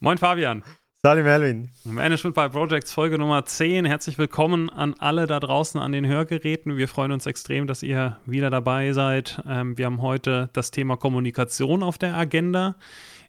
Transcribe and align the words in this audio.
Moin 0.00 0.16
Fabian. 0.16 0.62
Salut 1.02 1.24
Melvin. 1.24 1.70
Management 1.82 2.36
by 2.36 2.48
Projects 2.48 2.92
Folge 2.92 3.18
Nummer 3.18 3.44
10. 3.44 3.84
Herzlich 3.84 4.16
willkommen 4.16 4.70
an 4.70 4.94
alle 5.00 5.26
da 5.26 5.40
draußen 5.40 5.80
an 5.80 5.90
den 5.90 6.06
Hörgeräten. 6.06 6.76
Wir 6.76 6.86
freuen 6.86 7.10
uns 7.10 7.26
extrem, 7.26 7.66
dass 7.66 7.82
ihr 7.82 8.20
wieder 8.24 8.48
dabei 8.48 8.92
seid. 8.92 9.42
Ähm, 9.44 9.76
wir 9.76 9.86
haben 9.86 10.00
heute 10.00 10.50
das 10.52 10.70
Thema 10.70 10.96
Kommunikation 10.96 11.82
auf 11.82 11.98
der 11.98 12.14
Agenda. 12.14 12.76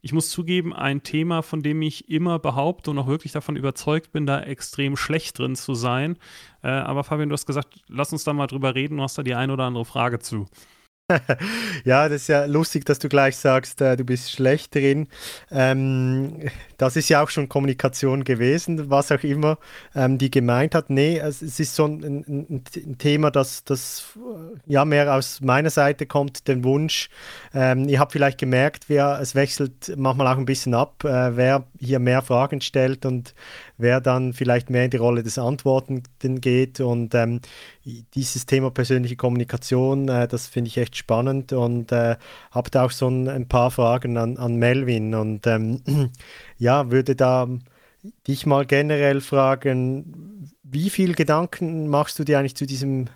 Ich 0.04 0.14
muss 0.14 0.30
zugeben, 0.30 0.72
ein 0.72 1.02
Thema, 1.02 1.42
von 1.42 1.64
dem 1.64 1.82
ich 1.82 2.08
immer 2.08 2.38
behaupte 2.38 2.92
und 2.92 3.00
auch 3.00 3.08
wirklich 3.08 3.32
davon 3.32 3.56
überzeugt 3.56 4.12
bin, 4.12 4.28
da 4.28 4.40
extrem 4.40 4.96
schlecht 4.96 5.40
drin 5.40 5.56
zu 5.56 5.74
sein. 5.74 6.18
Äh, 6.62 6.68
aber 6.68 7.04
Fabian, 7.04 7.30
du 7.30 7.34
hast 7.34 7.48
gesagt, 7.48 7.82
lass 7.88 8.14
uns 8.14 8.26
da 8.26 8.34
mal 8.34 8.46
drüber 8.46 8.76
reden. 8.76 8.98
Du 8.98 9.04
hast 9.04 9.18
da 9.18 9.24
die 9.24 9.34
ein 9.34 9.50
oder 9.50 9.64
andere 9.64 9.86
Frage 9.86 10.20
zu. 10.20 10.46
ja, 11.86 12.08
das 12.08 12.24
ist 12.24 12.28
ja 12.28 12.46
lustig, 12.46 12.86
dass 12.86 13.00
du 13.00 13.10
gleich 13.10 13.36
sagst, 13.38 13.82
äh, 13.82 13.98
du 13.98 14.04
bist 14.04 14.32
schlecht 14.32 14.76
drin. 14.76 15.08
Ähm, 15.52 16.50
das 16.78 16.96
ist 16.96 17.10
ja 17.10 17.24
auch 17.24 17.30
schon 17.30 17.50
Kommunikation 17.50 18.24
gewesen, 18.24 18.90
was 18.90 19.12
auch 19.12 19.24
immer 19.24 19.58
ähm, 19.96 20.18
die 20.18 20.30
gemeint 20.30 20.76
hat. 20.76 20.90
Nee, 20.90 21.18
es, 21.18 21.42
es 21.42 21.60
ist 21.60 21.76
so 21.76 21.86
ein, 21.86 22.04
ein, 22.04 22.64
ein, 22.78 22.98
Thema, 22.98 23.32
das, 23.32 23.64
das 23.64 24.18
äh, 24.18 24.72
ja 24.72 24.86
mehr 24.86 25.14
aus 25.14 25.42
meiner 25.42 25.70
Seite 25.70 26.06
kommt, 26.06 26.48
den 26.48 26.64
Wunsch. 26.64 27.10
Ähm, 27.54 27.90
ihr 27.90 28.00
habt 28.00 28.12
vielleicht 28.12 28.38
gemerkt, 28.38 28.86
wer, 28.88 29.20
es 29.22 29.36
wechselt 29.36 29.94
manchmal 29.98 30.28
auch 30.28 30.38
ein 30.38 30.46
bisschen 30.46 30.74
ab, 30.74 31.04
äh, 31.04 31.36
wer 31.36 31.66
hier 31.80 32.00
mehr 32.00 32.22
Fragen 32.22 32.62
stellt 32.62 33.06
und 33.06 33.34
wer 33.80 34.02
dann 34.02 34.34
vielleicht 34.34 34.70
mehr 34.70 34.86
in 34.86 34.92
die 34.92 34.98
Rolle 34.98 35.24
des 35.24 35.40
Antwortenden 35.40 36.42
geht. 36.42 36.80
Und 36.80 37.16
ähm, 37.16 37.42
dieses 38.14 38.46
Thema 38.46 38.70
persönliche 38.70 39.16
Kommunikation, 39.16 40.08
äh, 40.10 40.28
das 40.28 40.46
finde 40.48 40.68
ich 40.68 40.78
echt 40.78 40.96
spannend 40.96 41.54
und 41.54 41.92
äh, 41.92 42.18
habe 42.52 42.70
da 42.70 42.86
auch 42.86 42.92
so 42.92 43.08
ein, 43.08 43.28
ein, 43.28 43.48
paar 43.48 43.72
Fragen 43.72 44.18
an, 44.18 44.38
an 44.38 44.58
Melvin. 44.58 45.16
Und 45.16 45.48
ähm, 45.48 45.82
ja, 46.58 46.92
würde 46.92 47.16
da 47.16 47.48
dich 48.28 48.46
mal 48.46 48.66
generell 48.66 49.22
fragen, 49.22 50.52
wie 50.64 50.90
viel 50.90 51.16
Gedanken 51.16 51.88
machst 51.88 52.20
du 52.20 52.24
dir 52.24 52.40
eigentlich 52.40 52.56
zu 52.56 52.66
diesem 52.66 53.08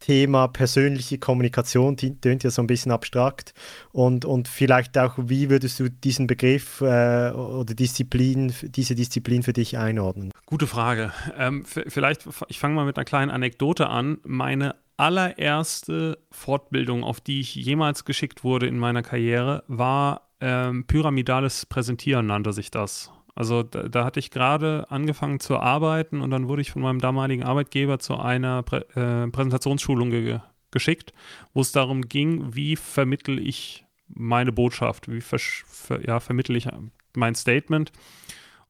Thema 0.00 0.48
persönliche 0.48 1.18
Kommunikation, 1.18 1.96
tönt 1.96 2.42
ja 2.42 2.50
so 2.50 2.62
ein 2.62 2.66
bisschen 2.66 2.90
abstrakt. 2.90 3.54
Und, 3.92 4.24
und 4.24 4.48
vielleicht 4.48 4.98
auch, 4.98 5.14
wie 5.18 5.50
würdest 5.50 5.78
du 5.78 5.88
diesen 5.88 6.26
Begriff 6.26 6.80
äh, 6.80 7.30
oder 7.30 7.74
Disziplin, 7.74 8.52
diese 8.62 8.94
Disziplin 8.94 9.42
für 9.42 9.52
dich 9.52 9.78
einordnen? 9.78 10.32
Gute 10.46 10.66
Frage. 10.66 11.12
Ähm, 11.38 11.64
vielleicht, 11.64 12.26
ich 12.48 12.58
fange 12.58 12.74
mal 12.74 12.86
mit 12.86 12.96
einer 12.96 13.04
kleinen 13.04 13.30
Anekdote 13.30 13.88
an. 13.88 14.18
Meine 14.24 14.74
allererste 14.96 16.18
Fortbildung, 16.30 17.04
auf 17.04 17.20
die 17.20 17.40
ich 17.40 17.54
jemals 17.54 18.04
geschickt 18.04 18.44
wurde 18.44 18.66
in 18.66 18.78
meiner 18.78 19.02
Karriere, 19.02 19.64
war 19.66 20.30
ähm, 20.40 20.86
pyramidales 20.86 21.66
Präsentieren, 21.66 22.26
nannte 22.26 22.52
sich 22.52 22.70
das. 22.70 23.10
Also 23.40 23.62
da, 23.62 23.84
da 23.88 24.04
hatte 24.04 24.20
ich 24.20 24.30
gerade 24.30 24.84
angefangen 24.90 25.40
zu 25.40 25.56
arbeiten 25.56 26.20
und 26.20 26.30
dann 26.30 26.46
wurde 26.46 26.60
ich 26.60 26.72
von 26.72 26.82
meinem 26.82 26.98
damaligen 26.98 27.42
Arbeitgeber 27.42 27.98
zu 27.98 28.18
einer 28.18 28.62
Prä 28.62 28.80
äh, 28.94 29.28
Präsentationsschulung 29.28 30.10
ge 30.10 30.40
geschickt, 30.70 31.14
wo 31.54 31.62
es 31.62 31.72
darum 31.72 32.02
ging, 32.02 32.54
wie 32.54 32.76
vermittel 32.76 33.38
ich 33.38 33.86
meine 34.08 34.52
Botschaft, 34.52 35.10
wie 35.10 35.22
ver 35.22 35.38
ver 35.38 36.06
ja, 36.06 36.20
vermittel 36.20 36.54
ich 36.54 36.68
mein 37.16 37.34
Statement. 37.34 37.92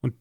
Und 0.02 0.14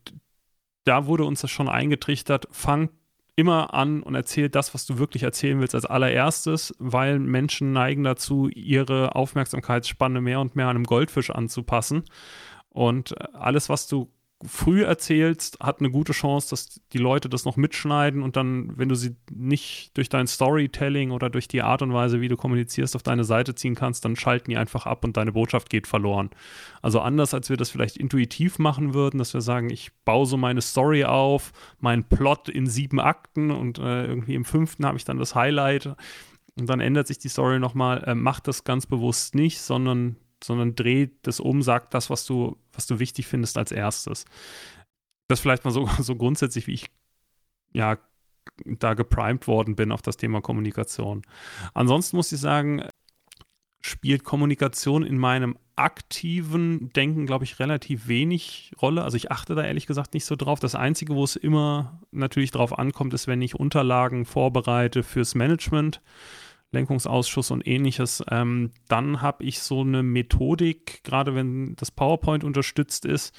da 0.83 1.05
wurde 1.05 1.25
uns 1.25 1.41
das 1.41 1.51
schon 1.51 1.69
eingetrichtert, 1.69 2.47
fang 2.49 2.89
immer 3.35 3.75
an 3.75 4.01
und 4.01 4.15
erzähl 4.15 4.49
das, 4.49 4.73
was 4.73 4.87
du 4.87 4.97
wirklich 4.97 5.21
erzählen 5.21 5.59
willst 5.59 5.75
als 5.75 5.85
allererstes, 5.85 6.73
weil 6.79 7.19
Menschen 7.19 7.71
neigen 7.71 8.03
dazu, 8.03 8.49
ihre 8.49 9.15
Aufmerksamkeitsspanne 9.15 10.21
mehr 10.21 10.39
und 10.39 10.55
mehr 10.55 10.69
einem 10.69 10.85
Goldfisch 10.85 11.29
anzupassen. 11.29 12.03
Und 12.69 13.15
alles, 13.35 13.69
was 13.69 13.87
du 13.87 14.11
früh 14.45 14.83
erzählst, 14.83 15.59
hat 15.59 15.79
eine 15.79 15.91
gute 15.91 16.13
Chance, 16.13 16.49
dass 16.51 16.79
die 16.93 16.97
Leute 16.97 17.27
das 17.27 17.43
noch 17.43 17.57
mitschneiden 17.57 18.23
und 18.23 18.37
dann, 18.37 18.77
wenn 18.77 18.87
du 18.87 18.95
sie 18.95 19.17
nicht 19.31 19.97
durch 19.97 20.07
dein 20.07 20.27
Storytelling 20.27 21.11
oder 21.11 21.29
durch 21.29 21.49
die 21.49 21.61
Art 21.61 21.81
und 21.81 21.93
Weise, 21.93 22.21
wie 22.21 22.29
du 22.29 22.37
kommunizierst, 22.37 22.95
auf 22.95 23.03
deine 23.03 23.25
Seite 23.25 23.53
ziehen 23.53 23.75
kannst, 23.75 24.05
dann 24.05 24.15
schalten 24.15 24.51
die 24.51 24.57
einfach 24.57 24.85
ab 24.85 25.03
und 25.03 25.17
deine 25.17 25.33
Botschaft 25.33 25.69
geht 25.69 25.87
verloren. 25.87 26.29
Also 26.81 27.01
anders, 27.01 27.33
als 27.33 27.49
wir 27.49 27.57
das 27.57 27.69
vielleicht 27.69 27.97
intuitiv 27.97 28.59
machen 28.59 28.93
würden, 28.93 29.17
dass 29.17 29.33
wir 29.33 29.41
sagen, 29.41 29.69
ich 29.69 29.91
baue 30.05 30.25
so 30.25 30.37
meine 30.37 30.61
Story 30.61 31.03
auf, 31.03 31.51
meinen 31.79 32.05
Plot 32.05 32.47
in 32.47 32.65
sieben 32.65 33.01
Akten 33.01 33.51
und 33.51 33.77
äh, 33.77 34.05
irgendwie 34.05 34.35
im 34.35 34.45
fünften 34.45 34.85
habe 34.85 34.97
ich 34.97 35.03
dann 35.03 35.17
das 35.17 35.35
Highlight 35.35 35.95
und 36.57 36.67
dann 36.69 36.79
ändert 36.79 37.07
sich 37.07 37.19
die 37.19 37.29
Story 37.29 37.59
nochmal, 37.59 38.05
äh, 38.05 38.15
macht 38.15 38.47
das 38.47 38.63
ganz 38.63 38.85
bewusst 38.85 39.35
nicht, 39.35 39.59
sondern 39.59 40.15
sondern 40.43 40.75
dreht 40.75 41.15
das 41.23 41.39
um, 41.39 41.61
sagt 41.61 41.93
das, 41.93 42.09
was 42.09 42.25
du, 42.25 42.57
was 42.73 42.87
du 42.87 42.99
wichtig 42.99 43.27
findest 43.27 43.57
als 43.57 43.71
erstes. 43.71 44.25
Das 45.27 45.39
vielleicht 45.39 45.65
mal 45.65 45.71
so, 45.71 45.87
so 45.99 46.15
grundsätzlich, 46.15 46.67
wie 46.67 46.73
ich 46.73 46.85
ja 47.73 47.97
da 48.65 48.93
geprimed 48.93 49.47
worden 49.47 49.75
bin 49.75 49.91
auf 49.91 50.01
das 50.01 50.17
Thema 50.17 50.41
Kommunikation. 50.41 51.21
Ansonsten 51.73 52.17
muss 52.17 52.31
ich 52.31 52.39
sagen, 52.39 52.83
spielt 53.81 54.23
Kommunikation 54.23 55.03
in 55.03 55.17
meinem 55.17 55.57
aktiven 55.75 56.91
Denken, 56.93 57.25
glaube 57.25 57.45
ich, 57.45 57.59
relativ 57.59 58.07
wenig 58.07 58.73
Rolle. 58.81 59.03
Also 59.03 59.15
ich 59.15 59.31
achte 59.31 59.55
da 59.55 59.63
ehrlich 59.63 59.87
gesagt 59.87 60.13
nicht 60.13 60.25
so 60.25 60.35
drauf. 60.35 60.59
Das 60.59 60.75
Einzige, 60.75 61.15
wo 61.15 61.23
es 61.23 61.37
immer 61.37 62.01
natürlich 62.11 62.51
drauf 62.51 62.77
ankommt, 62.77 63.13
ist, 63.13 63.27
wenn 63.27 63.41
ich 63.41 63.55
Unterlagen 63.55 64.25
vorbereite 64.25 65.03
fürs 65.03 65.35
Management 65.35 66.01
Lenkungsausschuss 66.71 67.51
und 67.51 67.67
ähnliches, 67.67 68.23
ähm, 68.29 68.71
dann 68.87 69.21
habe 69.21 69.43
ich 69.43 69.59
so 69.59 69.81
eine 69.81 70.03
Methodik, 70.03 71.03
gerade 71.03 71.33
wenn 71.35 71.75
das 71.75 71.91
PowerPoint 71.91 72.43
unterstützt 72.43 73.05
ist. 73.05 73.35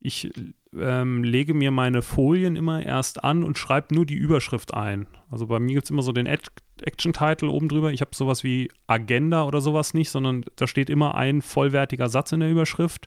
Ich 0.00 0.30
ähm, 0.76 1.24
lege 1.24 1.54
mir 1.54 1.70
meine 1.70 2.02
Folien 2.02 2.54
immer 2.54 2.84
erst 2.84 3.24
an 3.24 3.42
und 3.42 3.58
schreibe 3.58 3.94
nur 3.94 4.06
die 4.06 4.14
Überschrift 4.14 4.74
ein. 4.74 5.08
Also 5.30 5.46
bei 5.46 5.58
mir 5.58 5.74
gibt 5.74 5.84
es 5.86 5.90
immer 5.90 6.02
so 6.02 6.12
den 6.12 6.26
Action-Title 6.26 7.48
oben 7.48 7.68
drüber. 7.68 7.92
Ich 7.92 8.00
habe 8.00 8.14
sowas 8.14 8.44
wie 8.44 8.70
Agenda 8.86 9.44
oder 9.44 9.60
sowas 9.60 9.94
nicht, 9.94 10.10
sondern 10.10 10.44
da 10.56 10.66
steht 10.66 10.88
immer 10.88 11.16
ein 11.16 11.42
vollwertiger 11.42 12.08
Satz 12.08 12.32
in 12.32 12.40
der 12.40 12.50
Überschrift. 12.50 13.06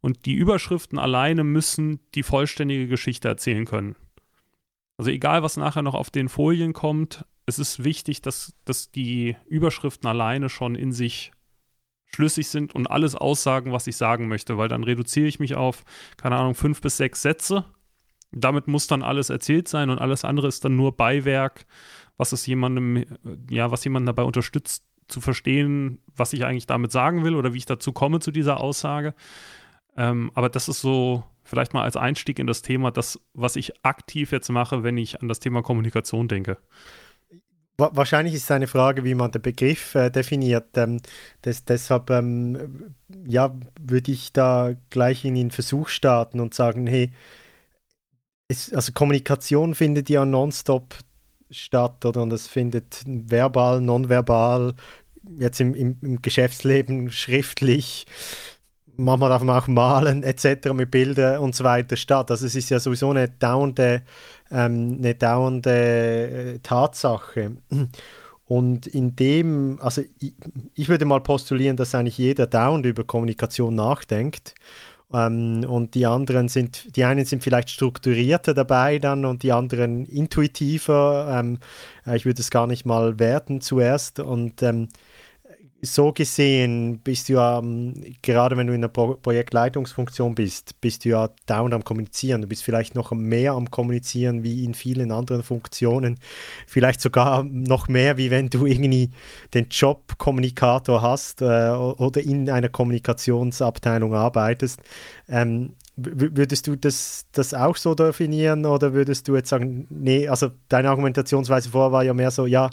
Und 0.00 0.26
die 0.26 0.34
Überschriften 0.34 0.98
alleine 0.98 1.44
müssen 1.44 2.00
die 2.14 2.22
vollständige 2.22 2.86
Geschichte 2.86 3.28
erzählen 3.28 3.64
können. 3.64 3.96
Also 4.98 5.10
egal, 5.10 5.42
was 5.42 5.56
nachher 5.56 5.82
noch 5.82 5.94
auf 5.94 6.10
den 6.10 6.28
Folien 6.28 6.72
kommt, 6.72 7.24
es 7.46 7.58
ist 7.58 7.82
wichtig, 7.82 8.20
dass, 8.20 8.52
dass 8.64 8.90
die 8.90 9.36
Überschriften 9.46 10.08
alleine 10.08 10.48
schon 10.48 10.74
in 10.74 10.92
sich 10.92 11.32
schlüssig 12.14 12.48
sind 12.48 12.74
und 12.74 12.90
alles 12.90 13.14
aussagen, 13.14 13.72
was 13.72 13.86
ich 13.86 13.96
sagen 13.96 14.28
möchte, 14.28 14.58
weil 14.58 14.68
dann 14.68 14.84
reduziere 14.84 15.26
ich 15.26 15.40
mich 15.40 15.54
auf, 15.54 15.84
keine 16.16 16.36
Ahnung, 16.36 16.54
fünf 16.54 16.80
bis 16.80 16.96
sechs 16.96 17.22
Sätze. 17.22 17.64
Damit 18.32 18.66
muss 18.66 18.86
dann 18.86 19.02
alles 19.02 19.30
erzählt 19.30 19.68
sein 19.68 19.88
und 19.88 19.98
alles 19.98 20.24
andere 20.24 20.48
ist 20.48 20.64
dann 20.64 20.76
nur 20.76 20.96
Beiwerk, 20.96 21.66
was 22.16 22.32
es 22.32 22.44
jemandem, 22.46 23.04
ja, 23.48 23.70
was 23.70 23.84
jemanden 23.84 24.06
dabei 24.06 24.24
unterstützt, 24.24 24.84
zu 25.06 25.22
verstehen, 25.22 26.02
was 26.14 26.34
ich 26.34 26.44
eigentlich 26.44 26.66
damit 26.66 26.92
sagen 26.92 27.24
will 27.24 27.34
oder 27.34 27.54
wie 27.54 27.58
ich 27.58 27.66
dazu 27.66 27.92
komme 27.92 28.20
zu 28.20 28.30
dieser 28.30 28.60
Aussage. 28.60 29.14
Ähm, 29.96 30.30
aber 30.34 30.50
das 30.50 30.68
ist 30.68 30.82
so, 30.82 31.24
vielleicht 31.48 31.74
mal 31.74 31.82
als 31.82 31.96
Einstieg 31.96 32.38
in 32.38 32.46
das 32.46 32.62
Thema, 32.62 32.90
das, 32.90 33.18
was 33.32 33.56
ich 33.56 33.84
aktiv 33.84 34.32
jetzt 34.32 34.50
mache, 34.50 34.82
wenn 34.82 34.98
ich 34.98 35.20
an 35.22 35.28
das 35.28 35.40
Thema 35.40 35.62
Kommunikation 35.62 36.28
denke. 36.28 36.58
Wahrscheinlich 37.78 38.34
ist 38.34 38.42
es 38.42 38.50
eine 38.50 38.66
Frage, 38.66 39.04
wie 39.04 39.14
man 39.14 39.30
den 39.30 39.40
Begriff 39.40 39.94
äh, 39.94 40.10
definiert. 40.10 40.76
Ähm, 40.76 41.00
das, 41.42 41.64
deshalb 41.64 42.10
ähm, 42.10 42.94
ja, 43.24 43.54
würde 43.80 44.10
ich 44.10 44.32
da 44.32 44.74
gleich 44.90 45.24
in 45.24 45.36
den 45.36 45.52
Versuch 45.52 45.88
starten 45.88 46.40
und 46.40 46.54
sagen, 46.54 46.88
hey, 46.88 47.12
es, 48.48 48.72
also 48.72 48.92
Kommunikation 48.92 49.76
findet 49.76 50.10
ja 50.10 50.24
nonstop 50.24 50.96
statt 51.50 52.04
oder 52.04 52.22
und 52.22 52.32
es 52.32 52.48
findet 52.48 53.04
verbal, 53.06 53.80
nonverbal, 53.80 54.74
jetzt 55.38 55.60
im, 55.60 55.74
im, 55.74 55.98
im 56.02 56.20
Geschäftsleben 56.20 57.12
schriftlich, 57.12 58.06
manchmal 58.98 59.30
darf 59.30 59.42
man 59.42 59.56
auch 59.56 59.66
malen 59.66 60.22
etc. 60.22 60.72
mit 60.74 60.90
Bildern 60.90 61.38
und 61.38 61.54
so 61.54 61.64
weiter 61.64 61.96
statt. 61.96 62.30
Also 62.30 62.46
es 62.46 62.54
ist 62.54 62.68
ja 62.68 62.78
sowieso 62.78 63.10
eine 63.10 63.28
dauernde 63.28 64.02
ähm, 64.50 64.96
eine 64.98 65.14
dauernde 65.14 65.70
äh, 66.54 66.58
Tatsache. 66.60 67.52
Und 68.46 68.86
in 68.86 69.14
dem, 69.14 69.78
also 69.82 70.02
ich, 70.20 70.32
ich, 70.74 70.88
würde 70.88 71.04
mal 71.04 71.20
postulieren, 71.20 71.76
dass 71.76 71.94
eigentlich 71.94 72.16
jeder 72.16 72.46
dauernd 72.46 72.86
über 72.86 73.04
Kommunikation 73.04 73.74
nachdenkt. 73.74 74.54
Ähm, 75.12 75.66
und 75.68 75.94
die 75.94 76.06
anderen 76.06 76.48
sind, 76.48 76.96
die 76.96 77.04
einen 77.04 77.26
sind 77.26 77.42
vielleicht 77.42 77.68
strukturierter 77.68 78.54
dabei 78.54 78.98
dann 78.98 79.26
und 79.26 79.42
die 79.42 79.52
anderen 79.52 80.06
intuitiver. 80.06 81.28
Ähm, 81.30 81.58
äh, 82.06 82.16
ich 82.16 82.24
würde 82.24 82.40
es 82.40 82.50
gar 82.50 82.66
nicht 82.66 82.86
mal 82.86 83.18
werten 83.18 83.60
zuerst. 83.60 84.18
Und 84.18 84.62
ähm, 84.62 84.88
so 85.80 86.12
gesehen 86.12 86.98
bist 86.98 87.28
du 87.28 87.34
ja, 87.34 87.58
ähm, 87.58 87.94
gerade 88.22 88.56
wenn 88.56 88.66
du 88.66 88.74
in 88.74 88.80
der 88.80 88.88
Pro 88.88 89.14
Projektleitungsfunktion 89.14 90.34
bist, 90.34 90.80
bist 90.80 91.04
du 91.04 91.10
ja 91.10 91.30
dauernd 91.46 91.72
am 91.72 91.84
Kommunizieren. 91.84 92.42
Du 92.42 92.48
bist 92.48 92.64
vielleicht 92.64 92.94
noch 92.94 93.12
mehr 93.12 93.52
am 93.52 93.70
Kommunizieren 93.70 94.42
wie 94.42 94.64
in 94.64 94.74
vielen 94.74 95.12
anderen 95.12 95.42
Funktionen. 95.42 96.18
Vielleicht 96.66 97.00
sogar 97.00 97.44
noch 97.44 97.88
mehr, 97.88 98.16
wie 98.16 98.30
wenn 98.30 98.50
du 98.50 98.66
irgendwie 98.66 99.10
den 99.54 99.68
Job 99.70 100.18
Kommunikator 100.18 101.00
hast 101.00 101.42
äh, 101.42 101.70
oder 101.70 102.22
in 102.22 102.50
einer 102.50 102.68
Kommunikationsabteilung 102.68 104.14
arbeitest. 104.14 104.80
Ähm, 105.28 105.74
würdest 105.96 106.66
du 106.66 106.76
das, 106.76 107.26
das 107.32 107.54
auch 107.54 107.76
so 107.76 107.94
definieren 107.94 108.66
oder 108.66 108.92
würdest 108.92 109.26
du 109.26 109.34
jetzt 109.34 109.48
sagen, 109.48 109.86
nee, 109.90 110.28
also 110.28 110.50
deine 110.68 110.90
Argumentationsweise 110.90 111.70
vorher 111.70 111.92
war 111.92 112.04
ja 112.04 112.14
mehr 112.14 112.30
so, 112.30 112.46
ja, 112.46 112.70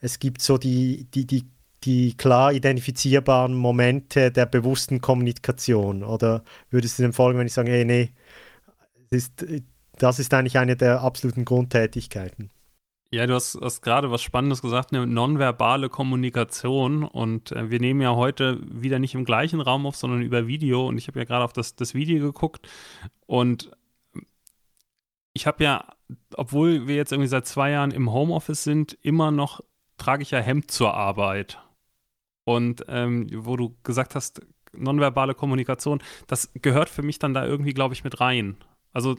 es 0.00 0.18
gibt 0.18 0.40
so 0.40 0.56
die, 0.56 1.06
die, 1.12 1.26
die, 1.26 1.44
die 1.84 2.16
klar 2.16 2.52
identifizierbaren 2.52 3.54
Momente 3.54 4.30
der 4.30 4.46
bewussten 4.46 5.00
Kommunikation 5.00 6.02
oder 6.02 6.42
würdest 6.70 6.98
du 6.98 7.02
dem 7.02 7.12
folgen, 7.12 7.38
wenn 7.38 7.46
ich 7.46 7.54
sage, 7.54 7.70
hey, 7.70 7.84
nee, 7.84 8.10
das 9.10 9.24
ist, 9.24 9.46
das 9.96 10.18
ist 10.18 10.34
eigentlich 10.34 10.58
eine 10.58 10.76
der 10.76 11.00
absoluten 11.00 11.44
Grundtätigkeiten? 11.44 12.50
Ja, 13.12 13.26
du 13.26 13.34
hast, 13.34 13.58
hast 13.60 13.82
gerade 13.82 14.12
was 14.12 14.22
Spannendes 14.22 14.62
gesagt, 14.62 14.92
eine 14.92 15.04
nonverbale 15.04 15.88
Kommunikation. 15.88 17.02
Und 17.02 17.50
äh, 17.50 17.68
wir 17.68 17.80
nehmen 17.80 18.00
ja 18.00 18.14
heute 18.14 18.60
wieder 18.62 19.00
nicht 19.00 19.14
im 19.14 19.24
gleichen 19.24 19.60
Raum 19.60 19.84
auf, 19.84 19.96
sondern 19.96 20.22
über 20.22 20.46
Video. 20.46 20.86
Und 20.86 20.96
ich 20.96 21.08
habe 21.08 21.18
ja 21.18 21.24
gerade 21.24 21.44
auf 21.44 21.52
das, 21.52 21.74
das 21.74 21.92
Video 21.92 22.24
geguckt. 22.24 22.68
Und 23.26 23.72
ich 25.32 25.48
habe 25.48 25.64
ja, 25.64 25.84
obwohl 26.36 26.86
wir 26.86 26.94
jetzt 26.94 27.10
irgendwie 27.10 27.28
seit 27.28 27.46
zwei 27.46 27.72
Jahren 27.72 27.90
im 27.90 28.12
Homeoffice 28.12 28.62
sind, 28.62 28.96
immer 29.02 29.32
noch 29.32 29.60
trage 29.98 30.22
ich 30.22 30.30
ja 30.30 30.38
Hemd 30.38 30.70
zur 30.70 30.94
Arbeit. 30.94 31.58
Und 32.50 32.84
ähm, 32.88 33.28
wo 33.32 33.56
du 33.56 33.76
gesagt 33.84 34.16
hast, 34.16 34.40
nonverbale 34.72 35.34
Kommunikation, 35.34 36.02
das 36.26 36.50
gehört 36.54 36.88
für 36.88 37.02
mich 37.02 37.20
dann 37.20 37.32
da 37.32 37.46
irgendwie, 37.46 37.74
glaube 37.74 37.94
ich, 37.94 38.02
mit 38.02 38.20
rein. 38.20 38.56
Also 38.92 39.16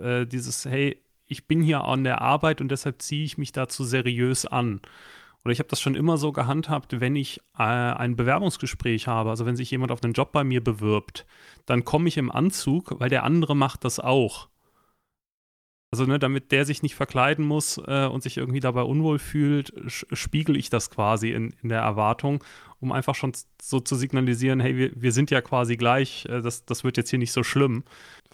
äh, 0.00 0.26
dieses, 0.26 0.64
hey, 0.64 1.00
ich 1.28 1.46
bin 1.46 1.62
hier 1.62 1.84
an 1.84 2.02
der 2.02 2.20
Arbeit 2.20 2.60
und 2.60 2.70
deshalb 2.70 3.00
ziehe 3.00 3.24
ich 3.24 3.38
mich 3.38 3.52
dazu 3.52 3.84
seriös 3.84 4.46
an. 4.46 4.80
Oder 5.44 5.52
ich 5.52 5.60
habe 5.60 5.68
das 5.68 5.80
schon 5.80 5.94
immer 5.94 6.18
so 6.18 6.32
gehandhabt, 6.32 7.00
wenn 7.00 7.14
ich 7.14 7.40
äh, 7.56 7.62
ein 7.62 8.16
Bewerbungsgespräch 8.16 9.06
habe, 9.06 9.30
also 9.30 9.46
wenn 9.46 9.56
sich 9.56 9.70
jemand 9.70 9.92
auf 9.92 10.02
einen 10.02 10.12
Job 10.12 10.32
bei 10.32 10.42
mir 10.42 10.62
bewirbt, 10.62 11.24
dann 11.66 11.84
komme 11.84 12.08
ich 12.08 12.16
im 12.16 12.32
Anzug, 12.32 12.98
weil 12.98 13.10
der 13.10 13.22
andere 13.22 13.54
macht 13.54 13.84
das 13.84 14.00
auch. 14.00 14.48
Also, 15.92 16.06
ne, 16.06 16.18
damit 16.18 16.52
der 16.52 16.64
sich 16.64 16.82
nicht 16.82 16.94
verkleiden 16.94 17.44
muss 17.44 17.76
äh, 17.86 18.06
und 18.06 18.22
sich 18.22 18.38
irgendwie 18.38 18.60
dabei 18.60 18.80
unwohl 18.80 19.18
fühlt, 19.18 19.74
spiegel 19.86 20.56
ich 20.56 20.70
das 20.70 20.88
quasi 20.88 21.32
in, 21.32 21.54
in 21.62 21.68
der 21.68 21.82
Erwartung, 21.82 22.42
um 22.80 22.92
einfach 22.92 23.14
schon 23.14 23.32
so 23.60 23.78
zu 23.78 23.94
signalisieren, 23.96 24.58
hey, 24.58 24.74
wir, 24.74 24.90
wir 24.94 25.12
sind 25.12 25.30
ja 25.30 25.42
quasi 25.42 25.76
gleich, 25.76 26.24
äh, 26.30 26.40
das, 26.40 26.64
das 26.64 26.82
wird 26.82 26.96
jetzt 26.96 27.10
hier 27.10 27.18
nicht 27.18 27.32
so 27.32 27.42
schlimm. 27.42 27.84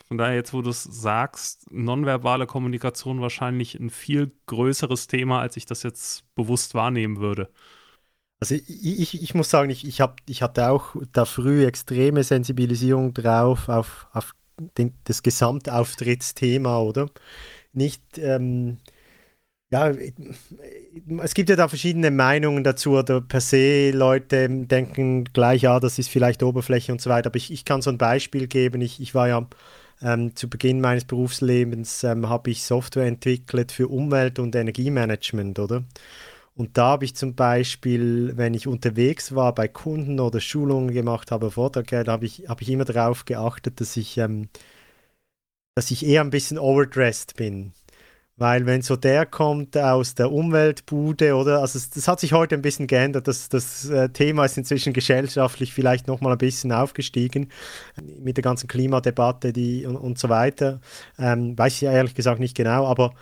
Von 0.06 0.18
daher, 0.18 0.36
jetzt 0.36 0.52
wo 0.54 0.62
du 0.62 0.70
es 0.70 0.84
sagst, 0.84 1.66
nonverbale 1.72 2.46
Kommunikation 2.46 3.20
wahrscheinlich 3.20 3.74
ein 3.74 3.90
viel 3.90 4.30
größeres 4.46 5.08
Thema, 5.08 5.40
als 5.40 5.56
ich 5.56 5.66
das 5.66 5.82
jetzt 5.82 6.32
bewusst 6.36 6.74
wahrnehmen 6.74 7.18
würde. 7.18 7.50
Also 8.38 8.54
ich, 8.54 8.68
ich, 8.68 9.20
ich 9.20 9.34
muss 9.34 9.50
sagen, 9.50 9.70
ich, 9.70 9.84
ich, 9.84 10.00
hab, 10.00 10.20
ich 10.28 10.42
hatte 10.42 10.70
auch 10.70 10.94
da 11.12 11.24
früh 11.24 11.66
extreme 11.66 12.22
Sensibilisierung 12.22 13.12
drauf, 13.14 13.68
auf, 13.68 14.06
auf 14.12 14.32
den, 14.76 14.94
das 15.04 15.22
Gesamtauftrittsthema, 15.22 16.80
oder? 16.80 17.08
Nicht, 17.72 18.02
ähm, 18.18 18.78
ja, 19.70 19.92
es 21.22 21.34
gibt 21.34 21.50
ja 21.50 21.56
da 21.56 21.68
verschiedene 21.68 22.10
Meinungen 22.10 22.64
dazu, 22.64 22.92
oder 22.98 23.20
per 23.20 23.40
se 23.40 23.90
Leute 23.90 24.48
denken 24.48 25.24
gleich, 25.24 25.62
ja, 25.62 25.78
das 25.80 25.98
ist 25.98 26.08
vielleicht 26.08 26.42
Oberfläche 26.42 26.92
und 26.92 27.00
so 27.00 27.10
weiter, 27.10 27.28
aber 27.28 27.36
ich, 27.36 27.52
ich 27.52 27.64
kann 27.64 27.82
so 27.82 27.90
ein 27.90 27.98
Beispiel 27.98 28.46
geben. 28.46 28.80
Ich, 28.80 29.00
ich 29.00 29.14
war 29.14 29.28
ja 29.28 29.46
ähm, 30.02 30.34
zu 30.36 30.48
Beginn 30.48 30.80
meines 30.80 31.04
Berufslebens, 31.04 32.04
ähm, 32.04 32.28
habe 32.28 32.50
ich 32.50 32.62
Software 32.62 33.06
entwickelt 33.06 33.72
für 33.72 33.88
Umwelt- 33.88 34.38
und 34.38 34.54
Energiemanagement, 34.54 35.58
oder? 35.58 35.84
Und 36.58 36.76
da 36.76 36.86
habe 36.88 37.04
ich 37.04 37.14
zum 37.14 37.36
Beispiel, 37.36 38.32
wenn 38.36 38.52
ich 38.52 38.66
unterwegs 38.66 39.32
war 39.32 39.54
bei 39.54 39.68
Kunden 39.68 40.18
oder 40.18 40.40
Schulungen 40.40 40.92
gemacht 40.92 41.30
habe, 41.30 41.52
Vorträge, 41.52 42.02
da 42.02 42.10
habe 42.10 42.26
ich, 42.26 42.48
hab 42.48 42.60
ich 42.60 42.68
immer 42.68 42.84
darauf 42.84 43.24
geachtet, 43.26 43.80
dass 43.80 43.96
ich, 43.96 44.18
ähm, 44.18 44.48
dass 45.76 45.92
ich 45.92 46.04
eher 46.04 46.20
ein 46.22 46.30
bisschen 46.30 46.58
overdressed 46.58 47.36
bin. 47.36 47.74
Weil 48.36 48.66
wenn 48.66 48.82
so 48.82 48.96
der 48.96 49.24
kommt 49.24 49.76
aus 49.76 50.16
der 50.16 50.32
Umweltbude, 50.32 51.36
oder? 51.36 51.60
Also 51.60 51.78
das 51.94 52.08
hat 52.08 52.18
sich 52.18 52.32
heute 52.32 52.56
ein 52.56 52.62
bisschen 52.62 52.88
geändert. 52.88 53.28
Das, 53.28 53.48
das 53.48 53.88
äh, 53.88 54.08
Thema 54.10 54.44
ist 54.44 54.58
inzwischen 54.58 54.92
gesellschaftlich 54.92 55.72
vielleicht 55.72 56.08
nochmal 56.08 56.32
ein 56.32 56.38
bisschen 56.38 56.72
aufgestiegen 56.72 57.50
mit 58.20 58.36
der 58.36 58.42
ganzen 58.42 58.66
Klimadebatte 58.66 59.52
die, 59.52 59.86
und, 59.86 59.96
und 59.96 60.18
so 60.18 60.28
weiter. 60.28 60.80
Ähm, 61.18 61.56
weiß 61.56 61.74
ich 61.74 61.82
ehrlich 61.84 62.14
gesagt 62.16 62.40
nicht 62.40 62.56
genau, 62.56 62.86
aber 62.86 63.14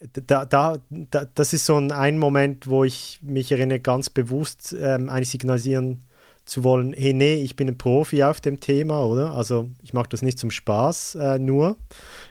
da, 0.00 0.44
da, 0.44 0.78
da, 0.90 1.24
das 1.34 1.52
ist 1.52 1.66
so 1.66 1.76
ein, 1.76 1.92
ein 1.92 2.18
Moment, 2.18 2.66
wo 2.66 2.84
ich 2.84 3.18
mich 3.22 3.50
erinnere, 3.52 3.80
ganz 3.80 4.10
bewusst 4.10 4.76
ähm, 4.78 5.08
eigentlich 5.08 5.30
signalisieren 5.30 6.02
zu 6.44 6.62
wollen, 6.62 6.92
hey, 6.92 7.12
nee, 7.12 7.34
ich 7.34 7.56
bin 7.56 7.68
ein 7.68 7.78
Profi 7.78 8.22
auf 8.22 8.40
dem 8.40 8.60
Thema, 8.60 9.04
oder? 9.04 9.34
Also 9.34 9.68
ich 9.82 9.92
mache 9.92 10.08
das 10.08 10.22
nicht 10.22 10.38
zum 10.38 10.50
Spaß 10.52 11.16
äh, 11.16 11.38
nur 11.38 11.76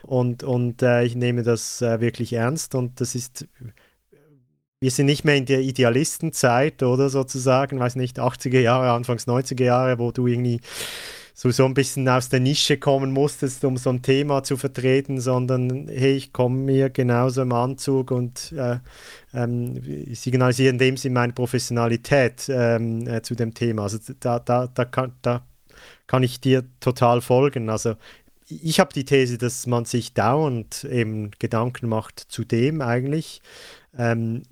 und, 0.02 0.42
und 0.42 0.82
äh, 0.82 1.04
ich 1.04 1.14
nehme 1.16 1.42
das 1.42 1.82
äh, 1.82 2.00
wirklich 2.00 2.32
ernst 2.32 2.74
und 2.74 3.00
das 3.00 3.14
ist, 3.14 3.46
wir 4.80 4.90
sind 4.90 5.06
nicht 5.06 5.24
mehr 5.24 5.36
in 5.36 5.44
der 5.44 5.60
Idealistenzeit, 5.60 6.82
oder 6.82 7.10
sozusagen, 7.10 7.78
weiß 7.78 7.96
nicht, 7.96 8.18
80er 8.18 8.60
Jahre, 8.60 8.90
Anfangs 8.92 9.26
90er 9.26 9.64
Jahre, 9.64 9.98
wo 9.98 10.12
du 10.12 10.26
irgendwie 10.26 10.60
so 11.36 11.66
ein 11.66 11.74
bisschen 11.74 12.08
aus 12.08 12.30
der 12.30 12.40
Nische 12.40 12.78
kommen 12.78 13.12
musstest, 13.12 13.62
um 13.66 13.76
so 13.76 13.90
ein 13.90 14.00
Thema 14.00 14.42
zu 14.42 14.56
vertreten, 14.56 15.20
sondern 15.20 15.86
hey, 15.86 16.16
ich 16.16 16.32
komme 16.32 16.56
mir 16.56 16.88
genauso 16.88 17.42
im 17.42 17.52
Anzug 17.52 18.10
und 18.10 18.52
äh, 18.52 18.78
ähm, 19.34 20.14
signalisiere 20.14 20.70
in 20.70 20.78
dem 20.78 20.96
Sinne 20.96 21.14
meine 21.14 21.34
Professionalität 21.34 22.48
ähm, 22.48 23.06
äh, 23.06 23.20
zu 23.20 23.34
dem 23.34 23.52
Thema. 23.52 23.82
Also 23.82 23.98
da, 24.18 24.38
da, 24.38 24.66
da, 24.66 24.84
kann, 24.86 25.12
da 25.20 25.44
kann 26.06 26.22
ich 26.22 26.40
dir 26.40 26.64
total 26.80 27.20
folgen. 27.20 27.68
Also 27.68 27.96
ich 28.48 28.80
habe 28.80 28.94
die 28.94 29.04
These, 29.04 29.36
dass 29.36 29.66
man 29.66 29.84
sich 29.84 30.14
dauernd 30.14 30.84
eben 30.84 31.32
Gedanken 31.38 31.88
macht 31.88 32.18
zu 32.18 32.44
dem 32.44 32.80
eigentlich. 32.80 33.42
Ähm, 33.98 34.42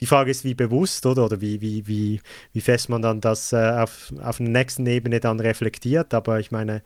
die 0.00 0.06
Frage 0.06 0.30
ist, 0.30 0.44
wie 0.44 0.54
bewusst 0.54 1.06
oder, 1.06 1.24
oder 1.24 1.40
wie, 1.40 1.60
wie, 1.60 1.86
wie, 1.86 2.20
wie 2.52 2.60
fest 2.60 2.88
man 2.88 3.02
dann 3.02 3.20
das 3.20 3.52
äh, 3.52 3.56
auf, 3.56 4.12
auf 4.22 4.38
der 4.38 4.48
nächsten 4.48 4.86
Ebene 4.86 5.20
dann 5.20 5.40
reflektiert. 5.40 6.12
Aber 6.12 6.38
ich 6.38 6.50
meine, 6.50 6.82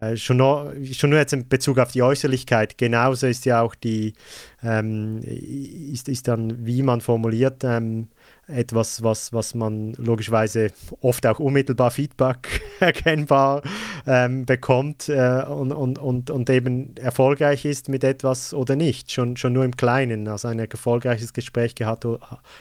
äh, 0.00 0.16
schon, 0.16 0.38
nur, 0.38 0.74
schon 0.92 1.10
nur 1.10 1.18
jetzt 1.18 1.32
in 1.32 1.48
Bezug 1.48 1.78
auf 1.78 1.92
die 1.92 2.02
Äußerlichkeit, 2.02 2.78
genauso 2.78 3.26
ist 3.26 3.44
ja 3.44 3.62
auch 3.62 3.74
die, 3.74 4.14
ähm, 4.62 5.20
ist, 5.22 6.08
ist 6.08 6.28
dann, 6.28 6.66
wie 6.66 6.82
man 6.82 7.00
formuliert, 7.00 7.64
ähm, 7.64 8.08
etwas, 8.50 9.02
was, 9.02 9.32
was 9.32 9.54
man 9.54 9.94
logischerweise 9.94 10.72
oft 11.00 11.26
auch 11.26 11.38
unmittelbar 11.38 11.90
Feedback 11.90 12.62
erkennbar 12.80 13.62
ähm, 14.06 14.46
bekommt 14.46 15.08
äh, 15.08 15.44
und, 15.48 15.72
und, 15.72 15.98
und, 15.98 16.30
und 16.30 16.50
eben 16.50 16.96
erfolgreich 16.96 17.64
ist 17.64 17.88
mit 17.88 18.04
etwas 18.04 18.52
oder 18.54 18.76
nicht, 18.76 19.10
schon, 19.12 19.36
schon 19.36 19.52
nur 19.52 19.64
im 19.64 19.76
Kleinen, 19.76 20.28
also 20.28 20.48
ein 20.48 20.58
erfolgreiches 20.58 21.32
Gespräch 21.32 21.74
gehabt, 21.74 22.06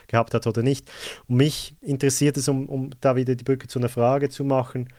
gehabt 0.08 0.34
hat 0.34 0.48
oder 0.48 0.62
nicht. 0.62 0.90
Und 1.28 1.38
mich 1.38 1.76
interessiert 1.82 2.38
es, 2.38 2.48
um, 2.48 2.68
um 2.68 2.92
da 3.02 3.16
wieder 3.16 3.36
die 3.36 3.44
Brücke 3.44 3.68
zu 3.68 3.80
einer 3.80 3.90
Frage 3.90 4.30
zu 4.30 4.44
machen, 4.44 4.90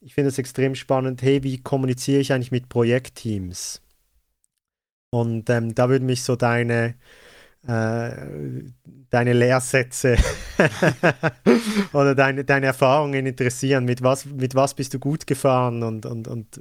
ich 0.00 0.14
finde 0.14 0.28
es 0.28 0.38
extrem 0.38 0.74
spannend, 0.74 1.22
hey, 1.22 1.42
wie 1.44 1.58
kommuniziere 1.58 2.20
ich 2.20 2.32
eigentlich 2.32 2.50
mit 2.50 2.68
Projektteams? 2.68 3.80
Und 5.10 5.48
ähm, 5.50 5.74
da 5.74 5.88
würde 5.88 6.04
mich 6.04 6.22
so 6.22 6.36
deine 6.36 6.94
deine 7.64 9.32
Lehrsätze 9.32 10.16
oder 11.92 12.14
deine, 12.14 12.44
deine 12.44 12.66
Erfahrungen 12.66 13.24
interessieren. 13.24 13.84
Mit 13.84 14.02
was, 14.02 14.24
mit 14.26 14.54
was 14.54 14.74
bist 14.74 14.94
du 14.94 14.98
gut 14.98 15.26
gefahren 15.26 15.82
und, 15.82 16.04
und, 16.04 16.26
und 16.26 16.60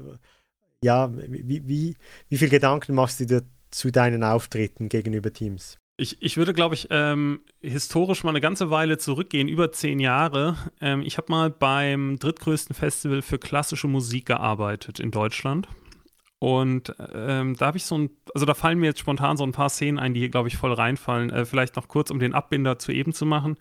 ja, 0.83 1.11
wie, 1.15 1.67
wie, 1.67 1.95
wie 2.29 2.37
viel 2.37 2.49
Gedanken 2.49 2.93
machst 2.95 3.19
du 3.19 3.25
dir 3.25 3.43
zu 3.71 3.91
deinen 3.91 4.23
Auftritten 4.23 4.89
gegenüber 4.89 5.33
Teams? 5.33 5.77
Ich, 5.97 6.21
ich 6.21 6.37
würde, 6.37 6.53
glaube 6.53 6.73
ich, 6.73 6.87
ähm, 6.89 7.41
historisch 7.61 8.23
mal 8.23 8.31
eine 8.31 8.41
ganze 8.41 8.71
Weile 8.71 8.97
zurückgehen, 8.97 9.47
über 9.47 9.71
zehn 9.71 9.99
Jahre. 9.99 10.55
Ähm, 10.81 11.03
ich 11.03 11.17
habe 11.17 11.31
mal 11.31 11.51
beim 11.51 12.17
drittgrößten 12.17 12.75
Festival 12.75 13.21
für 13.21 13.37
klassische 13.37 13.87
Musik 13.87 14.25
gearbeitet 14.25 14.99
in 14.99 15.11
Deutschland. 15.11 15.67
Und 16.43 16.95
ähm, 17.13 17.55
da 17.55 17.67
habe 17.67 17.77
ich 17.77 17.85
so 17.85 17.95
ein, 17.95 18.09
also 18.33 18.47
da 18.47 18.55
fallen 18.55 18.79
mir 18.79 18.87
jetzt 18.87 18.99
spontan 18.99 19.37
so 19.37 19.43
ein 19.43 19.51
paar 19.51 19.69
Szenen 19.69 19.99
ein, 19.99 20.15
die 20.15 20.21
hier, 20.21 20.29
glaube 20.29 20.47
ich, 20.47 20.57
voll 20.57 20.73
reinfallen. 20.73 21.29
Äh, 21.29 21.45
vielleicht 21.45 21.75
noch 21.75 21.87
kurz, 21.87 22.09
um 22.09 22.17
den 22.17 22.33
Abbinder 22.33 22.79
zu 22.79 22.91
eben 22.91 23.13
zu 23.13 23.27
machen. 23.27 23.57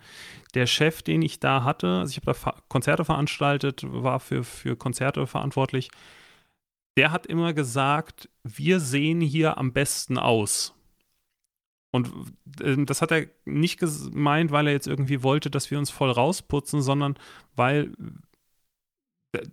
Der 0.55 0.65
Chef, 0.65 1.03
den 1.03 1.21
ich 1.21 1.39
da 1.39 1.63
hatte, 1.63 1.99
also 1.99 2.09
ich 2.09 2.17
habe 2.17 2.35
da 2.43 2.55
Konzerte 2.69 3.05
veranstaltet, 3.05 3.83
war 3.85 4.19
für, 4.19 4.43
für 4.43 4.75
Konzerte 4.75 5.27
verantwortlich, 5.27 5.91
der 6.97 7.11
hat 7.11 7.27
immer 7.27 7.53
gesagt, 7.53 8.29
wir 8.43 8.79
sehen 8.79 9.21
hier 9.21 9.59
am 9.59 9.73
besten 9.73 10.17
aus. 10.17 10.73
Und 11.91 12.11
äh, 12.61 12.83
das 12.83 13.03
hat 13.03 13.11
er 13.11 13.27
nicht 13.45 13.79
gemeint, 13.79 14.49
weil 14.49 14.65
er 14.65 14.73
jetzt 14.73 14.87
irgendwie 14.87 15.21
wollte, 15.21 15.51
dass 15.51 15.69
wir 15.69 15.77
uns 15.77 15.91
voll 15.91 16.09
rausputzen, 16.09 16.81
sondern 16.81 17.13
weil 17.55 17.93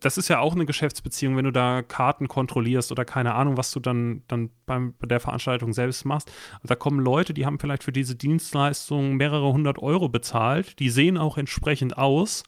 das 0.01 0.19
ist 0.19 0.29
ja 0.29 0.41
auch 0.41 0.55
eine 0.55 0.67
Geschäftsbeziehung, 0.67 1.37
wenn 1.37 1.45
du 1.45 1.53
da 1.53 1.83
Karten 1.83 2.27
kontrollierst 2.27 2.91
oder 2.91 3.05
keine 3.05 3.35
Ahnung, 3.35 3.57
was 3.57 3.71
du 3.71 3.79
dann, 3.79 4.23
dann 4.27 4.51
beim, 4.67 4.95
bei 4.99 5.07
der 5.07 5.21
Veranstaltung 5.21 5.73
selbst 5.73 6.05
machst. 6.05 6.33
Da 6.65 6.75
kommen 6.75 7.01
Leute, 7.01 7.33
die 7.33 7.47
haben 7.47 7.61
vielleicht 7.61 7.85
für 7.85 7.93
diese 7.93 8.17
Dienstleistung 8.17 9.17
mehrere 9.17 9.53
hundert 9.53 9.79
Euro 9.79 10.09
bezahlt, 10.09 10.79
die 10.81 10.91
sehen 10.91 11.17
auch 11.17 11.39
entsprechend 11.39 11.97
aus 11.97 12.43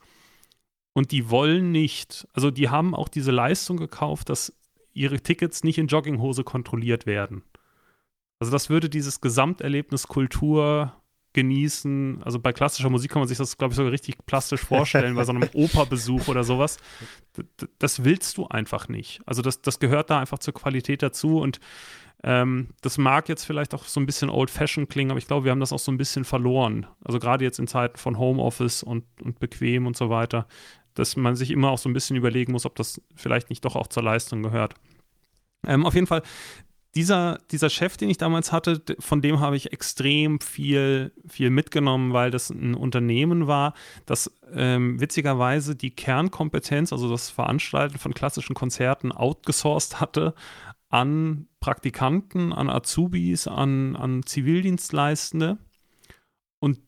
und 0.93 1.13
die 1.13 1.31
wollen 1.31 1.71
nicht, 1.71 2.27
also 2.33 2.51
die 2.51 2.69
haben 2.69 2.95
auch 2.97 3.09
diese 3.09 3.31
Leistung 3.31 3.77
gekauft, 3.77 4.29
dass 4.29 4.53
ihre 4.93 5.21
Tickets 5.21 5.63
nicht 5.63 5.79
in 5.79 5.87
Jogginghose 5.87 6.43
kontrolliert 6.43 7.07
werden. 7.07 7.45
Also 8.41 8.51
das 8.51 8.71
würde 8.71 8.89
dieses 8.89 9.21
Gesamterlebnis 9.21 10.09
Kultur 10.09 11.00
genießen. 11.33 12.23
Also 12.25 12.39
bei 12.39 12.53
klassischer 12.53 12.91
Musik 12.91 13.13
kann 13.13 13.21
man 13.21 13.29
sich 13.29 13.39
das, 13.39 13.57
glaube 13.57 13.73
ich, 13.73 13.77
sogar 13.77 13.93
richtig 13.93 14.17
plastisch 14.27 14.63
vorstellen, 14.63 15.15
bei 15.15 15.25
so 15.25 15.33
einem 15.33 15.49
Operbesuch 15.53 16.29
oder 16.29 16.45
sowas. 16.45 16.79
Das 17.79 18.05
willst 18.05 18.37
du 18.37 18.47
einfach 18.49 18.89
nicht. 18.89 19.21
Also 19.27 19.43
das, 19.43 19.63
das 19.63 19.79
gehört 19.79 20.11
da 20.11 20.19
einfach 20.19 20.39
zur 20.39 20.55
Qualität 20.55 21.03
dazu 21.03 21.41
und 21.41 21.61
ähm, 22.23 22.69
das 22.83 22.99
mag 22.99 23.29
jetzt 23.29 23.45
vielleicht 23.45 23.75
auch 23.75 23.85
so 23.85 23.99
ein 23.99 24.07
bisschen 24.07 24.29
old-fashioned 24.29 24.91
klingen, 24.91 25.11
aber 25.11 25.19
ich 25.19 25.27
glaube, 25.27 25.45
wir 25.45 25.53
haben 25.53 25.61
das 25.61 25.73
auch 25.73 25.79
so 25.79 25.91
ein 25.91 25.97
bisschen 25.97 26.25
verloren. 26.25 26.87
Also 27.03 27.19
gerade 27.19 27.45
jetzt 27.45 27.59
in 27.59 27.67
Zeiten 27.67 27.97
von 27.97 28.19
Homeoffice 28.19 28.83
und, 28.83 29.05
und 29.23 29.39
bequem 29.39 29.87
und 29.87 29.97
so 29.97 30.11
weiter, 30.11 30.47
dass 30.95 31.17
man 31.17 31.35
sich 31.37 31.51
immer 31.51 31.71
auch 31.71 31.79
so 31.79 31.89
ein 31.89 31.95
bisschen 31.95 32.17
überlegen 32.17 32.53
muss, 32.53 32.67
ob 32.67 32.75
das 32.77 33.01
vielleicht 33.15 33.49
nicht 33.49 33.65
doch 33.65 33.77
auch 33.77 33.87
zur 33.87 34.03
Leistung 34.03 34.43
gehört. 34.43 34.75
Ähm, 35.67 35.87
auf 35.87 35.95
jeden 35.95 36.07
Fall, 36.07 36.23
dieser, 36.95 37.39
dieser 37.51 37.71
Chef, 37.71 37.97
den 37.97 38.11
ich 38.11 38.19
damals 38.19 38.51
hatte, 38.51 38.83
von 38.99 39.23
dem 39.23 39.39
habe 39.39 39.57
ich 39.57 39.73
extrem 39.73 40.41
viel, 40.41 41.13
viel 41.29 41.51
mitgenommen, 41.51 42.13
weil 42.13 42.31
das 42.31 42.51
ein 42.51 42.75
Unternehmen 42.75 43.47
war, 43.47 43.75
das 44.07 44.33
ähm, 44.53 45.01
witzigerweise 45.01 45.77
die 45.77 45.93
Kernkompetenz, 45.93 46.93
also 46.93 47.09
das 47.09 47.31
Veranstalten 47.31 47.99
von 47.99 48.13
klassischen 48.13 48.55
Konzerten, 48.55 49.13
outgesourced 49.13 50.01
hatte 50.01 50.35
an 50.89 51.47
Praktikanten, 51.61 52.53
an 52.53 52.69
Azubis, 52.69 53.47
an, 53.47 53.95
an 53.95 54.25
Zivildienstleistende. 54.25 55.59
Und 56.59 56.81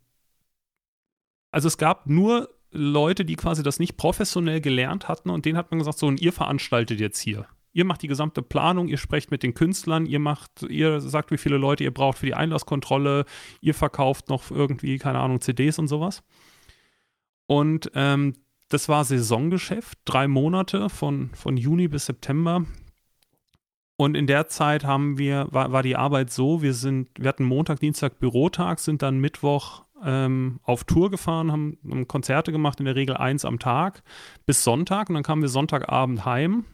also 1.53 1.69
es 1.69 1.79
gab 1.79 2.09
nur 2.09 2.49
Leute, 2.73 3.25
die 3.25 3.37
quasi 3.37 3.63
das 3.63 3.79
nicht 3.79 3.97
professionell 3.97 4.61
gelernt 4.61 5.07
hatten 5.07 5.31
und 5.31 5.45
denen 5.45 5.57
hat 5.57 5.71
man 5.71 5.79
gesagt, 5.79 5.99
so, 5.99 6.07
und 6.07 6.21
ihr 6.21 6.33
veranstaltet 6.33 6.99
jetzt 6.99 7.21
hier. 7.21 7.47
Ihr 7.73 7.85
macht 7.85 8.03
die 8.03 8.09
gesamte 8.09 8.43
Planung, 8.43 8.89
ihr 8.89 8.99
sprecht 8.99 9.31
mit 9.31 9.43
den 9.43 9.55
Künstlern, 9.55 10.05
ihr 10.05 10.19
macht, 10.19 10.63
ihr 10.69 11.01
sagt, 11.01 11.31
wie 11.31 11.39
viele 11.39 11.57
Leute 11.57 11.85
ihr 11.85 11.95
braucht 11.95 12.19
für 12.19 12.27
die 12.27 12.35
Einlasskontrolle, 12.35 13.25
ihr 13.61 13.75
verkauft 13.75 14.29
noch 14.29 14.51
irgendwie, 14.51 14.99
keine 14.99 15.21
Ahnung, 15.21 15.41
CDs 15.41 15.79
und 15.79 15.89
sowas. 15.89 16.23
Und 17.47 17.91
ähm, 17.95 18.35
das 18.69 18.89
war 18.89 19.05
Saisongeschäft, 19.05 19.99
drei 20.05 20.29
Monate 20.29 20.89
von, 20.89 21.31
von 21.35 21.57
Juni 21.57 21.89
bis 21.89 22.07
September. 22.07 22.65
Und 23.97 24.17
in 24.17 24.27
der 24.27 24.49
Zeit 24.49 24.85
haben 24.85 25.17
wir, 25.17 25.49
war, 25.51 25.73
war 25.73 25.83
die 25.83 25.97
Arbeit 25.97 26.31
so, 26.31 26.61
wir 26.63 26.75
sind, 26.75 27.09
wir 27.19 27.29
hatten 27.29 27.45
Montag, 27.45 27.81
Dienstag 27.81 28.19
Bürotag, 28.19 28.81
sind 28.81 29.03
dann 29.03 29.19
Mittwoch 29.19 29.85
ähm, 30.05 30.61
auf 30.63 30.85
Tour 30.85 31.11
gefahren, 31.11 31.53
haben, 31.53 31.79
haben 31.89 32.09
Konzerte 32.09 32.53
gemacht, 32.53 32.81
in 32.81 32.87
der 32.87 32.97
Regel 32.97 33.17
eins 33.17 33.45
am 33.45 33.59
Tag, 33.59 34.03
bis 34.45 34.65
Sonntag. 34.65 35.09
Und 35.09 35.15
dann 35.15 35.23
kamen 35.23 35.43
wir 35.43 35.49
Sonntagabend 35.49 36.25
heim 36.25 36.65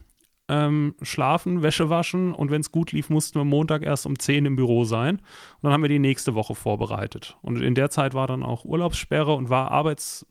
ähm, 0.49 0.95
schlafen, 1.01 1.61
Wäsche 1.61 1.89
waschen 1.89 2.33
und 2.33 2.51
wenn 2.51 2.61
es 2.61 2.71
gut 2.71 2.91
lief, 2.91 3.09
mussten 3.09 3.39
wir 3.39 3.45
Montag 3.45 3.83
erst 3.83 4.05
um 4.05 4.17
10 4.17 4.45
im 4.45 4.55
Büro 4.55 4.83
sein. 4.83 5.17
Und 5.17 5.63
dann 5.63 5.71
haben 5.71 5.83
wir 5.83 5.89
die 5.89 5.99
nächste 5.99 6.35
Woche 6.35 6.55
vorbereitet. 6.55 7.37
Und 7.41 7.61
in 7.61 7.75
der 7.75 7.91
Zeit 7.91 8.13
war 8.13 8.27
dann 8.27 8.43
auch 8.43 8.65
Urlaubssperre 8.65 9.33
und 9.35 9.49
war 9.49 9.71
Arbeits 9.71 10.25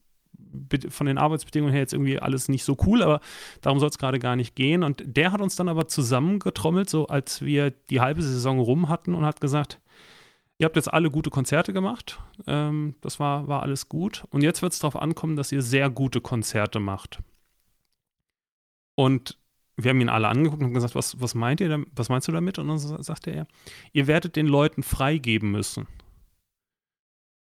von 0.89 1.07
den 1.07 1.19
Arbeitsbedingungen 1.19 1.73
her 1.73 1.83
jetzt 1.83 1.93
irgendwie 1.93 2.19
alles 2.19 2.49
nicht 2.49 2.65
so 2.65 2.77
cool, 2.87 3.03
aber 3.03 3.21
darum 3.61 3.79
soll 3.79 3.91
es 3.91 3.99
gerade 3.99 4.19
gar 4.19 4.35
nicht 4.35 4.57
gehen. 4.57 4.83
Und 4.83 5.03
der 5.05 5.33
hat 5.33 5.41
uns 5.41 5.57
dann 5.57 5.69
aber 5.69 5.89
zusammengetrommelt, 5.89 6.89
so 6.89 7.07
als 7.07 7.43
wir 7.43 7.71
die 7.71 8.01
halbe 8.01 8.23
Saison 8.23 8.59
rum 8.59 8.89
hatten 8.89 9.15
und 9.15 9.25
hat 9.25 9.41
gesagt, 9.41 9.81
ihr 10.59 10.65
habt 10.65 10.77
jetzt 10.77 10.93
alle 10.93 11.11
gute 11.11 11.31
Konzerte 11.31 11.73
gemacht, 11.73 12.19
ähm, 12.47 12.95
das 13.03 13.21
war, 13.21 13.47
war 13.47 13.63
alles 13.63 13.89
gut. 13.89 14.25
Und 14.31 14.43
jetzt 14.43 14.63
wird 14.63 14.73
es 14.73 14.79
darauf 14.79 15.01
ankommen, 15.01 15.37
dass 15.37 15.53
ihr 15.53 15.63
sehr 15.63 15.91
gute 15.91 16.21
Konzerte 16.21 16.81
macht. 16.81 17.21
Und 18.95 19.39
wir 19.81 19.91
haben 19.91 20.01
ihn 20.01 20.09
alle 20.09 20.29
angeguckt 20.29 20.63
und 20.63 20.75
gesagt, 20.75 20.97
was, 20.97 21.21
was 21.21 21.35
meint 21.35 21.61
ihr, 21.61 21.85
was 21.95 22.09
meinst 22.09 22.27
du 22.27 22.33
damit? 22.33 22.59
Und 22.59 22.69
dann 22.69 22.79
sagte 22.79 23.31
er, 23.31 23.47
ihr 23.93 24.07
werdet 24.09 24.35
den 24.35 24.47
Leuten 24.47 24.83
freigeben 24.83 25.51
müssen. 25.53 25.87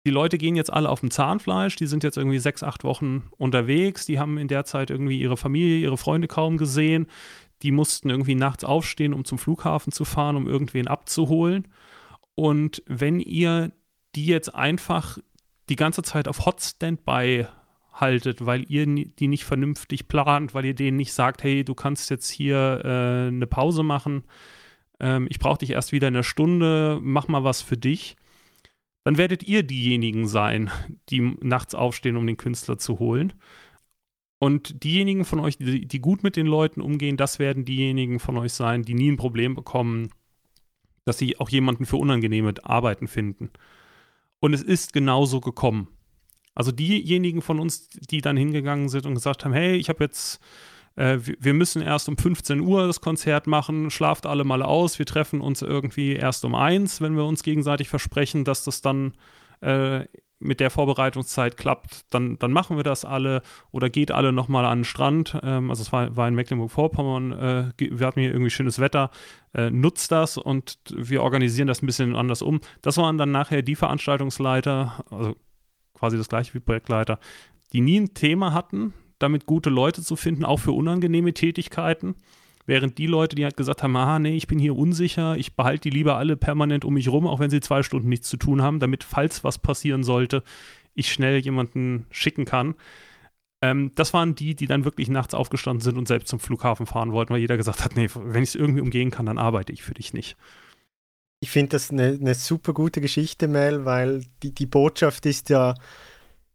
Die 0.06 0.12
Leute 0.12 0.38
gehen 0.38 0.56
jetzt 0.56 0.72
alle 0.72 0.90
auf 0.90 1.02
dem 1.02 1.12
Zahnfleisch, 1.12 1.76
die 1.76 1.88
sind 1.88 2.04
jetzt 2.04 2.18
irgendwie 2.18 2.40
sechs, 2.40 2.64
acht 2.64 2.84
Wochen 2.84 3.30
unterwegs, 3.38 4.06
die 4.06 4.20
haben 4.20 4.38
in 4.38 4.48
der 4.48 4.66
Zeit 4.66 4.90
irgendwie 4.90 5.20
ihre 5.20 5.38
Familie, 5.38 5.80
ihre 5.80 5.98
Freunde 5.98 6.28
kaum 6.28 6.58
gesehen, 6.58 7.08
die 7.62 7.72
mussten 7.72 8.10
irgendwie 8.10 8.36
nachts 8.36 8.64
aufstehen, 8.64 9.14
um 9.14 9.24
zum 9.24 9.38
Flughafen 9.38 9.94
zu 9.94 10.04
fahren, 10.04 10.36
um 10.36 10.48
irgendwen 10.48 10.88
abzuholen. 10.88 11.70
Und 12.36 12.84
wenn 12.86 13.20
ihr 13.20 13.72
die 14.16 14.26
jetzt 14.26 14.54
einfach 14.54 15.18
die 15.70 15.76
ganze 15.76 16.04
Zeit 16.04 16.28
auf 16.28 16.46
Hot 16.46 16.62
Standby 16.62 17.48
haltet, 17.94 18.46
weil 18.46 18.66
ihr 18.70 18.86
die 18.86 19.28
nicht 19.28 19.46
vernünftig 19.46 20.08
plant, 20.08 20.54
weil 20.54 20.66
ihr 20.66 20.74
denen 20.74 20.98
nicht 20.98 21.14
sagt, 21.14 21.44
hey, 21.44 21.64
du 21.64 21.76
kannst 21.76 22.10
jetzt 22.10 22.30
hier 22.30 22.82
äh, 22.84 23.28
eine 23.28 23.48
Pause 23.48 23.84
machen, 23.84 24.24
ähm, 25.00 25.28
ich 25.30 25.40
brauche 25.40 25.60
dich 25.60 25.72
erst 25.72 25.92
wieder 25.92 26.08
in 26.08 26.16
einer 26.16 26.24
Stunde, 26.24 27.00
mach 27.02 27.28
mal 27.28 27.44
was 27.44 27.62
für 27.62 27.78
dich, 27.78 28.16
dann 29.04 29.18
werdet 29.18 29.44
ihr 29.44 29.64
diejenigen 29.64 30.28
sein, 30.28 30.72
die 31.10 31.20
nachts 31.42 31.76
aufstehen, 31.76 32.18
um 32.18 32.26
den 32.26 32.38
Künstler 32.38 32.78
zu 32.78 33.00
holen. 33.00 33.34
Und 34.40 34.84
diejenigen 34.84 35.24
von 35.24 35.40
euch, 35.40 35.58
die, 35.58 35.88
die 35.88 36.00
gut 36.00 36.24
mit 36.24 36.36
den 36.36 36.48
Leuten 36.48 36.82
umgehen, 36.82 37.16
das 37.16 37.40
werden 37.40 37.66
diejenigen 37.66 38.20
von 38.20 38.38
euch 38.38 38.54
sein, 38.54 38.84
die 38.84 38.94
nie 38.94 39.12
ein 39.12 39.18
Problem 39.18 39.56
bekommen, 39.56 40.10
dass 41.06 41.18
sie 41.18 41.40
auch 41.40 41.50
jemanden 41.50 41.86
für 41.86 41.98
unangenehme 41.98 42.54
Arbeiten 42.64 43.08
finden. 43.08 43.52
Und 44.40 44.54
es 44.54 44.62
ist 44.62 44.94
genauso 44.94 45.40
gekommen. 45.40 45.88
Also 46.56 46.72
diejenigen 46.72 47.42
von 47.42 47.60
uns, 47.60 47.90
die 47.90 48.22
dann 48.22 48.38
hingegangen 48.38 48.90
sind 48.90 49.06
und 49.06 49.16
gesagt 49.16 49.46
haben, 49.46 49.54
hey, 49.54 49.76
ich 49.76 49.90
habe 49.90 50.04
jetzt, 50.04 50.40
äh, 50.96 51.18
wir 51.22 51.54
müssen 51.54 51.82
erst 51.82 52.10
um 52.10 52.18
15 52.18 52.60
Uhr 52.60 52.88
das 52.88 53.02
Konzert 53.02 53.48
machen, 53.48 53.90
schlaft 53.90 54.26
alle 54.26 54.44
mal 54.44 54.62
aus, 54.62 55.00
wir 55.00 55.06
treffen 55.06 55.42
uns 55.42 55.62
irgendwie 55.62 56.14
erst 56.14 56.46
um 56.46 56.56
eins, 56.56 57.02
wenn 57.02 57.16
wir 57.16 57.26
uns 57.26 57.44
gegenseitig 57.44 57.90
versprechen, 57.90 58.44
dass 58.44 58.64
das 58.64 58.82
dann 58.82 59.14
äh, 59.62 60.06
mit 60.44 60.60
der 60.60 60.70
Vorbereitungszeit 60.70 61.58
klappt, 61.58 62.14
dann, 62.14 62.38
dann 62.38 62.52
machen 62.52 62.76
wir 62.76 62.84
das 62.84 63.06
alle 63.06 63.42
oder 63.72 63.90
geht 63.90 64.12
alle 64.12 64.34
nochmal 64.34 64.66
an 64.66 64.80
den 64.80 64.84
Strand. 64.84 65.40
Ähm, 65.42 65.70
also 65.70 65.82
es 65.82 65.92
war, 65.92 66.16
war 66.16 66.28
in 66.28 66.36
Mecklenburg-Vorpommern, 66.36 67.32
äh, 67.32 67.72
wir 67.78 68.06
hatten 68.06 68.20
hier 68.20 68.32
irgendwie 68.32 68.52
schönes 68.52 68.80
Wetter, 68.80 69.10
äh, 69.54 69.70
nutzt 69.70 70.12
das 70.12 70.38
und 70.38 70.78
wir 70.94 71.24
organisieren 71.24 71.68
das 71.68 71.82
ein 71.82 71.86
bisschen 71.86 72.16
anders 72.16 72.42
um. 72.42 72.60
Das 72.82 72.98
waren 72.98 73.18
dann 73.18 73.32
nachher 73.32 73.62
die 73.62 73.76
Veranstaltungsleiter, 73.76 75.06
also 75.10 75.36
quasi 76.04 76.18
das 76.18 76.28
gleiche 76.28 76.54
wie 76.54 76.60
Projektleiter, 76.60 77.18
die 77.72 77.80
nie 77.80 77.98
ein 77.98 78.14
Thema 78.14 78.52
hatten, 78.52 78.94
damit 79.20 79.46
gute 79.46 79.70
Leute 79.70 80.02
zu 80.02 80.18
finden, 80.18 80.44
auch 80.44 80.60
für 80.60 80.74
unangenehme 80.74 81.34
Tätigkeiten. 81.34 82.16
Während 82.66 82.98
die 82.98 83.08
Leute, 83.08 83.38
die 83.38 83.46
halt 83.46 83.56
gesagt 83.56 83.84
haben, 83.84 83.96
ah, 83.96 84.20
nee, 84.20 84.36
ich 84.36 84.48
bin 84.48 84.60
hier 84.60 84.76
unsicher, 84.76 85.38
ich 85.38 85.56
behalte 85.56 85.90
die 85.90 85.96
lieber 85.96 86.18
alle 86.18 86.36
permanent 86.36 86.84
um 86.84 86.96
mich 86.96 87.08
rum, 87.08 87.26
auch 87.26 87.40
wenn 87.40 87.50
sie 87.50 87.62
zwei 87.62 87.84
Stunden 87.84 88.10
nichts 88.10 88.28
zu 88.28 88.36
tun 88.36 88.62
haben, 88.62 88.82
damit, 88.82 89.06
falls 89.06 89.46
was 89.46 89.60
passieren 89.60 90.04
sollte, 90.04 90.44
ich 90.94 91.10
schnell 91.10 91.38
jemanden 91.40 92.06
schicken 92.12 92.44
kann. 92.44 92.76
Ähm, 93.62 93.92
das 93.96 94.14
waren 94.14 94.36
die, 94.36 94.56
die 94.56 94.68
dann 94.68 94.84
wirklich 94.84 95.08
nachts 95.08 95.34
aufgestanden 95.34 95.82
sind 95.82 95.98
und 95.98 96.10
selbst 96.10 96.28
zum 96.28 96.42
Flughafen 96.42 96.86
fahren 96.86 97.14
wollten, 97.14 97.34
weil 97.34 97.40
jeder 97.40 97.56
gesagt 97.56 97.86
hat, 97.86 97.96
nee, 97.96 98.10
wenn 98.14 98.44
ich 98.44 98.50
es 98.50 98.56
irgendwie 98.56 98.82
umgehen 98.82 99.10
kann, 99.10 99.26
dann 99.26 99.38
arbeite 99.38 99.72
ich 99.72 99.84
für 99.84 99.94
dich 99.94 100.12
nicht. 100.12 100.36
Ich 101.44 101.52
finde 101.52 101.72
das 101.72 101.92
eine, 101.92 102.18
eine 102.22 102.36
super 102.36 102.72
gute 102.72 103.02
Geschichte, 103.02 103.50
Mel, 103.50 103.84
weil 103.84 104.24
die, 104.42 104.52
die 104.56 104.66
Botschaft 104.66 105.26
ist 105.26 105.50
ja, 105.50 105.76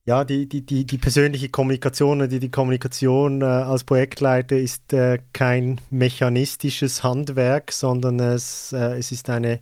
ja, 0.06 0.24
die, 0.24 0.48
die, 0.48 0.62
die, 0.62 0.86
die 0.86 0.96
persönliche 0.96 1.50
Kommunikation 1.50 2.20
oder 2.20 2.28
die, 2.28 2.40
die 2.40 2.50
Kommunikation 2.50 3.42
äh, 3.42 3.44
als 3.44 3.84
Projektleiter 3.84 4.56
ist 4.56 4.94
äh, 4.94 5.18
kein 5.34 5.78
mechanistisches 5.90 7.02
Handwerk, 7.02 7.70
sondern 7.70 8.18
es, 8.18 8.72
äh, 8.72 8.96
es 8.96 9.12
ist 9.12 9.28
eine, 9.28 9.60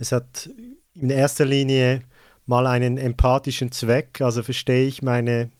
es 0.00 0.10
hat 0.10 0.50
in 0.96 1.10
erster 1.10 1.44
Linie 1.44 2.02
mal 2.44 2.66
einen 2.66 2.98
empathischen 2.98 3.70
Zweck, 3.70 4.20
also 4.22 4.42
verstehe 4.42 4.88
ich 4.88 5.02
meine 5.02 5.50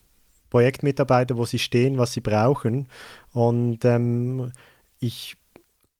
Projektmitarbeiter, 0.50 1.36
wo 1.36 1.44
sie 1.44 1.60
stehen, 1.60 1.98
was 1.98 2.14
sie 2.14 2.20
brauchen. 2.20 2.88
Und 3.32 3.84
ähm, 3.84 4.50
ich 4.98 5.36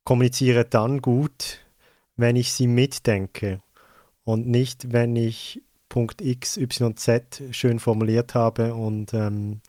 kommuniziere 0.02 0.64
dann 0.64 1.00
gut 1.00 1.63
wenn 2.16 2.37
ich 2.37 2.52
sie 2.52 2.66
mitdenke 2.66 3.61
und 4.25 4.47
nicht, 4.47 4.92
wenn 4.92 5.16
ich 5.16 5.62
Punkt 5.88 6.21
X, 6.21 6.56
Y, 6.56 6.97
Z 6.97 7.42
schön 7.52 7.78
formuliert 7.78 8.35
habe 8.35 8.75
und 8.75 9.14
ähm, 9.14 9.61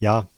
ja, 0.00 0.28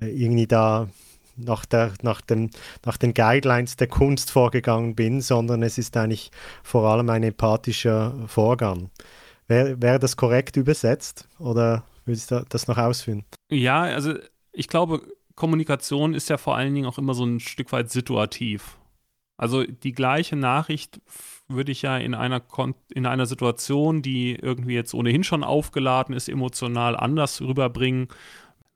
irgendwie 0.00 0.46
da 0.46 0.88
nach, 1.36 1.64
der, 1.64 1.92
nach, 2.02 2.20
den, 2.20 2.50
nach 2.84 2.96
den 2.96 3.14
Guidelines 3.14 3.76
der 3.76 3.88
Kunst 3.88 4.30
vorgegangen 4.30 4.94
bin, 4.94 5.20
sondern 5.20 5.62
es 5.62 5.78
ist 5.78 5.96
eigentlich 5.96 6.30
vor 6.62 6.88
allem 6.88 7.10
ein 7.10 7.22
empathischer 7.22 8.14
Vorgang. 8.26 8.90
Wäre 9.46 9.80
wär 9.82 9.98
das 9.98 10.16
korrekt 10.16 10.56
übersetzt 10.56 11.28
oder 11.38 11.84
würdest 12.04 12.30
du 12.30 12.44
das 12.48 12.66
noch 12.66 12.78
ausführen? 12.78 13.24
Ja, 13.50 13.82
also 13.82 14.14
ich 14.52 14.68
glaube, 14.68 15.02
Kommunikation 15.34 16.14
ist 16.14 16.30
ja 16.30 16.38
vor 16.38 16.56
allen 16.56 16.74
Dingen 16.74 16.86
auch 16.86 16.98
immer 16.98 17.14
so 17.14 17.24
ein 17.24 17.40
Stück 17.40 17.72
weit 17.72 17.90
situativ. 17.90 18.78
Also 19.36 19.64
die 19.64 19.92
gleiche 19.92 20.36
Nachricht 20.36 21.00
würde 21.48 21.72
ich 21.72 21.82
ja 21.82 21.98
in 21.98 22.14
einer, 22.14 22.40
Kon 22.40 22.74
in 22.94 23.06
einer 23.06 23.26
Situation, 23.26 24.02
die 24.02 24.34
irgendwie 24.34 24.74
jetzt 24.74 24.94
ohnehin 24.94 25.24
schon 25.24 25.44
aufgeladen 25.44 26.14
ist, 26.14 26.28
emotional 26.28 26.96
anders 26.96 27.40
rüberbringen. 27.40 28.08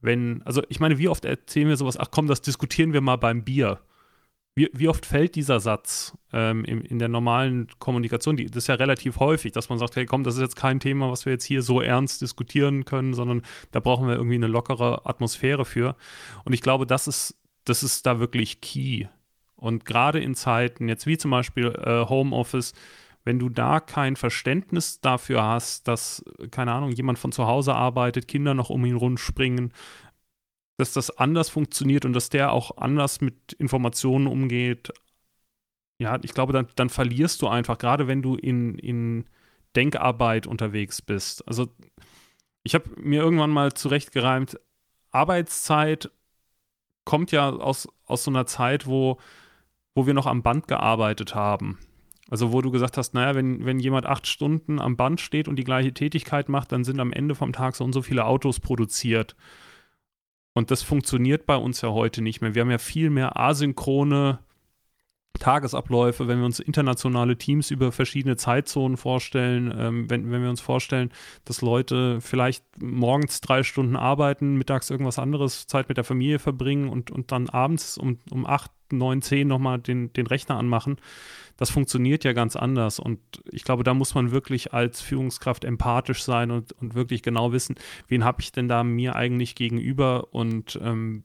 Wenn, 0.01 0.43
also 0.43 0.63
ich 0.69 0.81
meine, 0.81 0.99
wie 0.99 1.09
oft 1.09 1.25
erzählen 1.25 1.69
wir 1.69 1.77
sowas, 1.77 1.97
ach 1.99 2.11
komm, 2.11 2.27
das 2.27 2.43
diskutieren 2.43 2.93
wir 2.93 3.01
mal 3.01 3.17
beim 3.17 3.45
Bier. 3.45 3.81
wie, 4.55 4.69
wie 4.73 4.89
oft 4.89 5.07
fällt 5.07 5.37
dieser 5.37 5.61
Satz 5.61 6.17
ähm, 6.33 6.65
in, 6.65 6.83
in, 6.83 6.99
der 6.99 7.09
normalen 7.09 7.69
Kommunikation? 7.79 8.37
Die, 8.37 8.47
das 8.47 8.65
ist 8.65 8.69
ja 8.69 8.75
relativ 8.75 9.21
häufig, 9.21 9.53
dass 9.53 9.69
man 9.69 9.79
sagt, 9.79 9.97
hey 9.97 10.07
komm, 10.07 10.25
das 10.25 10.35
ist 10.35 10.41
jetzt 10.43 10.57
kein 10.57 10.81
Thema, 10.81 11.11
was 11.11 11.27
wir 11.27 11.33
jetzt 11.33 11.45
hier 11.45 11.63
so 11.63 11.81
ernst 11.81 12.21
diskutieren 12.23 12.85
können, 12.85 13.15
sondern 13.15 13.43
da 13.71 13.81
brauchen 13.81 14.09
wir 14.09 14.17
irgendwie 14.17 14.37
eine 14.37 14.49
lockere 14.49 15.07
Atmosphäre 15.07 15.65
für. 15.65 15.97
Und 16.45 16.53
ich 16.53 16.63
glaube, 16.63 16.87
das 16.87 17.07
ist, 17.09 17.37
das 17.65 17.83
ist 17.83 18.07
da 18.07 18.21
wirklich 18.21 18.61
key. 18.61 19.07
Und 19.59 19.85
gerade 19.85 20.21
in 20.21 20.35
Zeiten, 20.35 20.89
jetzt 20.89 21.07
wie 21.07 21.19
zum 21.19 21.33
Beispiel 21.33 21.67
äh, 21.67 22.09
Homeoffice, 22.09 22.75
wenn 23.25 23.39
du 23.39 23.49
da 23.49 23.81
kein 23.81 24.17
Verständnis 24.17 25.01
dafür 25.01 25.43
hast, 25.43 25.89
dass, 25.89 26.25
keine 26.51 26.73
Ahnung, 26.73 26.93
jemand 26.93 27.19
von 27.19 27.33
zu 27.33 27.47
Hause 27.47 27.75
arbeitet, 27.75 28.29
Kinder 28.29 28.55
noch 28.55 28.71
um 28.71 28.85
ihn 28.87 28.97
rund 28.97 29.21
springen, 29.21 29.73
dass 30.79 30.93
das 30.93 31.11
anders 31.19 31.51
funktioniert 31.51 32.05
und 32.05 32.13
dass 32.13 32.31
der 32.31 32.53
auch 32.53 32.79
anders 32.79 33.21
mit 33.21 33.53
Informationen 33.55 34.29
umgeht, 34.29 34.93
ja, 36.01 36.19
ich 36.23 36.33
glaube, 36.33 36.53
dann, 36.53 36.69
dann 36.77 36.89
verlierst 36.89 37.43
du 37.43 37.49
einfach, 37.49 37.77
gerade 37.77 38.07
wenn 38.07 38.23
du 38.23 38.37
in, 38.37 38.79
in 38.79 39.25
Denkarbeit 39.75 40.47
unterwegs 40.47 41.03
bist. 41.03 41.47
Also 41.49 41.69
ich 42.63 42.75
habe 42.75 42.89
mir 42.97 43.21
irgendwann 43.21 43.51
mal 43.51 43.73
zurechtgereimt, 43.73 44.61
Arbeitszeit 45.11 46.11
kommt 47.05 47.33
ja 47.33 47.51
aus, 47.51 47.89
aus 48.07 48.25
so 48.25 48.31
einer 48.31 48.47
Zeit, 48.47 48.87
wo, 48.87 49.19
wo 49.99 50.07
wir 50.07 50.15
noch 50.15 50.27
am 50.27 50.45
Band 50.45 50.69
gearbeitet 50.69 51.35
haben. 51.35 51.77
Also 52.31 52.53
wo 52.53 52.63
du 52.63 52.71
gesagt 52.71 52.97
hast, 52.97 53.15
naja, 53.15 53.35
wenn, 53.35 53.67
wenn 53.67 53.81
jemand 53.81 54.07
acht 54.07 54.29
Stunden 54.29 54.79
am 54.79 54.97
Band 54.97 55.21
steht 55.21 55.49
und 55.49 55.57
die 55.57 55.65
gleiche 55.65 55.93
Tätigkeit 55.93 56.49
macht, 56.49 56.71
dann 56.71 56.85
sind 56.85 57.01
am 57.01 57.13
Ende 57.13 57.35
vom 57.35 57.53
Tag 57.53 57.75
so 57.75 57.83
und 57.83 57.93
so 57.93 58.01
viele 58.01 58.25
Autos 58.25 58.61
produziert. 58.61 59.35
Und 60.55 60.71
das 60.71 60.85
funktioniert 60.85 61.47
bei 61.47 61.57
uns 61.57 61.81
ja 61.81 61.89
heute 61.89 62.23
nicht 62.23 62.41
mehr. 62.41 62.55
Wir 62.55 62.63
haben 62.63 62.71
ja 62.71 62.79
viel 62.79 63.11
mehr 63.11 63.41
asynchrone 63.41 64.39
Tagesabläufe, 65.39 66.29
wenn 66.29 66.39
wir 66.39 66.47
uns 66.47 66.61
internationale 66.61 67.37
Teams 67.37 67.71
über 67.71 67.93
verschiedene 67.93 68.37
Zeitzonen 68.37 68.97
vorstellen, 68.97 69.73
ähm, 69.77 70.11
wenn, 70.11 70.31
wenn 70.31 70.43
wir 70.43 70.51
uns 70.51 70.61
vorstellen, 70.61 71.11
dass 71.45 71.63
Leute 71.63 72.21
vielleicht 72.21 72.65
morgens 72.81 73.41
drei 73.41 73.63
Stunden 73.63 73.97
arbeiten, 73.97 74.57
mittags 74.57 74.91
irgendwas 74.91 75.19
anderes, 75.19 75.67
Zeit 75.67 75.89
mit 75.89 75.97
der 75.97 76.05
Familie 76.05 76.39
verbringen 76.39 76.89
und, 76.89 77.11
und 77.11 77.33
dann 77.33 77.49
abends 77.49 77.99
um, 77.99 78.19
um 78.31 78.47
acht, 78.47 78.71
neun, 78.91 79.23
zehn 79.23 79.49
nochmal 79.49 79.79
den, 79.79 80.13
den 80.13 80.27
Rechner 80.27 80.57
anmachen, 80.57 80.97
das 81.59 81.71
funktioniert 81.71 82.25
ja 82.25 82.33
ganz 82.33 82.57
anders. 82.57 82.99
Und 82.99 83.21
ich 83.51 83.65
glaube, 83.65 83.85
da 83.85 83.93
muss 83.93 84.15
man 84.15 84.31
wirklich 84.31 84.73
als 84.73 85.01
Führungskraft 85.01 85.65
empathisch 85.65 86.23
sein 86.23 86.51
und, 86.51 86.73
und 86.73 86.95
wirklich 86.95 87.23
genau 87.23 87.53
wissen, 87.53 87.75
wen 88.07 88.25
habe 88.25 88.41
ich 88.41 88.53
denn 88.53 88.69
da 88.69 88.85
mir 88.85 89.17
eigentlich 89.17 89.55
gegenüber 89.55 90.33
und 90.33 90.79
ähm, 90.83 91.25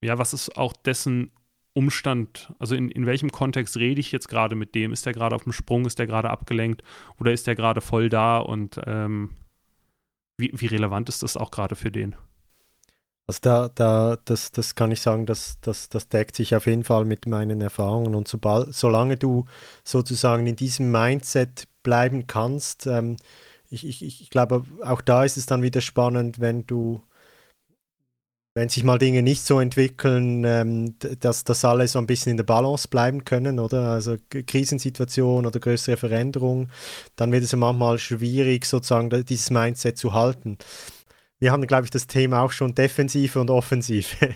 ja, 0.00 0.18
was 0.18 0.32
ist 0.34 0.56
auch 0.56 0.72
dessen 0.72 1.30
Umstand, 1.74 2.52
also 2.58 2.74
in, 2.74 2.90
in 2.90 3.06
welchem 3.06 3.32
Kontext 3.32 3.76
rede 3.76 4.00
ich 4.00 4.12
jetzt 4.12 4.28
gerade 4.28 4.54
mit 4.54 4.74
dem? 4.74 4.92
Ist 4.92 5.06
der 5.06 5.14
gerade 5.14 5.34
auf 5.34 5.44
dem 5.44 5.52
Sprung, 5.52 5.86
ist 5.86 5.98
der 5.98 6.06
gerade 6.06 6.30
abgelenkt 6.30 6.82
oder 7.18 7.32
ist 7.32 7.46
der 7.46 7.54
gerade 7.54 7.80
voll 7.80 8.08
da 8.08 8.38
und 8.38 8.80
ähm, 8.86 9.30
wie, 10.36 10.52
wie 10.54 10.66
relevant 10.66 11.08
ist 11.08 11.22
das 11.22 11.36
auch 11.36 11.50
gerade 11.50 11.76
für 11.76 11.90
den? 11.90 12.16
Also 13.26 13.38
da, 13.42 13.68
da, 13.68 14.18
das, 14.24 14.50
das 14.52 14.74
kann 14.74 14.90
ich 14.90 15.00
sagen, 15.00 15.26
das, 15.26 15.58
das, 15.60 15.88
das 15.88 16.08
deckt 16.08 16.36
sich 16.36 16.56
auf 16.56 16.66
jeden 16.66 16.84
Fall 16.84 17.04
mit 17.04 17.26
meinen 17.26 17.60
Erfahrungen. 17.60 18.14
Und 18.14 18.26
sobald, 18.28 18.74
solange 18.74 19.16
du 19.16 19.46
sozusagen 19.84 20.46
in 20.46 20.56
diesem 20.56 20.90
Mindset 20.90 21.68
bleiben 21.82 22.26
kannst, 22.26 22.86
ähm, 22.86 23.16
ich, 23.70 23.86
ich, 23.86 24.02
ich 24.02 24.28
glaube, 24.28 24.64
auch 24.84 25.00
da 25.00 25.24
ist 25.24 25.36
es 25.36 25.46
dann 25.46 25.62
wieder 25.62 25.80
spannend, 25.80 26.40
wenn 26.40 26.66
du, 26.66 27.02
wenn 28.54 28.68
sich 28.68 28.84
mal 28.84 28.98
Dinge 28.98 29.22
nicht 29.22 29.42
so 29.42 29.60
entwickeln, 29.60 30.44
ähm, 30.44 30.96
dass 31.20 31.44
das 31.44 31.64
alle 31.64 31.88
so 31.88 31.98
ein 31.98 32.06
bisschen 32.06 32.32
in 32.32 32.36
der 32.36 32.44
Balance 32.44 32.88
bleiben 32.88 33.24
können, 33.24 33.58
oder? 33.58 33.90
Also 33.90 34.16
Krisensituation 34.28 35.46
oder 35.46 35.58
größere 35.58 35.96
Veränderungen, 35.96 36.70
dann 37.16 37.32
wird 37.32 37.44
es 37.44 37.52
ja 37.52 37.58
manchmal 37.58 37.98
schwierig, 37.98 38.66
sozusagen 38.66 39.08
dieses 39.24 39.50
Mindset 39.50 39.96
zu 39.96 40.12
halten 40.12 40.58
wir 41.42 41.50
haben, 41.50 41.66
glaube 41.66 41.82
ich, 41.86 41.90
das 41.90 42.06
Thema 42.06 42.42
auch 42.42 42.52
schon 42.52 42.76
Defensive 42.76 43.40
und 43.40 43.50
Offensive. 43.50 44.06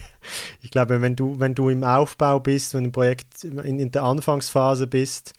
Ich 0.60 0.72
glaube, 0.72 1.00
wenn 1.00 1.14
du, 1.14 1.38
wenn 1.38 1.54
du 1.54 1.68
im 1.68 1.84
Aufbau 1.84 2.40
bist, 2.40 2.74
wenn 2.74 2.82
du 2.82 2.88
im 2.88 2.92
Projekt 2.92 3.44
in, 3.44 3.60
in 3.60 3.92
der 3.92 4.02
Anfangsphase 4.02 4.88
bist 4.88 5.34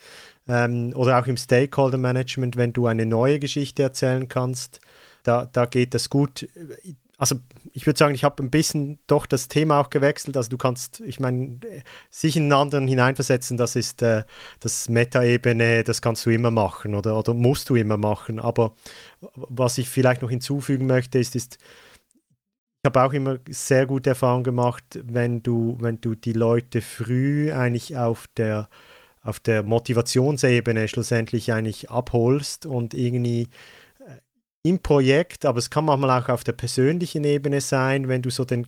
ähm, 0.48 0.94
oder 0.96 1.20
auch 1.20 1.28
im 1.28 1.36
Stakeholder 1.36 1.98
Management, 1.98 2.56
wenn 2.56 2.72
du 2.72 2.88
eine 2.88 3.06
neue 3.06 3.38
Geschichte 3.40 3.84
erzählen 3.84 4.30
kannst, 4.30 4.80
da, 5.24 5.46
da 5.46 5.66
geht 5.66 5.94
das 5.94 6.10
gut 6.10 6.48
also 7.18 7.36
ich 7.74 7.86
würde 7.88 7.98
sagen, 7.98 8.14
ich 8.14 8.24
habe 8.24 8.44
ein 8.44 8.52
bisschen 8.52 9.00
doch 9.08 9.26
das 9.26 9.48
Thema 9.48 9.80
auch 9.80 9.90
gewechselt. 9.90 10.38
Also 10.38 10.50
du 10.50 10.58
kannst, 10.58 11.00
ich 11.02 11.20
meine, 11.20 11.60
sich 12.12 12.38
in 12.38 12.44
einen 12.44 12.54
anderen 12.54 12.88
hineinversetzen, 12.88 13.58
das 13.58 13.76
ist 13.76 14.04
äh, 14.04 14.24
das 14.60 14.88
Meta-Ebene, 14.88 15.84
das 15.84 16.02
kannst 16.02 16.26
du 16.28 16.30
immer 16.30 16.52
machen 16.52 16.94
oder, 16.94 17.18
oder 17.18 17.34
musst 17.34 17.70
du 17.70 17.76
immer 17.76 17.98
machen. 17.98 18.40
Aber 18.40 18.76
was 19.36 19.80
ich 19.80 19.90
vielleicht 19.90 20.22
noch 20.22 20.30
hinzufügen 20.30 20.86
möchte, 20.86 21.18
ist, 21.18 21.36
ist 21.36 21.58
ich 22.84 22.90
habe 22.90 23.04
auch 23.04 23.14
immer 23.14 23.40
sehr 23.50 23.88
gute 23.88 24.12
Erfahrungen 24.12 24.44
gemacht, 24.44 25.00
wenn 25.04 25.42
du, 25.42 25.76
wenn 25.82 26.00
du 26.00 26.14
die 26.14 26.34
Leute 26.34 26.82
früh 26.82 27.52
eigentlich 27.52 27.98
auf 27.98 28.28
der 28.38 28.70
auf 29.24 29.42
der 29.42 29.62
Motivationsebene 29.62 30.88
schlussendlich 30.88 31.52
eigentlich 31.52 31.92
abholst 31.92 32.66
und 32.66 32.94
irgendwie 32.94 33.50
im 34.68 34.80
Projekt, 34.80 35.46
aber 35.46 35.60
es 35.60 35.70
kann 35.70 35.86
manchmal 35.86 36.22
auch 36.22 36.30
auf 36.30 36.44
der 36.44 36.54
persönlichen 36.54 37.24
Ebene 37.24 37.62
sein, 37.62 38.08
wenn 38.08 38.22
du 38.22 38.30
so 38.30 38.46
den, 38.46 38.68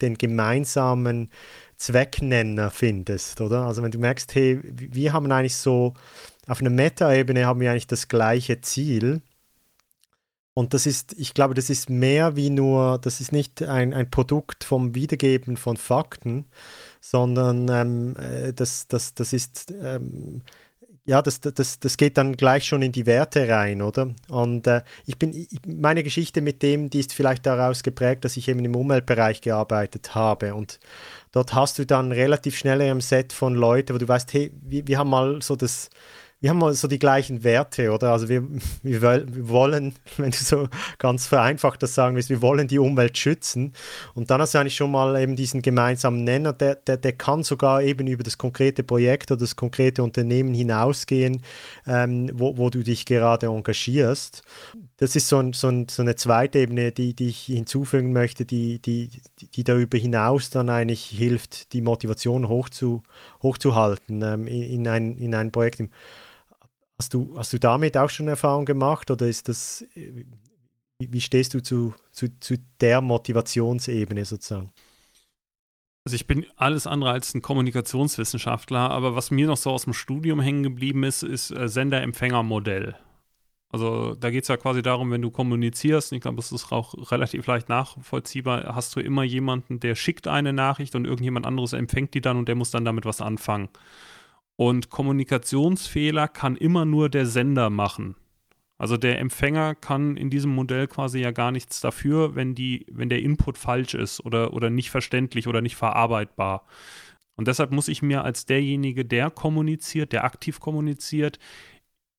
den 0.00 0.18
gemeinsamen 0.18 1.30
Zwecknenner 1.76 2.70
findest, 2.70 3.40
oder? 3.40 3.66
Also 3.66 3.82
wenn 3.82 3.90
du 3.90 3.98
merkst, 3.98 4.34
hey, 4.34 4.60
wir 4.62 5.12
haben 5.12 5.30
eigentlich 5.30 5.56
so, 5.56 5.94
auf 6.46 6.60
einer 6.60 6.70
Meta-Ebene 6.70 7.46
haben 7.46 7.60
wir 7.60 7.70
eigentlich 7.70 7.86
das 7.86 8.08
gleiche 8.08 8.60
Ziel. 8.60 9.20
Und 10.54 10.72
das 10.72 10.86
ist, 10.86 11.14
ich 11.18 11.34
glaube, 11.34 11.52
das 11.52 11.68
ist 11.68 11.90
mehr 11.90 12.34
wie 12.34 12.48
nur, 12.48 12.98
das 12.98 13.20
ist 13.20 13.30
nicht 13.30 13.62
ein, 13.62 13.92
ein 13.92 14.10
Produkt 14.10 14.64
vom 14.64 14.94
Wiedergeben 14.94 15.58
von 15.58 15.76
Fakten, 15.76 16.46
sondern 17.00 17.68
ähm, 17.68 18.16
äh, 18.16 18.54
das, 18.54 18.88
das, 18.88 19.12
das 19.12 19.34
ist 19.34 19.70
ähm, 19.82 20.42
ja, 21.06 21.22
das, 21.22 21.40
das, 21.40 21.78
das 21.78 21.96
geht 21.96 22.18
dann 22.18 22.36
gleich 22.36 22.64
schon 22.64 22.82
in 22.82 22.90
die 22.90 23.06
Werte 23.06 23.48
rein, 23.48 23.80
oder? 23.80 24.10
Und 24.28 24.66
äh, 24.66 24.82
ich 25.06 25.16
bin, 25.16 25.32
ich, 25.32 25.60
meine 25.64 26.02
Geschichte 26.02 26.40
mit 26.40 26.62
dem, 26.62 26.90
die 26.90 26.98
ist 26.98 27.14
vielleicht 27.14 27.46
daraus 27.46 27.84
geprägt, 27.84 28.24
dass 28.24 28.36
ich 28.36 28.48
eben 28.48 28.64
im 28.64 28.74
Umweltbereich 28.74 29.40
gearbeitet 29.40 30.16
habe. 30.16 30.54
Und 30.56 30.80
dort 31.30 31.54
hast 31.54 31.78
du 31.78 31.86
dann 31.86 32.10
relativ 32.10 32.58
schnell 32.58 32.80
ein 32.80 33.00
Set 33.00 33.32
von 33.32 33.54
Leuten, 33.54 33.94
wo 33.94 33.98
du 33.98 34.08
weißt, 34.08 34.32
hey, 34.34 34.52
wir, 34.62 34.86
wir 34.88 34.98
haben 34.98 35.10
mal 35.10 35.40
so 35.42 35.54
das, 35.54 35.90
wir 36.46 36.50
haben 36.50 36.74
so 36.74 36.86
die 36.86 37.00
gleichen 37.00 37.42
Werte, 37.42 37.90
oder? 37.90 38.12
Also 38.12 38.28
wir, 38.28 38.44
wir, 38.84 39.02
wollen, 39.48 39.94
wenn 40.16 40.30
du 40.30 40.36
so 40.36 40.68
ganz 40.98 41.26
vereinfacht 41.26 41.82
das 41.82 41.94
sagen 41.94 42.14
willst, 42.14 42.30
wir 42.30 42.40
wollen 42.40 42.68
die 42.68 42.78
Umwelt 42.78 43.18
schützen. 43.18 43.72
Und 44.14 44.30
dann 44.30 44.40
hast 44.40 44.54
du 44.54 44.58
eigentlich 44.58 44.76
schon 44.76 44.92
mal 44.92 45.20
eben 45.20 45.34
diesen 45.34 45.60
gemeinsamen 45.60 46.22
Nenner, 46.22 46.52
der, 46.52 46.76
der, 46.76 46.98
der 46.98 47.12
kann 47.14 47.42
sogar 47.42 47.82
eben 47.82 48.06
über 48.06 48.22
das 48.22 48.38
konkrete 48.38 48.84
Projekt 48.84 49.32
oder 49.32 49.40
das 49.40 49.56
konkrete 49.56 50.04
Unternehmen 50.04 50.54
hinausgehen, 50.54 51.42
ähm, 51.84 52.30
wo, 52.32 52.56
wo 52.56 52.70
du 52.70 52.84
dich 52.84 53.06
gerade 53.06 53.46
engagierst. 53.46 54.42
Das 54.98 55.16
ist 55.16 55.28
so, 55.28 55.38
ein, 55.38 55.52
so, 55.52 55.68
ein, 55.68 55.88
so 55.88 56.02
eine 56.02 56.14
zweite 56.14 56.60
Ebene, 56.60 56.92
die, 56.92 57.14
die 57.14 57.28
ich 57.28 57.40
hinzufügen 57.46 58.12
möchte, 58.12 58.44
die, 58.44 58.78
die, 58.78 59.10
die 59.54 59.64
darüber 59.64 59.98
hinaus 59.98 60.50
dann 60.50 60.70
eigentlich 60.70 61.06
hilft, 61.06 61.72
die 61.72 61.82
Motivation 61.82 62.48
hochzu, 62.48 63.02
hochzuhalten 63.42 64.22
ähm, 64.22 64.46
in, 64.46 64.62
in, 64.62 64.88
ein, 64.88 65.16
in 65.18 65.34
ein 65.34 65.50
Projekt. 65.50 65.82
Hast 66.98 67.12
du, 67.12 67.34
hast 67.36 67.52
du 67.52 67.58
damit 67.58 67.96
auch 67.96 68.08
schon 68.08 68.28
Erfahrung 68.28 68.64
gemacht 68.64 69.10
oder 69.10 69.26
ist 69.26 69.48
das, 69.48 69.84
wie 70.98 71.20
stehst 71.20 71.52
du 71.52 71.62
zu, 71.62 71.94
zu, 72.10 72.28
zu 72.40 72.56
der 72.80 73.00
Motivationsebene 73.02 74.24
sozusagen? 74.24 74.72
Also 76.06 76.14
ich 76.14 76.26
bin 76.26 76.46
alles 76.54 76.86
andere 76.86 77.10
als 77.10 77.34
ein 77.34 77.42
Kommunikationswissenschaftler, 77.42 78.90
aber 78.90 79.16
was 79.16 79.32
mir 79.32 79.48
noch 79.48 79.56
so 79.56 79.70
aus 79.70 79.84
dem 79.84 79.92
Studium 79.92 80.40
hängen 80.40 80.62
geblieben 80.62 81.02
ist, 81.02 81.24
ist 81.24 81.50
äh, 81.50 81.68
Sender-Empfänger-Modell. 81.68 82.94
Also 83.70 84.14
da 84.14 84.30
geht 84.30 84.44
es 84.44 84.48
ja 84.48 84.56
quasi 84.56 84.82
darum, 84.82 85.10
wenn 85.10 85.22
du 85.22 85.30
kommunizierst, 85.30 86.12
und 86.12 86.16
ich 86.16 86.22
glaube, 86.22 86.36
das 86.36 86.52
ist 86.52 86.70
auch 86.70 86.94
relativ 87.10 87.46
leicht 87.46 87.68
nachvollziehbar, 87.68 88.74
hast 88.74 88.94
du 88.94 89.00
immer 89.00 89.24
jemanden, 89.24 89.80
der 89.80 89.96
schickt 89.96 90.28
eine 90.28 90.52
Nachricht 90.52 90.94
und 90.94 91.04
irgendjemand 91.04 91.44
anderes 91.44 91.72
empfängt 91.72 92.14
die 92.14 92.20
dann 92.20 92.36
und 92.36 92.46
der 92.46 92.54
muss 92.54 92.70
dann 92.70 92.84
damit 92.84 93.04
was 93.04 93.20
anfangen. 93.20 93.68
Und 94.56 94.90
Kommunikationsfehler 94.90 96.28
kann 96.28 96.56
immer 96.56 96.84
nur 96.84 97.08
der 97.08 97.26
Sender 97.26 97.70
machen. 97.70 98.16
Also 98.78 98.96
der 98.96 99.18
Empfänger 99.18 99.74
kann 99.74 100.16
in 100.16 100.28
diesem 100.28 100.54
Modell 100.54 100.86
quasi 100.86 101.20
ja 101.20 101.30
gar 101.30 101.50
nichts 101.50 101.80
dafür, 101.80 102.34
wenn, 102.34 102.54
die, 102.54 102.86
wenn 102.90 103.08
der 103.08 103.22
Input 103.22 103.56
falsch 103.56 103.94
ist 103.94 104.24
oder, 104.24 104.52
oder 104.52 104.68
nicht 104.68 104.90
verständlich 104.90 105.46
oder 105.46 105.62
nicht 105.62 105.76
verarbeitbar. 105.76 106.66
Und 107.36 107.48
deshalb 107.48 107.70
muss 107.70 107.88
ich 107.88 108.02
mir 108.02 108.24
als 108.24 108.46
derjenige, 108.46 109.04
der 109.04 109.30
kommuniziert, 109.30 110.12
der 110.12 110.24
aktiv 110.24 110.60
kommuniziert, 110.60 111.38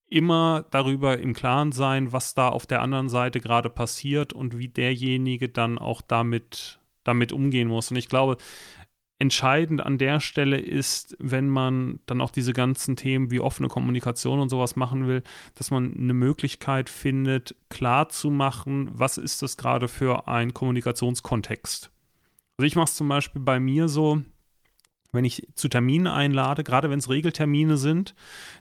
immer 0.09 0.65
darüber 0.71 1.19
im 1.19 1.33
Klaren 1.33 1.71
sein, 1.71 2.11
was 2.13 2.33
da 2.33 2.49
auf 2.49 2.65
der 2.65 2.81
anderen 2.81 3.09
Seite 3.09 3.39
gerade 3.39 3.69
passiert 3.69 4.33
und 4.33 4.57
wie 4.57 4.69
derjenige 4.69 5.49
dann 5.49 5.77
auch 5.77 6.01
damit, 6.01 6.79
damit 7.03 7.31
umgehen 7.31 7.67
muss. 7.67 7.91
Und 7.91 7.97
ich 7.97 8.07
glaube, 8.07 8.37
entscheidend 9.19 9.81
an 9.81 9.97
der 9.97 10.19
Stelle 10.19 10.59
ist, 10.59 11.15
wenn 11.19 11.49
man 11.49 11.99
dann 12.05 12.21
auch 12.21 12.29
diese 12.29 12.53
ganzen 12.53 12.95
Themen 12.95 13.31
wie 13.31 13.39
offene 13.39 13.67
Kommunikation 13.67 14.39
und 14.39 14.49
sowas 14.49 14.75
machen 14.75 15.07
will, 15.07 15.23
dass 15.55 15.71
man 15.71 15.95
eine 15.95 16.13
Möglichkeit 16.13 16.89
findet, 16.89 17.55
klar 17.69 18.09
zu 18.09 18.29
machen, 18.29 18.89
was 18.93 19.17
ist 19.17 19.41
das 19.41 19.57
gerade 19.57 19.87
für 19.87 20.27
ein 20.27 20.53
Kommunikationskontext. 20.53 21.89
Also 22.57 22.67
ich 22.67 22.75
mache 22.75 22.85
es 22.85 22.95
zum 22.95 23.07
Beispiel 23.07 23.41
bei 23.41 23.59
mir 23.59 23.87
so, 23.87 24.21
wenn 25.11 25.25
ich 25.25 25.47
zu 25.55 25.67
Terminen 25.67 26.07
einlade, 26.07 26.63
gerade 26.63 26.89
wenn 26.89 26.99
es 26.99 27.09
Regeltermine 27.09 27.77
sind, 27.77 28.13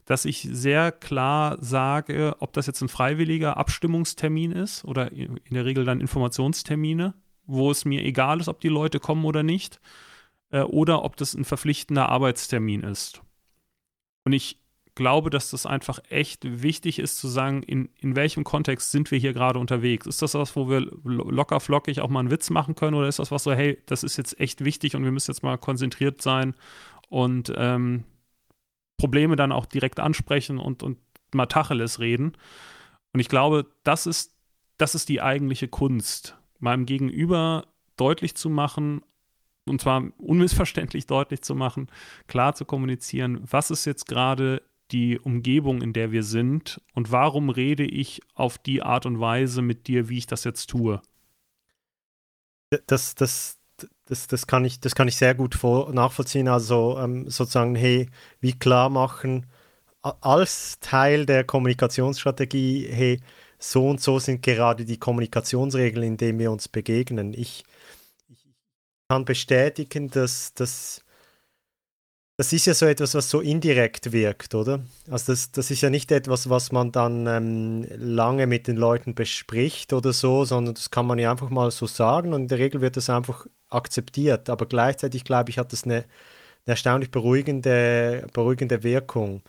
dass 0.07 0.25
ich 0.25 0.49
sehr 0.51 0.92
klar 0.92 1.59
sage, 1.61 2.37
ob 2.38 2.53
das 2.55 2.66
jetzt 2.66 2.81
ein 2.81 2.88
freiwilliger 2.88 3.57
Abstimmungstermin 3.59 4.53
ist 4.53 4.85
oder 4.85 5.12
in 5.12 5.38
der 5.51 5.64
Regel 5.66 5.85
dann 5.85 6.01
Informationstermine, 6.01 7.14
wo 7.47 7.71
es 7.71 7.85
mir 7.85 8.03
egal 8.05 8.40
ist, 8.40 8.49
ob 8.49 8.61
die 8.61 8.69
Leute 8.69 9.01
kommen 9.01 9.25
oder 9.25 9.42
nicht, 9.42 9.81
äh, 10.51 10.63
oder 10.63 11.05
ob 11.05 11.17
das 11.17 11.35
ein 11.35 11.45
verpflichtender 11.45 12.09
Arbeitstermin 12.09 12.83
ist. 12.83 13.23
Und 14.25 14.33
ich 14.33 14.61
glaube, 14.97 15.31
dass 15.31 15.51
das 15.51 15.67
einfach 15.67 16.01
echt 16.09 16.63
wichtig 16.63 16.99
ist 16.99 17.19
zu 17.19 17.29
sagen, 17.29 17.63
in, 17.63 17.91
in 18.01 18.17
welchem 18.17 18.45
Kontext 18.45 18.91
sind 18.91 19.11
wir 19.11 19.19
hier 19.19 19.35
gerade 19.35 19.59
unterwegs? 19.59 20.07
Ist 20.07 20.23
das 20.23 20.35
was, 20.35 20.57
wo 20.57 20.69
wir 20.69 20.81
locker 21.05 21.61
flockig 21.61 22.01
auch 22.01 22.09
mal 22.09 22.21
einen 22.21 22.31
Witz 22.31 22.51
machen 22.51 22.75
können 22.75 22.95
oder 22.95 23.07
ist 23.07 23.19
das 23.19 23.31
was 23.31 23.45
so, 23.45 23.53
hey, 23.53 23.79
das 23.87 24.03
ist 24.03 24.17
jetzt 24.17 24.41
echt 24.41 24.65
wichtig 24.65 24.97
und 24.97 25.05
wir 25.05 25.13
müssen 25.13 25.31
jetzt 25.31 25.43
mal 25.43 25.59
konzentriert 25.59 26.23
sein 26.23 26.55
und 27.09 27.53
ähm, 27.57 28.05
Probleme 28.97 29.37
dann 29.37 29.53
auch 29.53 29.67
direkt 29.67 30.01
ansprechen 30.01 30.59
und, 30.59 30.83
und 30.83 30.99
mal 31.33 31.47
Tacheles 31.47 32.01
reden? 32.01 32.33
Und 33.13 33.21
ich 33.21 33.29
glaube, 33.29 33.67
das 33.85 34.07
ist, 34.07 34.35
das 34.79 34.95
ist 34.95 35.11
die 35.11 35.21
eigentliche 35.21 35.69
Kunst, 35.69 36.39
meinem 36.59 36.87
Gegenüber 36.87 37.67
deutlich 37.97 38.35
zu 38.35 38.49
machen, 38.49 39.03
und 39.68 39.81
zwar 39.81 40.05
unmissverständlich 40.18 41.07
deutlich 41.07 41.42
zu 41.42 41.55
machen, 41.55 41.88
klar 42.26 42.55
zu 42.55 42.64
kommunizieren, 42.64 43.40
was 43.50 43.70
ist 43.70 43.85
jetzt 43.85 44.07
gerade 44.07 44.62
die 44.92 45.18
Umgebung, 45.18 45.83
in 45.83 45.92
der 45.92 46.12
wir 46.12 46.22
sind 46.22 46.81
und 46.94 47.11
warum 47.11 47.50
rede 47.50 47.85
ich 47.85 48.20
auf 48.35 48.57
die 48.59 48.83
Art 48.83 49.05
und 49.05 49.20
Weise 49.20 49.62
mit 49.62 49.88
dir, 49.88 50.09
wie 50.09 50.18
ich 50.18 50.26
das 50.26 50.44
jetzt 50.44 50.70
tue? 50.70 51.02
Das, 52.87 53.14
das, 53.14 53.59
das, 54.07 54.26
das, 54.29 54.46
kann, 54.46 54.64
ich, 54.64 54.81
das 54.81 54.94
kann 54.94 55.09
ich 55.09 55.16
sehr 55.16 55.35
gut 55.35 55.59
nachvollziehen. 55.92 56.48
Also 56.48 56.98
ähm, 56.98 57.29
sozusagen, 57.29 57.74
hey, 57.74 58.09
wie 58.40 58.52
klar 58.52 58.90
machen, 58.90 59.46
als 60.02 60.79
Teil 60.81 61.26
der 61.26 61.44
Kommunikationsstrategie, 61.44 62.88
hey, 62.90 63.20
so 63.59 63.88
und 63.88 64.00
so 64.00 64.18
sind 64.18 64.42
gerade 64.42 64.85
die 64.85 64.98
Kommunikationsregeln, 64.98 66.05
in 66.05 66.16
denen 66.16 66.38
wir 66.38 66.52
uns 66.52 66.68
begegnen. 66.68 67.35
Ich 67.35 67.64
kann 69.09 69.25
bestätigen, 69.25 70.09
dass, 70.09 70.55
dass 70.55 71.03
das 72.38 72.53
ist 72.53 72.66
ja 72.66 72.75
so 72.75 72.85
etwas, 72.85 73.14
was 73.14 73.31
so 73.31 73.40
indirekt 73.40 74.12
wirkt, 74.12 74.55
oder? 74.55 74.85
Also 75.11 75.33
das, 75.33 75.53
das 75.53 75.71
ist 75.71 75.81
ja 75.81 75.88
nicht 75.88 76.12
etwas, 76.12 76.51
was 76.51 76.71
man 76.71 76.92
dann 76.92 77.27
ähm, 77.27 77.87
lange 77.97 78.47
mit 78.47 78.66
den 78.66 78.77
Leuten 78.77 79.14
bespricht 79.14 79.95
oder 79.95 80.12
so, 80.12 80.45
sondern 80.45 80.75
das 80.75 80.90
kann 80.90 81.07
man 81.07 81.19
ja 81.19 81.31
einfach 81.31 81.49
mal 81.49 81.71
so 81.71 81.87
sagen 81.87 82.35
und 82.35 82.42
in 82.42 82.49
der 82.49 82.59
Regel 82.59 82.83
wird 82.83 82.99
das 82.99 83.09
einfach 83.09 83.47
akzeptiert. 83.71 84.51
Aber 84.51 84.66
gleichzeitig, 84.66 85.25
glaube 85.25 85.49
ich, 85.49 85.59
hat 85.59 85.73
das 85.73 85.85
eine, 85.85 85.95
eine 85.95 86.05
erstaunlich 86.66 87.11
beruhigende, 87.11 88.27
beruhigende 88.35 88.83
Wirkung. 88.83 89.42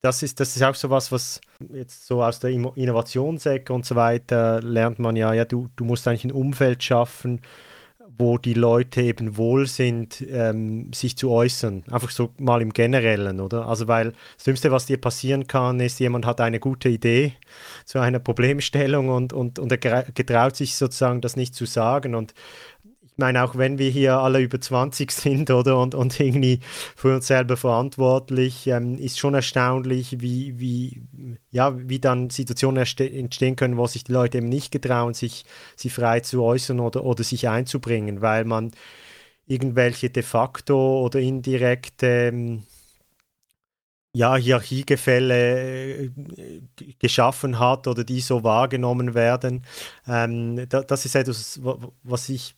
Das 0.00 0.22
ist, 0.22 0.40
das 0.40 0.56
ist 0.56 0.62
auch 0.62 0.74
so 0.74 0.88
was, 0.88 1.12
was 1.12 1.40
jetzt 1.72 2.06
so 2.06 2.22
aus 2.22 2.40
der 2.40 2.50
Innovationsecke 2.50 3.72
und 3.74 3.84
so 3.84 3.94
weiter 3.94 4.62
lernt 4.62 4.98
man 4.98 5.16
ja, 5.16 5.34
ja, 5.34 5.44
du, 5.44 5.68
du 5.76 5.84
musst 5.84 6.08
eigentlich 6.08 6.24
ein 6.24 6.32
Umfeld 6.32 6.82
schaffen, 6.82 7.42
wo 8.18 8.38
die 8.38 8.54
Leute 8.54 9.02
eben 9.02 9.36
wohl 9.36 9.66
sind, 9.66 10.24
ähm, 10.28 10.92
sich 10.92 11.16
zu 11.16 11.30
äußern. 11.30 11.84
Einfach 11.90 12.10
so 12.10 12.30
mal 12.38 12.62
im 12.62 12.72
Generellen, 12.72 13.40
oder? 13.40 13.68
Also, 13.68 13.88
weil 13.88 14.12
das 14.36 14.44
Schlimmste, 14.44 14.70
was 14.70 14.86
dir 14.86 15.00
passieren 15.00 15.46
kann, 15.46 15.80
ist, 15.80 16.00
jemand 16.00 16.24
hat 16.26 16.40
eine 16.40 16.60
gute 16.60 16.88
Idee 16.88 17.34
zu 17.84 17.98
einer 17.98 18.18
Problemstellung 18.18 19.08
und, 19.08 19.32
und, 19.32 19.58
und 19.58 19.72
er 19.72 20.02
getraut 20.04 20.56
sich 20.56 20.76
sozusagen, 20.76 21.20
das 21.20 21.36
nicht 21.36 21.54
zu 21.54 21.66
sagen. 21.66 22.14
Und 22.14 22.34
ich 23.16 23.18
meine, 23.18 23.42
auch 23.44 23.56
wenn 23.56 23.78
wir 23.78 23.88
hier 23.88 24.18
alle 24.18 24.40
über 24.42 24.60
20 24.60 25.10
sind 25.10 25.50
oder 25.50 25.78
und, 25.80 25.94
und 25.94 26.20
irgendwie 26.20 26.60
für 26.94 27.14
uns 27.14 27.26
selber 27.28 27.56
verantwortlich, 27.56 28.66
ähm, 28.66 28.98
ist 28.98 29.18
schon 29.18 29.32
erstaunlich, 29.32 30.20
wie, 30.20 30.60
wie, 30.60 31.02
ja, 31.50 31.72
wie 31.88 31.98
dann 31.98 32.28
Situationen 32.28 32.84
entstehen 32.84 33.56
können, 33.56 33.78
wo 33.78 33.86
sich 33.86 34.04
die 34.04 34.12
Leute 34.12 34.36
eben 34.36 34.50
nicht 34.50 34.70
getrauen, 34.70 35.14
sich, 35.14 35.46
sich 35.76 35.94
frei 35.94 36.20
zu 36.20 36.42
äußern 36.42 36.78
oder, 36.78 37.04
oder 37.04 37.24
sich 37.24 37.48
einzubringen, 37.48 38.20
weil 38.20 38.44
man 38.44 38.72
irgendwelche 39.46 40.10
de 40.10 40.22
facto 40.22 41.02
oder 41.02 41.18
indirekte 41.18 42.06
ähm, 42.06 42.64
ja, 44.12 44.36
Hierarchiegefälle 44.36 46.04
äh, 46.04 46.10
geschaffen 46.98 47.58
hat 47.58 47.86
oder 47.86 48.04
die 48.04 48.20
so 48.20 48.44
wahrgenommen 48.44 49.14
werden. 49.14 49.64
Ähm, 50.06 50.68
da, 50.68 50.82
das 50.82 51.04
ist 51.06 51.14
etwas, 51.14 51.60
was 52.02 52.28
ich 52.30 52.56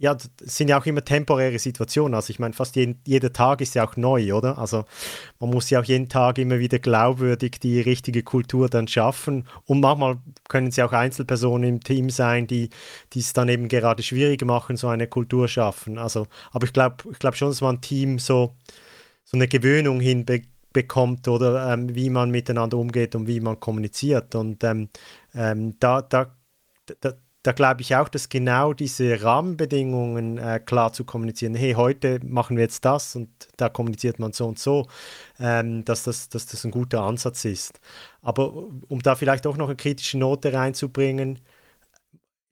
ja, 0.00 0.16
es 0.42 0.56
sind 0.56 0.68
ja 0.68 0.80
auch 0.80 0.86
immer 0.86 1.04
temporäre 1.04 1.58
Situationen. 1.58 2.14
Also 2.14 2.30
ich 2.30 2.38
meine, 2.38 2.54
fast 2.54 2.74
jeden, 2.74 3.02
jeder 3.06 3.34
Tag 3.34 3.60
ist 3.60 3.74
ja 3.74 3.86
auch 3.86 3.96
neu, 3.96 4.32
oder? 4.32 4.56
Also 4.56 4.86
man 5.38 5.50
muss 5.50 5.68
ja 5.68 5.78
auch 5.78 5.84
jeden 5.84 6.08
Tag 6.08 6.38
immer 6.38 6.58
wieder 6.58 6.78
glaubwürdig 6.78 7.60
die 7.60 7.82
richtige 7.82 8.22
Kultur 8.22 8.70
dann 8.70 8.88
schaffen. 8.88 9.46
Und 9.66 9.80
manchmal 9.80 10.16
können 10.48 10.68
es 10.68 10.76
ja 10.76 10.86
auch 10.86 10.92
Einzelpersonen 10.92 11.68
im 11.68 11.80
Team 11.80 12.08
sein, 12.08 12.46
die, 12.46 12.70
die 13.12 13.20
es 13.20 13.34
dann 13.34 13.50
eben 13.50 13.68
gerade 13.68 14.02
schwierig 14.02 14.42
machen, 14.42 14.78
so 14.78 14.88
eine 14.88 15.06
Kultur 15.06 15.48
schaffen. 15.48 15.98
Also, 15.98 16.26
aber 16.50 16.64
ich 16.64 16.72
glaube 16.72 16.96
ich 17.12 17.18
glaub 17.18 17.36
schon, 17.36 17.48
dass 17.48 17.60
man 17.60 17.76
ein 17.76 17.80
Team 17.82 18.18
so, 18.18 18.54
so 19.24 19.36
eine 19.36 19.48
Gewöhnung 19.48 20.00
hinbekommt 20.00 21.28
oder 21.28 21.74
ähm, 21.74 21.94
wie 21.94 22.08
man 22.08 22.30
miteinander 22.30 22.78
umgeht 22.78 23.14
und 23.14 23.26
wie 23.26 23.40
man 23.40 23.60
kommuniziert. 23.60 24.34
Und 24.34 24.64
ähm, 24.64 24.88
ähm, 25.34 25.78
da, 25.78 26.00
da, 26.00 26.34
da 27.00 27.12
da 27.42 27.52
glaube 27.52 27.80
ich 27.80 27.96
auch, 27.96 28.08
dass 28.08 28.28
genau 28.28 28.74
diese 28.74 29.22
Rahmenbedingungen 29.22 30.36
äh, 30.38 30.60
klar 30.64 30.92
zu 30.92 31.04
kommunizieren, 31.04 31.54
hey, 31.54 31.72
heute 31.72 32.20
machen 32.22 32.56
wir 32.56 32.64
jetzt 32.64 32.84
das 32.84 33.16
und 33.16 33.30
da 33.56 33.68
kommuniziert 33.70 34.18
man 34.18 34.32
so 34.32 34.46
und 34.46 34.58
so, 34.58 34.86
ähm, 35.38 35.84
dass, 35.84 36.02
das, 36.02 36.28
dass 36.28 36.46
das 36.46 36.64
ein 36.64 36.70
guter 36.70 37.02
Ansatz 37.02 37.44
ist. 37.46 37.80
Aber 38.20 38.52
um 38.88 39.00
da 39.02 39.14
vielleicht 39.14 39.46
auch 39.46 39.56
noch 39.56 39.68
eine 39.68 39.76
kritische 39.76 40.18
Note 40.18 40.52
reinzubringen, 40.52 41.40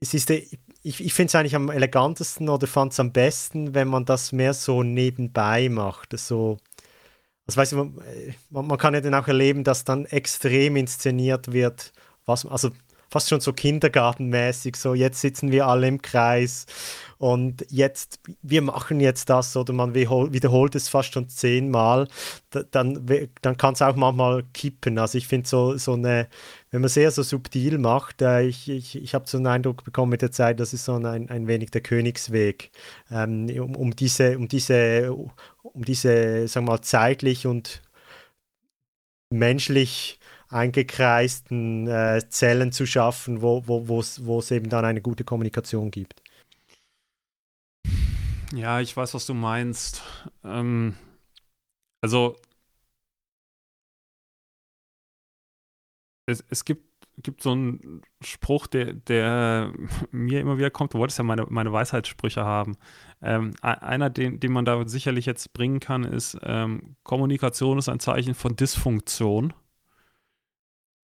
es 0.01 0.15
ist, 0.15 0.31
ich, 0.31 0.59
ich 0.83 1.13
finde 1.13 1.29
es 1.29 1.35
eigentlich 1.35 1.57
am 1.57 1.71
elegantesten 1.71 2.49
oder 2.49 2.67
fand 2.67 2.93
es 2.93 3.01
am 3.01 3.13
besten, 3.13 3.75
wenn 3.75 3.89
man 3.89 4.05
das 4.05 4.33
mehr 4.33 4.55
so 4.55 4.83
nebenbei 4.83 5.69
macht. 5.69 6.19
So, 6.19 6.59
also 7.47 7.61
weißt 7.61 7.73
du, 7.73 7.77
man, 8.51 8.67
man 8.67 8.79
kann 8.79 8.95
ja 8.95 9.01
dann 9.01 9.15
auch 9.15 9.29
erleben, 9.29 9.65
dass 9.65 9.85
dann 9.85 10.07
extrem 10.07 10.77
inszeniert 10.77 11.53
wird, 11.53 11.93
was, 12.27 12.47
also 12.47 12.71
fast 13.11 13.29
schon 13.29 13.41
so 13.41 13.53
kindergartenmäßig, 13.53 14.77
so 14.77 14.95
jetzt 14.95 15.21
sitzen 15.21 15.51
wir 15.51 15.67
alle 15.67 15.89
im 15.89 16.03
Kreis 16.03 16.67
und 17.19 17.67
jetzt, 17.69 18.21
wir 18.43 18.63
machen 18.63 19.01
jetzt 19.01 19.29
das 19.29 19.57
oder 19.57 19.73
man 19.73 19.95
wiederholt 19.95 20.75
es 20.75 20.89
fast 20.89 21.13
schon 21.13 21.29
zehnmal, 21.29 22.07
dann, 22.71 23.07
dann 23.43 23.57
kann 23.57 23.75
es 23.75 23.83
auch 23.83 23.97
manchmal 23.97 24.45
kippen. 24.55 24.99
Also 24.99 25.19
ich 25.19 25.27
finde 25.27 25.49
so, 25.49 25.77
so 25.77 25.95
eine, 25.95 26.29
wenn 26.71 26.81
man 26.81 26.91
sehr 26.91 27.11
so 27.11 27.23
subtil 27.23 27.79
macht, 27.79 28.23
äh, 28.23 28.43
ich, 28.43 28.69
ich, 28.69 28.97
ich 28.97 29.15
habe 29.15 29.29
so 29.29 29.39
einen 29.39 29.49
Eindruck 29.49 29.85
bekommen 29.85 30.11
mit 30.11 30.23
der 30.23 30.31
Zeit, 30.31 30.61
das 30.61 30.73
ist 30.73 30.85
so 30.85 30.95
ein, 30.95 31.29
ein 31.29 31.47
wenig 31.49 31.71
der 31.71 31.81
Königsweg, 31.81 32.71
ähm, 33.11 33.49
um, 33.59 33.75
um 33.75 33.97
diese, 33.97 34.39
um 34.39 34.47
diese, 34.47 35.13
um 35.13 35.85
diese, 35.85 36.47
sagen 36.47 36.67
wir 36.67 36.73
mal, 36.73 36.83
zeitlich 36.83 37.47
und 37.47 37.83
menschlich 39.31 40.19
eingekreisten 40.49 41.87
äh, 41.89 42.23
Zellen 42.29 42.73
zu 42.73 42.87
schaffen, 42.87 43.43
wo, 43.43 43.67
wo, 43.67 43.87
wo 43.89 44.39
es 44.39 44.51
eben 44.51 44.69
dann 44.69 44.85
eine 44.85 45.03
gute 45.03 45.25
Kommunikation 45.25 45.91
gibt. 45.91 46.23
Ja, 48.55 48.81
ich 48.81 48.97
weiß, 48.97 49.13
was 49.15 49.27
du 49.27 49.35
meinst. 49.35 50.03
Ähm, 50.43 50.95
also 52.03 52.37
es, 56.27 56.45
es 56.49 56.65
gibt, 56.65 56.85
gibt 57.19 57.43
so 57.43 57.53
einen 57.53 58.03
Spruch, 58.23 58.67
der, 58.67 58.93
der 58.95 59.73
mir 60.11 60.41
immer 60.41 60.59
wieder 60.59 60.71
kommt. 60.71 60.95
Du 60.95 60.99
wolltest 60.99 61.19
ja 61.19 61.25
meine, 61.25 61.47
meine 61.49 61.73
Weisheitssprüche 61.73 62.45
haben. 62.45 62.77
Ähm, 63.21 63.55
einer, 63.61 64.11
den, 64.11 64.41
den 64.41 64.53
man 64.53 64.65
da 64.65 64.87
sicherlich 64.89 65.27
jetzt 65.27 65.53
bringen 65.53 65.81
kann, 65.81 66.05
ist, 66.05 66.39
ähm, 66.43 66.97
Kommunikation 67.03 67.79
ist 67.79 67.89
ein 67.89 68.01
Zeichen 68.01 68.35
von 68.35 68.57
Dysfunktion. 68.57 69.53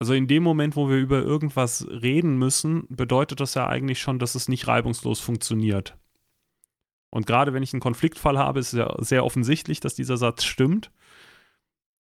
Also 0.01 0.15
in 0.15 0.25
dem 0.25 0.41
Moment, 0.41 0.75
wo 0.75 0.89
wir 0.89 0.97
über 0.97 1.21
irgendwas 1.21 1.85
reden 1.87 2.35
müssen, 2.35 2.87
bedeutet 2.89 3.39
das 3.39 3.53
ja 3.53 3.67
eigentlich 3.67 4.01
schon, 4.01 4.17
dass 4.17 4.33
es 4.33 4.49
nicht 4.49 4.67
reibungslos 4.67 5.19
funktioniert. 5.19 5.95
Und 7.11 7.27
gerade 7.27 7.53
wenn 7.53 7.61
ich 7.61 7.71
einen 7.71 7.81
Konfliktfall 7.81 8.39
habe, 8.39 8.61
ist 8.61 8.73
es 8.73 8.79
ja 8.79 8.95
sehr 8.97 9.23
offensichtlich, 9.23 9.79
dass 9.79 9.93
dieser 9.93 10.17
Satz 10.17 10.43
stimmt. 10.43 10.89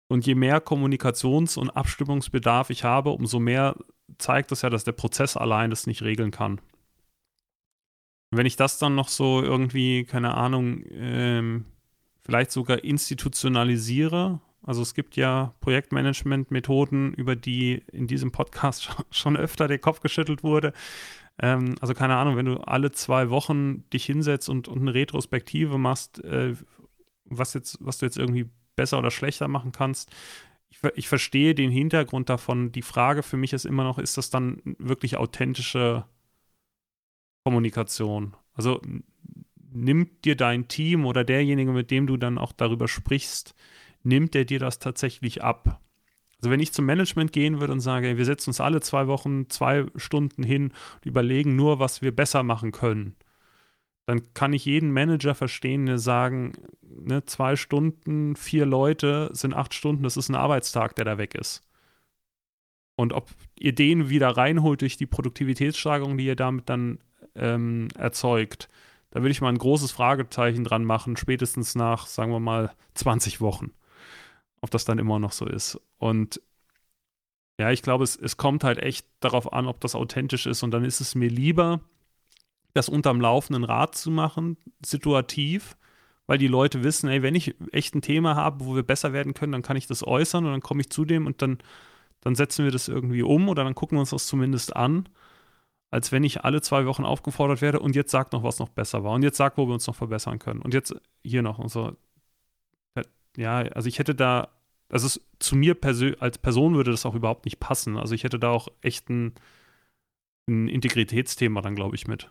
Und 0.09 0.27
je 0.27 0.35
mehr 0.35 0.61
Kommunikations- 0.61 1.57
und 1.57 1.71
Abstimmungsbedarf 1.71 2.71
ich 2.71 2.83
habe, 2.83 3.11
umso 3.11 3.39
mehr 3.39 3.77
zeigt 4.19 4.51
es 4.51 4.63
ja, 4.63 4.71
dass 4.71 4.83
der 4.83 4.91
Prozess 4.91 5.37
allein 5.37 5.71
das 5.71 5.87
nicht 5.87 6.03
regeln 6.03 6.33
kann. 6.33 6.61
Wenn 8.33 8.47
ich 8.47 8.57
das 8.57 8.79
dann 8.79 8.97
noch 8.97 9.07
so 9.07 9.41
irgendwie, 9.41 10.03
keine 10.03 10.35
Ahnung, 10.35 10.83
ähm, 10.91 11.67
vielleicht 12.23 12.51
sogar 12.51 12.83
institutionalisiere, 12.83 14.41
also 14.65 14.83
es 14.83 14.95
gibt 14.95 15.17
ja 15.17 15.55
Projektmanagement-Methoden, 15.61 17.13
über 17.15 17.37
die 17.37 17.83
in 17.93 18.07
diesem 18.07 18.33
Podcast 18.33 18.91
schon 19.11 19.37
öfter 19.37 19.69
der 19.69 19.79
Kopf 19.79 20.01
geschüttelt 20.01 20.43
wurde. 20.43 20.73
Ähm, 21.39 21.75
also 21.81 21.95
keine 21.95 22.17
Ahnung, 22.17 22.37
wenn 22.37 22.47
du 22.47 22.57
alle 22.57 22.91
zwei 22.93 23.31
Wochen 23.31 23.89
dich 23.91 24.07
hinsetzt 24.07 24.49
und, 24.49 24.69
und 24.69 24.81
eine 24.81 24.95
Retrospektive 24.95 25.79
machst, 25.79 26.23
äh, 26.25 26.55
was, 27.25 27.55
jetzt, 27.55 27.79
was 27.81 27.99
du 27.99 28.07
jetzt 28.07 28.19
irgendwie 28.19 28.49
besser 28.77 28.99
oder 28.99 29.11
schlechter 29.11 29.49
machen 29.49 29.73
kannst. 29.73 30.11
Ich, 30.69 30.79
ich 30.95 31.09
verstehe 31.09 31.55
den 31.55 31.71
Hintergrund 31.71 32.29
davon. 32.29 32.73
Die 32.73 32.83
Frage 32.83 33.23
für 33.23 33.37
mich 33.37 33.53
ist 33.53 33.67
immer 33.67 33.85
noch, 33.85 33.99
ist 33.99 34.17
das 34.17 34.31
dann 34.31 34.61
wirklich 34.79 35.17
authentische 35.17 36.05
Kommunikation? 37.45 38.35
Also 38.55 38.81
nimmt 39.71 40.25
dir 40.25 40.37
dein 40.37 40.69
Team 40.69 41.05
oder 41.05 41.25
derjenige, 41.25 41.73
mit 41.73 41.91
dem 41.91 42.07
du 42.07 42.17
dann 42.17 42.39
auch 42.39 42.53
darüber 42.53 42.89
sprichst, 42.89 43.55
nimmt 44.05 44.35
er 44.35 44.45
dir 44.45 44.59
das 44.59 44.79
tatsächlich 44.79 45.43
ab? 45.43 45.81
Also 46.39 46.51
wenn 46.51 46.61
ich 46.61 46.73
zum 46.73 46.85
Management 46.85 47.33
gehen 47.33 47.61
würde 47.61 47.73
und 47.73 47.81
sage, 47.81 48.19
wir 48.19 48.25
setzen 48.25 48.51
uns 48.51 48.61
alle 48.61 48.81
zwei 48.81 49.07
Wochen 49.07 49.49
zwei 49.49 49.87
Stunden 49.97 50.43
hin 50.43 50.73
und 50.97 51.07
überlegen 51.07 51.57
nur, 51.57 51.79
was 51.79 52.03
wir 52.03 52.15
besser 52.15 52.43
machen 52.43 52.71
können, 52.71 53.17
dann 54.07 54.35
kann 54.35 54.53
ich 54.53 54.67
jeden 54.67 54.93
Manager 54.93 55.35
verstehen, 55.35 55.87
der 55.87 55.99
sagen, 55.99 56.53
ne, 56.83 57.25
zwei 57.25 57.57
Stunden, 57.57 58.37
vier 58.37 58.67
Leute 58.67 59.31
sind 59.33 59.55
acht 59.55 59.73
Stunden, 59.73 60.03
das 60.03 60.19
ist 60.19 60.29
ein 60.29 60.35
Arbeitstag, 60.35 60.95
der 60.97 61.07
da 61.07 61.19
weg 61.19 61.35
ist. 61.35 61.63
Und 62.97 63.13
ob 63.13 63.31
ihr 63.59 63.75
den 63.75 64.09
wieder 64.09 64.29
reinholt 64.37 64.83
durch 64.83 64.97
die 64.97 65.07
Produktivitätssteigerung, 65.07 66.17
die 66.19 66.27
ihr 66.27 66.37
damit 66.37 66.69
dann 66.69 66.99
ähm, 67.35 67.89
erzeugt, 67.97 68.69
da 69.11 69.21
würde 69.21 69.31
ich 69.31 69.41
mal 69.41 69.49
ein 69.49 69.59
großes 69.59 69.93
Fragezeichen 69.93 70.65
dran 70.65 70.85
machen, 70.85 71.17
spätestens 71.17 71.75
nach, 71.75 72.07
sagen 72.07 72.33
wir 72.33 72.41
mal, 72.41 72.73
20 72.95 73.41
Wochen. 73.41 73.73
Ob 74.65 74.71
das 74.71 74.87
dann 74.87 74.99
immer 74.99 75.19
noch 75.19 75.33
so 75.33 75.45
ist. 75.45 75.79
Und 75.99 76.41
ja, 77.61 77.71
ich 77.71 77.83
glaube, 77.83 78.03
es, 78.03 78.17
es 78.17 78.39
kommt 78.39 78.65
halt 78.65 78.79
echt 78.79 79.07
darauf 79.21 79.53
an, 79.53 79.67
ob 79.67 79.79
das 79.83 79.95
authentisch 79.95 80.47
ist. 80.47 80.63
Und 80.63 80.71
dann 80.71 80.87
ist 80.87 81.03
es 81.03 81.15
mir 81.15 81.29
lieber, 81.29 81.81
das 82.73 82.89
unterm 82.89 83.21
laufenden 83.21 83.63
Rad 83.63 83.95
zu 83.95 84.11
machen, 84.11 84.57
situativ, 84.83 85.77
weil 86.27 86.39
die 86.39 86.49
Leute 86.49 86.83
wissen, 86.83 87.11
ey, 87.11 87.23
wenn 87.23 87.35
ich 87.35 87.55
echt 87.73 87.95
ein 87.95 88.01
Thema 88.01 88.37
habe, 88.37 88.65
wo 88.65 88.75
wir 88.75 88.85
besser 88.85 89.13
werden 89.13 89.35
können, 89.35 89.53
dann 89.53 89.61
kann 89.61 89.77
ich 89.77 89.87
das 89.87 90.03
äußern 90.03 90.47
und 90.47 90.53
dann 90.53 90.63
komme 90.63 90.81
ich 90.81 90.89
zu 90.89 91.05
dem 91.05 91.27
und 91.27 91.43
dann, 91.43 91.59
dann 92.23 92.35
setzen 92.35 92.65
wir 92.65 92.73
das 92.73 92.89
irgendwie 92.89 93.23
um 93.23 93.51
oder 93.51 93.65
dann 93.65 93.75
gucken 93.75 93.97
wir 93.97 94.01
uns 94.01 94.11
das 94.11 94.27
zumindest 94.27 94.75
an, 94.75 95.11
als 95.91 96.11
wenn 96.11 96.25
ich 96.25 96.43
alle 96.43 96.63
zwei 96.63 96.87
Wochen 96.87 97.05
aufgefordert 97.05 97.61
werde 97.61 97.81
und 97.81 97.95
jetzt 97.95 98.13
sagt 98.13 98.33
noch, 98.33 98.45
was 98.45 98.61
noch 98.61 98.71
besser 98.71 99.05
war 99.05 99.13
und 99.13 99.25
jetzt 99.25 99.37
sagt, 99.37 99.59
wo 99.59 99.67
wir 99.67 99.75
uns 99.75 99.87
noch 99.87 99.95
verbessern 99.95 100.39
können 100.39 100.63
und 100.63 100.73
jetzt 100.73 100.97
hier 101.23 101.43
noch 101.43 101.59
und 101.59 101.69
so. 101.69 101.95
Ja, 103.37 103.59
also 103.59 103.89
ich 103.89 103.99
hätte 103.99 104.15
da, 104.15 104.49
also 104.89 105.21
zu 105.39 105.57
mir 105.57 105.75
persö 105.75 106.15
als 106.21 106.39
Person 106.39 106.75
würde 106.75 106.91
das 106.91 107.07
auch 107.07 107.15
überhaupt 107.15 107.45
nicht 107.45 107.61
passen. 107.61 107.97
Also 107.97 108.15
ich 108.15 108.25
hätte 108.25 108.39
da 108.39 108.51
auch 108.51 108.69
echt 108.81 109.09
ein, 109.11 109.35
ein 110.49 110.69
Integritätsthema 110.69 111.61
dann, 111.63 111.75
glaube 111.75 111.97
ich, 111.97 112.07
mit. 112.07 112.31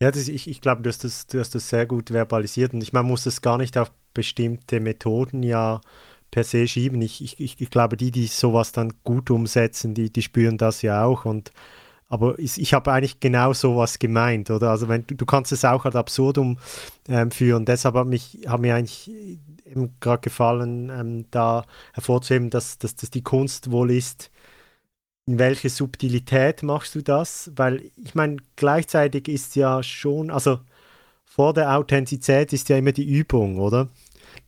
Ja, 0.00 0.10
das, 0.10 0.28
ich, 0.28 0.48
ich 0.48 0.60
glaube, 0.60 0.82
du, 0.82 0.88
hast 0.88 1.02
das, 1.04 1.26
du 1.26 1.40
hast 1.40 1.54
das 1.54 1.68
sehr 1.68 1.86
gut 1.86 2.10
verbalisiert 2.10 2.72
und 2.72 2.82
ich, 2.82 2.92
man 2.92 3.06
muss 3.06 3.26
es 3.26 3.42
gar 3.42 3.58
nicht 3.58 3.76
auf 3.76 3.90
bestimmte 4.14 4.80
Methoden 4.80 5.42
ja 5.42 5.80
per 6.30 6.44
se 6.44 6.68
schieben. 6.68 7.02
Ich, 7.02 7.40
ich, 7.40 7.60
ich 7.60 7.70
glaube, 7.70 7.96
die, 7.96 8.12
die 8.12 8.26
sowas 8.26 8.72
dann 8.72 8.92
gut 9.02 9.30
umsetzen, 9.30 9.94
die, 9.94 10.12
die 10.12 10.22
spüren 10.22 10.58
das 10.58 10.82
ja 10.82 11.04
auch 11.04 11.24
und 11.24 11.52
aber 12.08 12.38
ich, 12.38 12.60
ich 12.60 12.74
habe 12.74 12.92
eigentlich 12.92 13.20
genau 13.20 13.52
sowas 13.52 13.98
gemeint, 13.98 14.50
oder? 14.50 14.70
Also 14.70 14.88
wenn 14.88 15.06
du, 15.06 15.14
du 15.14 15.26
kannst 15.26 15.52
es 15.52 15.64
auch 15.64 15.84
ad 15.84 15.96
absurdum 15.96 16.58
ähm, 17.08 17.30
führen. 17.30 17.64
Deshalb 17.64 17.94
hat 17.96 18.06
mich, 18.06 18.38
hat 18.46 18.60
mir 18.60 18.74
eigentlich 18.74 19.10
gerade 20.00 20.20
gefallen, 20.22 20.90
ähm, 20.90 21.26
da 21.30 21.64
hervorzuheben, 21.92 22.50
dass, 22.50 22.78
dass, 22.78 22.96
dass 22.96 23.10
die 23.10 23.22
Kunst 23.22 23.70
wohl 23.70 23.90
ist, 23.90 24.30
in 25.26 25.38
welche 25.38 25.68
Subtilität 25.68 26.62
machst 26.62 26.94
du 26.94 27.02
das? 27.02 27.50
Weil 27.54 27.90
ich 28.02 28.14
meine, 28.14 28.36
gleichzeitig 28.56 29.28
ist 29.28 29.56
ja 29.56 29.82
schon, 29.82 30.30
also 30.30 30.60
vor 31.26 31.52
der 31.52 31.76
Authentizität 31.76 32.54
ist 32.54 32.70
ja 32.70 32.78
immer 32.78 32.92
die 32.92 33.06
Übung, 33.08 33.58
oder? 33.58 33.88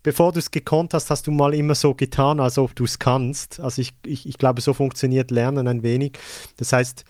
Bevor 0.02 0.32
du 0.32 0.38
es 0.38 0.50
gekonnt 0.50 0.94
hast, 0.94 1.10
hast 1.10 1.26
du 1.26 1.30
mal 1.30 1.52
immer 1.52 1.74
so 1.74 1.94
getan, 1.94 2.40
als 2.40 2.56
ob 2.56 2.74
du 2.74 2.84
es 2.84 2.98
kannst. 2.98 3.60
Also 3.60 3.82
ich, 3.82 3.92
ich, 4.06 4.26
ich 4.26 4.38
glaube, 4.38 4.62
so 4.62 4.72
funktioniert 4.72 5.30
Lernen 5.30 5.68
ein 5.68 5.82
wenig. 5.82 6.18
Das 6.56 6.72
heißt, 6.72 7.04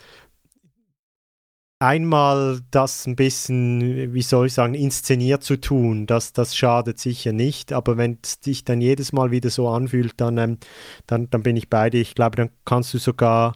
einmal 1.81 2.61
das 2.71 3.07
ein 3.07 3.16
bisschen, 3.16 4.14
wie 4.14 4.23
soll 4.23 4.47
ich 4.47 4.55
sagen, 4.55 4.75
inszeniert 4.75 5.43
zu 5.43 5.59
tun, 5.59 6.07
das, 6.07 6.33
das 6.33 6.55
schadet 6.55 6.99
sicher 7.01 7.33
nicht. 7.33 7.73
Aber 7.73 7.97
wenn 7.97 8.19
es 8.23 8.38
dich 8.40 8.64
dann 8.64 8.81
jedes 8.81 9.12
Mal 9.12 9.31
wieder 9.31 9.51
so 9.51 9.69
anfühlt, 9.69 10.21
dann, 10.21 10.38
ähm, 10.38 10.59
dann, 11.07 11.29
dann 11.31 11.43
bin 11.43 11.57
ich 11.57 11.69
bei 11.69 11.90
dir. 11.90 12.01
Ich 12.01 12.14
glaube, 12.14 12.37
dann 12.37 12.51
kannst 12.64 12.95
du 12.95 12.99
sogar 12.99 13.55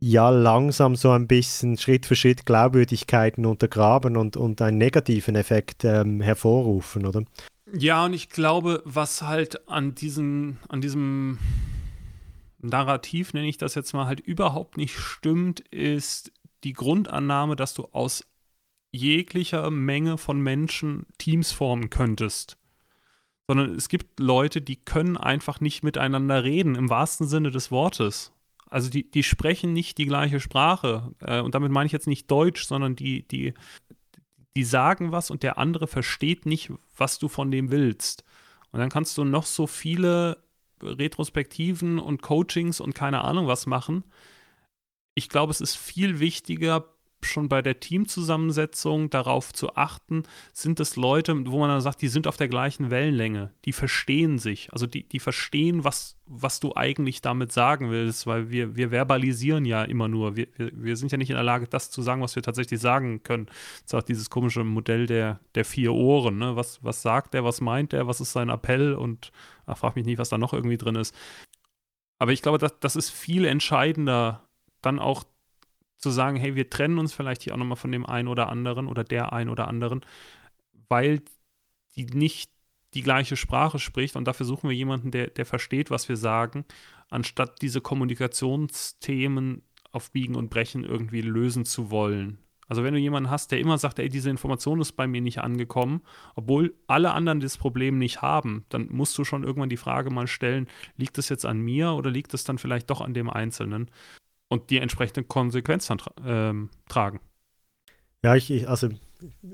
ja 0.00 0.30
langsam 0.30 0.96
so 0.96 1.10
ein 1.10 1.28
bisschen 1.28 1.76
Schritt 1.76 2.06
für 2.06 2.16
Schritt 2.16 2.46
Glaubwürdigkeiten 2.46 3.44
untergraben 3.44 4.16
und, 4.16 4.38
und 4.38 4.62
einen 4.62 4.78
negativen 4.78 5.36
Effekt 5.36 5.84
ähm, 5.84 6.22
hervorrufen, 6.22 7.06
oder? 7.06 7.22
Ja, 7.72 8.06
und 8.06 8.14
ich 8.14 8.30
glaube, 8.30 8.82
was 8.86 9.22
halt 9.22 9.68
an 9.68 9.94
diesem, 9.94 10.56
an 10.68 10.80
diesem 10.80 11.38
Narrativ, 12.62 13.34
nenne 13.34 13.48
ich 13.48 13.58
das 13.58 13.74
jetzt 13.74 13.92
mal, 13.92 14.06
halt 14.06 14.20
überhaupt 14.20 14.78
nicht 14.78 14.96
stimmt, 14.96 15.60
ist 15.70 16.32
die 16.64 16.72
Grundannahme, 16.72 17.56
dass 17.56 17.74
du 17.74 17.88
aus 17.92 18.24
jeglicher 18.92 19.70
Menge 19.70 20.18
von 20.18 20.40
Menschen 20.40 21.06
Teams 21.18 21.52
formen 21.52 21.90
könntest. 21.90 22.56
Sondern 23.46 23.74
es 23.74 23.88
gibt 23.88 24.20
Leute, 24.20 24.60
die 24.60 24.76
können 24.76 25.16
einfach 25.16 25.60
nicht 25.60 25.82
miteinander 25.82 26.44
reden, 26.44 26.74
im 26.74 26.90
wahrsten 26.90 27.26
Sinne 27.26 27.50
des 27.50 27.70
Wortes. 27.70 28.32
Also 28.66 28.88
die, 28.90 29.10
die 29.10 29.22
sprechen 29.22 29.72
nicht 29.72 29.98
die 29.98 30.06
gleiche 30.06 30.40
Sprache. 30.40 31.12
Äh, 31.20 31.40
und 31.40 31.54
damit 31.54 31.72
meine 31.72 31.86
ich 31.86 31.92
jetzt 31.92 32.06
nicht 32.06 32.30
Deutsch, 32.30 32.64
sondern 32.64 32.94
die, 32.94 33.26
die, 33.26 33.54
die 34.56 34.64
sagen 34.64 35.10
was 35.10 35.30
und 35.30 35.42
der 35.42 35.58
andere 35.58 35.86
versteht 35.86 36.46
nicht, 36.46 36.72
was 36.96 37.18
du 37.18 37.28
von 37.28 37.50
dem 37.50 37.70
willst. 37.70 38.24
Und 38.70 38.78
dann 38.78 38.90
kannst 38.90 39.18
du 39.18 39.24
noch 39.24 39.46
so 39.46 39.66
viele 39.66 40.44
Retrospektiven 40.82 41.98
und 41.98 42.22
Coachings 42.22 42.80
und 42.80 42.94
keine 42.94 43.24
Ahnung 43.24 43.48
was 43.48 43.66
machen 43.66 44.04
ich 45.14 45.28
glaube, 45.28 45.50
es 45.50 45.60
ist 45.60 45.76
viel 45.76 46.20
wichtiger, 46.20 46.86
schon 47.24 47.48
bei 47.48 47.62
der 47.62 47.80
Teamzusammensetzung 47.80 49.10
darauf 49.10 49.52
zu 49.52 49.76
achten, 49.76 50.24
sind 50.52 50.80
es 50.80 50.96
Leute, 50.96 51.46
wo 51.46 51.58
man 51.58 51.68
dann 51.68 51.80
sagt, 51.80 52.02
die 52.02 52.08
sind 52.08 52.26
auf 52.26 52.36
der 52.36 52.48
gleichen 52.48 52.90
Wellenlänge, 52.90 53.52
die 53.64 53.72
verstehen 53.72 54.38
sich, 54.38 54.72
also 54.72 54.86
die, 54.86 55.04
die 55.04 55.20
verstehen, 55.20 55.84
was, 55.84 56.16
was 56.26 56.60
du 56.60 56.74
eigentlich 56.74 57.20
damit 57.20 57.52
sagen 57.52 57.90
willst, 57.90 58.26
weil 58.26 58.50
wir, 58.50 58.76
wir 58.76 58.90
verbalisieren 58.90 59.64
ja 59.64 59.82
immer 59.82 60.08
nur, 60.08 60.36
wir, 60.36 60.48
wir, 60.56 60.70
wir 60.74 60.96
sind 60.96 61.12
ja 61.12 61.18
nicht 61.18 61.30
in 61.30 61.36
der 61.36 61.44
Lage, 61.44 61.66
das 61.66 61.90
zu 61.90 62.02
sagen, 62.02 62.22
was 62.22 62.36
wir 62.36 62.42
tatsächlich 62.42 62.80
sagen 62.80 63.22
können. 63.22 63.46
Das 63.46 63.84
ist 63.86 63.94
auch 63.94 64.02
dieses 64.02 64.30
komische 64.30 64.64
Modell 64.64 65.06
der, 65.06 65.40
der 65.54 65.64
vier 65.64 65.92
Ohren, 65.92 66.38
ne? 66.38 66.56
was, 66.56 66.82
was 66.82 67.02
sagt 67.02 67.34
der, 67.34 67.44
was 67.44 67.60
meint 67.60 67.92
der, 67.92 68.06
was 68.06 68.20
ist 68.20 68.32
sein 68.32 68.48
Appell 68.48 68.94
und 68.94 69.32
ach, 69.66 69.78
frag 69.78 69.96
mich 69.96 70.06
nicht, 70.06 70.18
was 70.18 70.30
da 70.30 70.38
noch 70.38 70.52
irgendwie 70.52 70.78
drin 70.78 70.96
ist. 70.96 71.14
Aber 72.18 72.32
ich 72.32 72.42
glaube, 72.42 72.58
das, 72.58 72.78
das 72.80 72.96
ist 72.96 73.10
viel 73.10 73.46
entscheidender 73.46 74.49
dann 74.82 74.98
auch 74.98 75.24
zu 75.98 76.10
sagen, 76.10 76.36
hey, 76.36 76.54
wir 76.54 76.70
trennen 76.70 76.98
uns 76.98 77.12
vielleicht 77.12 77.42
hier 77.42 77.54
auch 77.54 77.58
nochmal 77.58 77.76
von 77.76 77.92
dem 77.92 78.06
einen 78.06 78.28
oder 78.28 78.48
anderen 78.48 78.86
oder 78.86 79.04
der 79.04 79.32
einen 79.32 79.50
oder 79.50 79.68
anderen, 79.68 80.00
weil 80.88 81.22
die 81.96 82.06
nicht 82.06 82.50
die 82.94 83.02
gleiche 83.02 83.36
Sprache 83.36 83.78
spricht 83.78 84.16
und 84.16 84.24
dafür 84.24 84.46
suchen 84.46 84.68
wir 84.68 84.76
jemanden, 84.76 85.10
der, 85.10 85.28
der 85.28 85.46
versteht, 85.46 85.90
was 85.90 86.08
wir 86.08 86.16
sagen, 86.16 86.64
anstatt 87.08 87.62
diese 87.62 87.80
Kommunikationsthemen 87.80 89.62
auf 89.92 90.10
Biegen 90.10 90.36
und 90.36 90.50
Brechen 90.50 90.84
irgendwie 90.84 91.20
lösen 91.20 91.64
zu 91.64 91.90
wollen. 91.90 92.38
Also 92.70 92.84
wenn 92.84 92.94
du 92.94 93.00
jemanden 93.00 93.30
hast, 93.30 93.50
der 93.50 93.58
immer 93.58 93.78
sagt, 93.78 93.98
ey, 93.98 94.08
diese 94.08 94.30
Information 94.30 94.80
ist 94.80 94.92
bei 94.92 95.08
mir 95.08 95.20
nicht 95.20 95.40
angekommen, 95.40 96.02
obwohl 96.36 96.76
alle 96.86 97.10
anderen 97.12 97.40
das 97.40 97.58
Problem 97.58 97.98
nicht 97.98 98.22
haben, 98.22 98.64
dann 98.68 98.86
musst 98.90 99.18
du 99.18 99.24
schon 99.24 99.42
irgendwann 99.42 99.68
die 99.68 99.76
Frage 99.76 100.10
mal 100.10 100.28
stellen, 100.28 100.68
liegt 100.96 101.18
es 101.18 101.28
jetzt 101.28 101.44
an 101.44 101.58
mir 101.58 101.92
oder 101.92 102.10
liegt 102.10 102.32
es 102.32 102.44
dann 102.44 102.58
vielleicht 102.58 102.88
doch 102.88 103.00
an 103.00 103.12
dem 103.12 103.28
Einzelnen? 103.28 103.90
Und 104.50 104.68
die 104.68 104.78
entsprechende 104.78 105.24
Konsequenz 105.24 105.86
dann 105.86 105.98
tra 105.98 106.12
ähm, 106.26 106.68
tragen. 106.88 107.20
Ja, 108.22 108.34
ich, 108.34 108.50
ich, 108.50 108.68
also 108.68 108.88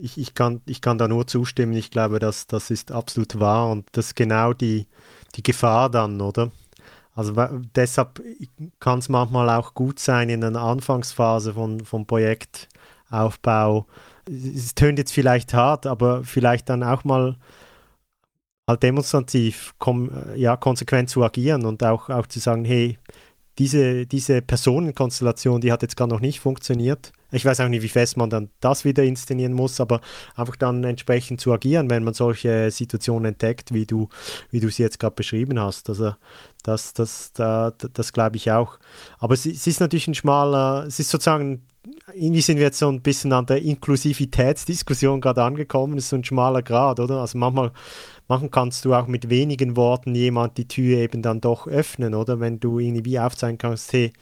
ich, 0.00 0.18
ich, 0.18 0.35
kann, 0.35 0.62
ich 0.66 0.80
kann 0.80 0.98
da 0.98 1.06
nur 1.06 1.26
zustimmen. 1.28 1.74
Ich 1.74 1.90
glaube, 1.90 2.18
dass 2.18 2.48
das 2.48 2.70
ist 2.70 2.90
absolut 2.90 3.38
wahr 3.38 3.70
und 3.70 3.87
das 3.92 4.06
ist 4.06 4.16
genau 4.16 4.52
die, 4.52 4.87
die 5.37 5.42
Gefahr 5.42 5.90
dann, 5.90 6.20
oder? 6.20 6.50
Also 7.14 7.32
deshalb 7.74 8.22
kann 8.80 8.98
es 8.98 9.09
manchmal 9.09 9.48
auch 9.50 9.74
gut 9.74 9.98
sein 9.98 10.28
in 10.28 10.40
der 10.42 10.54
Anfangsphase 10.56 11.54
von, 11.54 11.80
vom 11.80 12.06
Projektaufbau. 12.06 13.87
Es 14.28 14.74
tönt 14.74 14.98
jetzt 14.98 15.12
vielleicht 15.12 15.54
hart, 15.54 15.87
aber 15.87 16.24
vielleicht 16.24 16.68
dann 16.68 16.82
auch 16.82 17.04
mal 17.04 17.37
halt 18.66 18.82
demonstrativ 18.82 19.74
kom 19.78 20.11
ja, 20.35 20.56
konsequent 20.56 21.09
zu 21.09 21.22
agieren 21.22 21.64
und 21.64 21.82
auch, 21.85 22.11
auch 22.11 22.26
zu 22.26 22.40
sagen, 22.40 22.64
hey, 22.64 22.98
diese, 23.58 24.06
diese 24.06 24.42
Personenkonstellation, 24.42 25.60
die 25.60 25.72
hat 25.72 25.82
jetzt 25.82 25.96
gar 25.96 26.06
noch 26.06 26.20
nicht 26.20 26.40
funktioniert. 26.40 27.12
Ich 27.32 27.44
weiß 27.44 27.60
auch 27.60 27.68
nicht, 27.68 27.82
wie 27.82 27.88
fest 27.88 28.16
man 28.16 28.30
dann 28.30 28.50
das 28.60 28.84
wieder 28.84 29.02
inszenieren 29.02 29.52
muss, 29.52 29.80
aber 29.80 30.00
einfach 30.36 30.56
dann 30.56 30.84
entsprechend 30.84 31.40
zu 31.40 31.52
agieren, 31.52 31.90
wenn 31.90 32.04
man 32.04 32.14
solche 32.14 32.70
Situationen 32.70 33.32
entdeckt, 33.32 33.74
wie 33.74 33.86
du, 33.86 34.08
wie 34.50 34.60
du 34.60 34.68
sie 34.68 34.82
jetzt 34.82 35.00
gerade 35.00 35.14
beschrieben 35.14 35.58
hast. 35.58 35.88
Also 35.88 36.14
das, 36.62 36.92
das, 36.92 37.32
das, 37.32 37.72
das 37.92 38.12
glaube 38.12 38.36
ich 38.36 38.50
auch. 38.52 38.78
Aber 39.18 39.34
es, 39.34 39.46
es 39.46 39.66
ist 39.66 39.80
natürlich 39.80 40.06
ein 40.08 40.14
schmaler, 40.14 40.84
es 40.86 41.00
ist 41.00 41.10
sozusagen 41.10 41.62
irgendwie 42.14 42.40
sind 42.40 42.56
wir 42.56 42.64
jetzt 42.64 42.78
so 42.78 42.88
ein 42.88 43.00
bisschen 43.00 43.32
an 43.32 43.46
der 43.46 43.62
Inklusivitätsdiskussion 43.62 45.20
gerade 45.20 45.42
angekommen. 45.42 45.96
Das 45.96 46.04
ist 46.04 46.10
so 46.10 46.16
ein 46.16 46.24
schmaler 46.24 46.62
Grad, 46.62 47.00
oder? 47.00 47.20
Also 47.20 47.38
manchmal, 47.38 47.72
manchmal 48.28 48.50
kannst 48.50 48.84
du 48.84 48.94
auch 48.94 49.06
mit 49.06 49.30
wenigen 49.30 49.76
Worten 49.76 50.14
jemand 50.14 50.58
die 50.58 50.68
Tür 50.68 50.98
eben 50.98 51.22
dann 51.22 51.40
doch 51.40 51.66
öffnen, 51.66 52.14
oder? 52.14 52.40
Wenn 52.40 52.60
du 52.60 52.78
irgendwie 52.78 53.18
aufzeigen 53.18 53.58
kannst, 53.58 53.92
hey, 53.92 54.12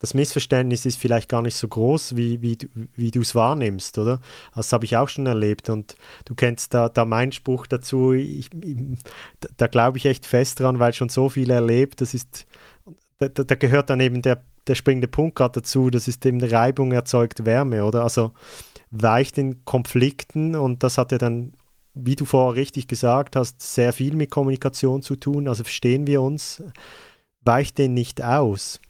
das 0.00 0.14
Missverständnis 0.14 0.86
ist 0.86 0.98
vielleicht 0.98 1.28
gar 1.28 1.42
nicht 1.42 1.56
so 1.56 1.66
groß, 1.66 2.16
wie, 2.16 2.40
wie, 2.40 2.56
wie 2.94 3.10
du 3.10 3.20
es 3.20 3.34
wahrnimmst, 3.34 3.98
oder? 3.98 4.20
Das 4.54 4.72
habe 4.72 4.84
ich 4.84 4.96
auch 4.96 5.08
schon 5.08 5.26
erlebt 5.26 5.70
und 5.70 5.96
du 6.24 6.34
kennst 6.34 6.72
da, 6.72 6.88
da 6.88 7.04
meinen 7.04 7.32
Spruch 7.32 7.66
dazu, 7.66 8.12
ich, 8.12 8.48
da, 9.40 9.48
da 9.56 9.66
glaube 9.66 9.98
ich 9.98 10.06
echt 10.06 10.24
fest 10.24 10.60
dran, 10.60 10.78
weil 10.78 10.92
schon 10.92 11.08
so 11.08 11.28
viel 11.28 11.50
erlebt, 11.50 12.00
das 12.00 12.14
ist, 12.14 12.46
da, 13.18 13.28
da 13.28 13.54
gehört 13.56 13.90
dann 13.90 13.98
eben 14.00 14.22
der, 14.22 14.42
der 14.68 14.76
springende 14.76 15.08
Punkt 15.08 15.36
gerade 15.36 15.60
dazu, 15.60 15.90
das 15.90 16.06
ist 16.06 16.24
eben 16.26 16.42
Reibung 16.42 16.92
erzeugt 16.92 17.44
Wärme, 17.44 17.84
oder? 17.84 18.04
Also 18.04 18.32
weicht 18.90 19.36
in 19.36 19.64
Konflikten 19.64 20.54
und 20.54 20.82
das 20.82 20.96
hat 20.96 21.10
ja 21.12 21.18
dann 21.18 21.54
wie 22.00 22.16
du 22.16 22.24
vorher 22.24 22.60
richtig 22.60 22.88
gesagt 22.88 23.36
hast, 23.36 23.60
sehr 23.60 23.92
viel 23.92 24.14
mit 24.14 24.30
Kommunikation 24.30 25.02
zu 25.02 25.16
tun. 25.16 25.48
Also 25.48 25.64
verstehen 25.64 26.06
wir 26.06 26.22
uns, 26.22 26.62
weicht 27.42 27.78
den 27.78 27.94
nicht 27.94 28.22
aus. 28.22 28.80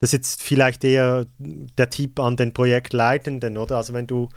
Das 0.00 0.08
ist 0.08 0.12
jetzt 0.12 0.42
vielleicht 0.42 0.82
eher 0.82 1.26
der 1.38 1.90
Tipp 1.90 2.18
an 2.18 2.36
den 2.36 2.52
Projektleitenden, 2.52 3.56
oder? 3.56 3.76
Also 3.76 3.92
wenn 3.92 4.06
du 4.06 4.28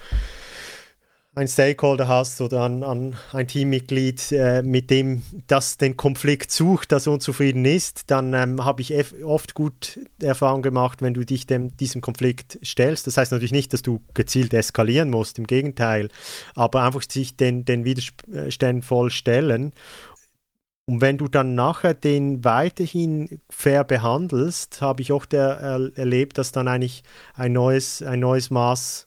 ein 1.36 1.48
Stakeholder 1.48 2.08
hast 2.08 2.40
oder 2.42 2.62
an, 2.62 2.82
an 2.84 3.16
ein 3.34 3.48
Teammitglied, 3.48 4.32
äh, 4.32 4.64
mit 4.64 4.90
dem 4.90 5.22
das 5.48 5.78
den 5.78 5.98
Konflikt 5.98 6.50
sucht, 6.52 6.92
das 6.92 7.08
unzufrieden 7.08 7.66
ist, 7.66 8.10
dann 8.10 8.34
ähm, 8.34 8.64
habe 8.64 8.82
ich 8.82 8.94
oft 9.24 9.54
gut 9.54 10.00
Erfahrung 10.22 10.62
gemacht, 10.62 11.02
wenn 11.02 11.14
du 11.14 11.26
dich 11.26 11.46
dem, 11.46 11.76
diesem 11.78 12.02
Konflikt 12.02 12.58
stellst. 12.64 13.06
Das 13.06 13.18
heißt 13.18 13.32
natürlich 13.32 13.52
nicht, 13.52 13.74
dass 13.74 13.82
du 13.82 14.02
gezielt 14.14 14.54
eskalieren 14.54 15.10
musst, 15.10 15.38
im 15.38 15.46
Gegenteil, 15.46 16.10
aber 16.56 16.84
einfach 16.84 17.04
sich 17.08 17.36
den, 17.36 17.66
den 17.66 17.84
Widerständen 17.84 18.82
voll 18.82 19.12
stellen 19.12 19.74
und 20.88 21.02
wenn 21.02 21.18
du 21.18 21.28
dann 21.28 21.56
nachher 21.56 21.96
den 21.96 22.44
weiterhin 22.44 23.42
fair 23.50 23.84
behandelst, 23.84 24.82
habe 24.82 25.02
ich 25.02 25.12
auch 25.12 25.26
der, 25.26 25.58
er, 25.60 25.98
erlebt, 25.98 26.38
dass 26.38 26.52
dann 26.52 26.68
eigentlich 26.68 27.04
ein 27.34 27.54
neues, 27.54 28.04
ein 28.04 28.20
neues 28.20 28.52
Maß, 28.52 29.05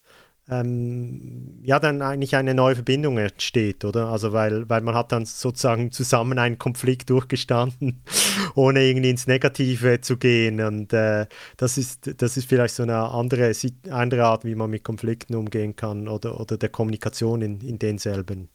ähm, 0.50 1.58
ja, 1.62 1.78
dann 1.78 2.00
eigentlich 2.02 2.34
eine 2.36 2.54
neue 2.54 2.74
Verbindung 2.74 3.18
entsteht, 3.18 3.84
oder? 3.84 4.08
Also, 4.08 4.32
weil, 4.32 4.68
weil 4.68 4.80
man 4.80 4.94
hat 4.94 5.12
dann 5.12 5.26
sozusagen 5.26 5.92
zusammen 5.92 6.38
einen 6.38 6.58
Konflikt 6.58 7.10
durchgestanden, 7.10 8.02
ohne 8.54 8.82
irgendwie 8.82 9.10
ins 9.10 9.26
Negative 9.26 10.00
zu 10.00 10.16
gehen. 10.16 10.60
Und 10.60 10.92
äh, 10.92 11.26
das, 11.56 11.76
ist, 11.76 12.22
das 12.22 12.36
ist 12.36 12.48
vielleicht 12.48 12.74
so 12.74 12.82
eine 12.82 12.96
andere, 12.96 13.52
andere 13.90 14.24
Art, 14.24 14.44
wie 14.44 14.54
man 14.54 14.70
mit 14.70 14.84
Konflikten 14.84 15.34
umgehen 15.34 15.76
kann 15.76 16.08
oder, 16.08 16.40
oder 16.40 16.56
der 16.56 16.70
Kommunikation 16.70 17.42
in, 17.42 17.60
in 17.60 17.78
denselben. 17.78 18.48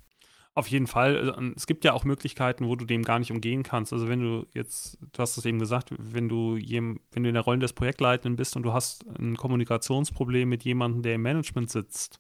Auf 0.56 0.68
jeden 0.68 0.88
Fall. 0.88 1.34
Äh, 1.38 1.54
es 1.56 1.66
gibt 1.66 1.84
ja 1.84 1.94
auch 1.94 2.04
Möglichkeiten, 2.04 2.68
wo 2.68 2.76
du 2.76 2.86
dem 2.86 3.04
gar 3.04 3.20
nicht 3.20 3.32
umgehen 3.32 3.64
kannst. 3.64 3.92
Also 3.92 4.08
wenn 4.08 4.22
du 4.22 4.46
jetzt, 4.54 4.98
du 5.12 5.20
hast 5.20 5.38
es 5.38 5.46
eben 5.46 5.60
gesagt, 5.60 5.90
wenn 5.98 6.30
du, 6.30 6.58
jem, 6.58 7.00
wenn 7.12 7.24
du 7.24 7.30
in 7.30 7.34
der 7.34 7.44
Rolle 7.44 7.60
des 7.60 7.74
Projektleitenden 7.74 8.36
bist 8.36 8.56
und 8.56 8.64
du 8.64 8.74
hast 8.74 9.06
ein 9.20 9.36
Kommunikationsproblem 9.36 10.48
mit 10.48 10.64
jemandem, 10.64 11.02
der 11.02 11.16
im 11.16 11.22
Management 11.24 11.72
sitzt, 11.72 12.20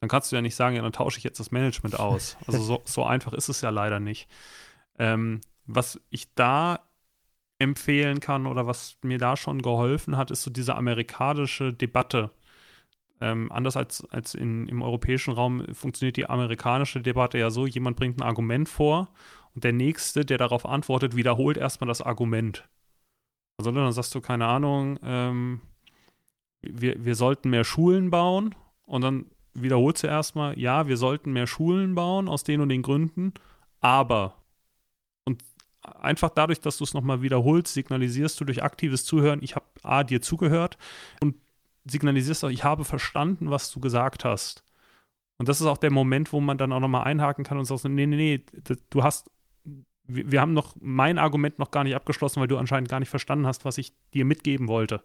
dann 0.00 0.08
kannst 0.10 0.30
du 0.30 0.36
ja 0.36 0.42
nicht 0.42 0.54
sagen, 0.56 0.76
ja, 0.76 0.82
dann 0.82 0.92
tausche 0.92 1.18
ich 1.18 1.24
jetzt 1.24 1.40
das 1.40 1.50
Management 1.50 1.98
aus. 1.98 2.36
Also 2.46 2.62
so, 2.62 2.82
so 2.84 3.04
einfach 3.04 3.32
ist 3.32 3.48
es 3.48 3.62
ja 3.62 3.70
leider 3.70 4.00
nicht. 4.00 4.28
Ähm, 4.98 5.40
was 5.66 6.00
ich 6.10 6.34
da 6.34 6.80
empfehlen 7.58 8.20
kann 8.20 8.46
oder 8.46 8.66
was 8.66 8.98
mir 9.02 9.16
da 9.16 9.36
schon 9.36 9.62
geholfen 9.62 10.16
hat, 10.18 10.30
ist 10.30 10.42
so 10.42 10.50
diese 10.50 10.74
amerikanische 10.74 11.72
Debatte 11.72 12.30
ähm, 13.24 13.50
anders 13.50 13.76
als, 13.76 14.04
als 14.10 14.34
in, 14.34 14.68
im 14.68 14.82
europäischen 14.82 15.32
Raum 15.32 15.64
funktioniert 15.72 16.18
die 16.18 16.28
amerikanische 16.28 17.00
Debatte 17.00 17.38
ja 17.38 17.50
so, 17.50 17.66
jemand 17.66 17.96
bringt 17.96 18.18
ein 18.18 18.22
Argument 18.22 18.68
vor 18.68 19.08
und 19.54 19.64
der 19.64 19.72
Nächste, 19.72 20.26
der 20.26 20.36
darauf 20.36 20.66
antwortet, 20.66 21.16
wiederholt 21.16 21.56
erstmal 21.56 21.88
das 21.88 22.02
Argument. 22.02 22.68
Also 23.56 23.72
dann 23.72 23.92
sagst 23.92 24.14
du, 24.14 24.20
keine 24.20 24.46
Ahnung, 24.46 24.98
ähm, 25.02 25.62
wir, 26.60 27.02
wir 27.02 27.14
sollten 27.14 27.48
mehr 27.48 27.64
Schulen 27.64 28.10
bauen 28.10 28.54
und 28.84 29.00
dann 29.00 29.26
wiederholst 29.54 30.02
du 30.02 30.08
erstmal, 30.08 30.58
ja, 30.58 30.86
wir 30.86 30.98
sollten 30.98 31.32
mehr 31.32 31.46
Schulen 31.46 31.94
bauen 31.94 32.28
aus 32.28 32.44
den 32.44 32.60
und 32.60 32.68
den 32.68 32.82
Gründen, 32.82 33.32
aber 33.80 34.36
und 35.24 35.42
einfach 35.82 36.28
dadurch, 36.30 36.60
dass 36.60 36.76
du 36.76 36.84
es 36.84 36.92
nochmal 36.92 37.22
wiederholst, 37.22 37.72
signalisierst 37.72 38.38
du 38.38 38.44
durch 38.44 38.62
aktives 38.62 39.06
Zuhören, 39.06 39.42
ich 39.42 39.54
habe 39.54 39.64
A, 39.82 40.04
dir 40.04 40.20
zugehört 40.20 40.76
und 41.22 41.36
signalisierst 41.84 42.44
auch, 42.44 42.50
ich 42.50 42.64
habe 42.64 42.84
verstanden, 42.84 43.50
was 43.50 43.70
du 43.70 43.80
gesagt 43.80 44.24
hast. 44.24 44.64
Und 45.36 45.48
das 45.48 45.60
ist 45.60 45.66
auch 45.66 45.78
der 45.78 45.90
Moment, 45.90 46.32
wo 46.32 46.40
man 46.40 46.58
dann 46.58 46.72
auch 46.72 46.80
nochmal 46.80 47.04
einhaken 47.04 47.44
kann 47.44 47.58
und 47.58 47.64
sagt, 47.64 47.84
nee, 47.84 48.06
nee, 48.06 48.16
nee, 48.16 48.44
du 48.90 49.02
hast, 49.02 49.30
wir, 50.04 50.30
wir 50.30 50.40
haben 50.40 50.54
noch 50.54 50.76
mein 50.80 51.18
Argument 51.18 51.58
noch 51.58 51.70
gar 51.70 51.84
nicht 51.84 51.96
abgeschlossen, 51.96 52.40
weil 52.40 52.48
du 52.48 52.58
anscheinend 52.58 52.88
gar 52.88 53.00
nicht 53.00 53.08
verstanden 53.08 53.46
hast, 53.46 53.64
was 53.64 53.78
ich 53.78 53.92
dir 54.12 54.24
mitgeben 54.24 54.68
wollte. 54.68 55.02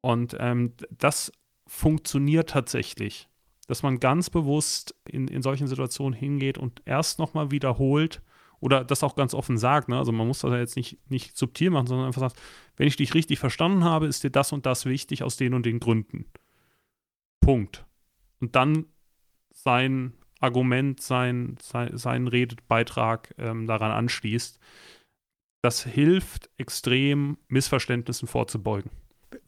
Und 0.00 0.36
ähm, 0.40 0.72
das 0.90 1.30
funktioniert 1.66 2.50
tatsächlich, 2.50 3.28
dass 3.68 3.82
man 3.82 4.00
ganz 4.00 4.30
bewusst 4.30 4.94
in, 5.06 5.28
in 5.28 5.42
solchen 5.42 5.68
Situationen 5.68 6.18
hingeht 6.18 6.58
und 6.58 6.82
erst 6.84 7.18
nochmal 7.18 7.50
wiederholt, 7.50 8.22
oder 8.62 8.84
das 8.84 9.02
auch 9.02 9.16
ganz 9.16 9.34
offen 9.34 9.58
sagt. 9.58 9.88
Ne? 9.88 9.98
Also 9.98 10.12
man 10.12 10.26
muss 10.26 10.38
das 10.38 10.52
ja 10.52 10.58
jetzt 10.58 10.76
nicht, 10.76 10.96
nicht 11.10 11.36
subtil 11.36 11.70
machen, 11.70 11.88
sondern 11.88 12.06
einfach 12.06 12.20
sagt, 12.20 12.40
wenn 12.76 12.86
ich 12.86 12.96
dich 12.96 13.12
richtig 13.12 13.40
verstanden 13.40 13.82
habe, 13.82 14.06
ist 14.06 14.22
dir 14.22 14.30
das 14.30 14.52
und 14.52 14.66
das 14.66 14.86
wichtig 14.86 15.24
aus 15.24 15.36
den 15.36 15.52
und 15.52 15.66
den 15.66 15.80
Gründen. 15.80 16.26
Punkt. 17.40 17.84
Und 18.40 18.54
dann 18.54 18.86
sein 19.52 20.12
Argument, 20.38 21.00
sein, 21.00 21.56
sein, 21.60 21.96
sein 21.98 22.28
Redebeitrag 22.28 23.34
ähm, 23.36 23.66
daran 23.66 23.90
anschließt. 23.90 24.60
Das 25.60 25.82
hilft 25.82 26.48
extrem, 26.56 27.38
Missverständnissen 27.48 28.28
vorzubeugen. 28.28 28.92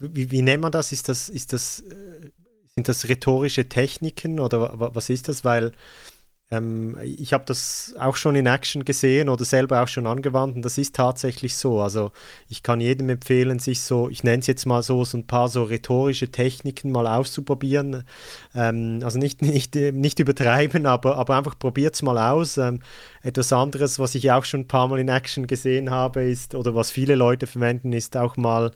Wie, 0.01 0.33
wie 0.33 0.43
nennt 0.43 0.63
man 0.63 0.73
das? 0.73 0.91
Ist 0.91 1.09
das, 1.09 1.29
ist 1.29 1.53
das, 1.53 1.81
äh, 1.81 2.31
sind 2.75 2.89
das 2.89 3.09
rhetorische 3.09 3.69
Techniken 3.69 4.41
oder 4.41 4.73
was 4.93 5.09
ist 5.09 5.29
das? 5.29 5.45
Weil 5.45 5.71
ähm, 6.57 6.97
ich 7.03 7.33
habe 7.33 7.45
das 7.47 7.95
auch 7.99 8.17
schon 8.17 8.37
in 8.37 8.47
Action 8.47 8.85
gesehen 8.85 9.29
oder 9.29 9.45
selber 9.45 9.83
auch 9.83 9.89
schon 9.89 10.07
angewandt 10.07 10.57
und 10.57 10.63
das 10.63 10.79
ist 10.79 10.95
tatsächlich 10.95 11.57
so. 11.57 11.81
Also 11.81 12.13
ich 12.49 12.63
kann 12.63 12.81
jedem 12.81 13.09
empfehlen, 13.09 13.59
sich 13.59 13.81
so, 13.83 14.09
ich 14.09 14.25
nenne 14.25 14.39
es 14.41 14.47
jetzt 14.47 14.67
mal 14.67 14.83
so, 14.83 15.05
so 15.05 15.19
ein 15.19 15.27
paar 15.27 15.49
so 15.49 15.65
rhetorische 15.65 16.31
Techniken 16.31 16.93
mal 16.93 17.07
auszuprobieren. 17.07 18.05
Ähm, 18.55 19.01
also 19.03 19.19
nicht, 19.19 19.43
nicht, 19.43 19.75
nicht 19.75 20.19
übertreiben, 20.19 20.87
aber, 20.87 21.17
aber 21.17 21.37
einfach 21.37 21.59
probiert 21.59 21.95
es 21.95 22.03
mal 22.03 22.19
aus. 22.19 22.59
Ähm, 22.59 22.81
etwas 23.23 23.53
anderes, 23.53 23.99
was 23.99 24.15
ich 24.15 24.31
auch 24.33 24.45
schon 24.45 24.61
ein 24.61 24.69
paar 24.69 24.89
Mal 24.89 25.01
in 25.01 25.09
Action 25.09 25.47
gesehen 25.47 25.91
habe, 25.91 26.23
ist, 26.25 26.55
oder 26.55 26.75
was 26.75 26.91
viele 26.91 27.15
Leute 27.15 27.47
verwenden, 27.47 27.93
ist 27.93 28.17
auch 28.17 28.37
mal, 28.37 28.73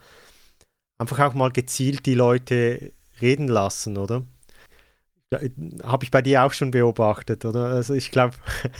einfach 0.98 1.18
auch 1.20 1.34
mal 1.34 1.50
gezielt 1.50 2.06
die 2.06 2.14
Leute 2.14 2.92
reden 3.20 3.48
lassen, 3.48 3.96
oder? 3.98 4.24
Habe 5.84 6.04
ich 6.04 6.10
bei 6.10 6.22
dir 6.22 6.44
auch 6.44 6.52
schon 6.54 6.70
beobachtet, 6.70 7.44
oder? 7.44 7.66
Also 7.66 7.92
ich 7.92 8.10
glaube, 8.10 8.34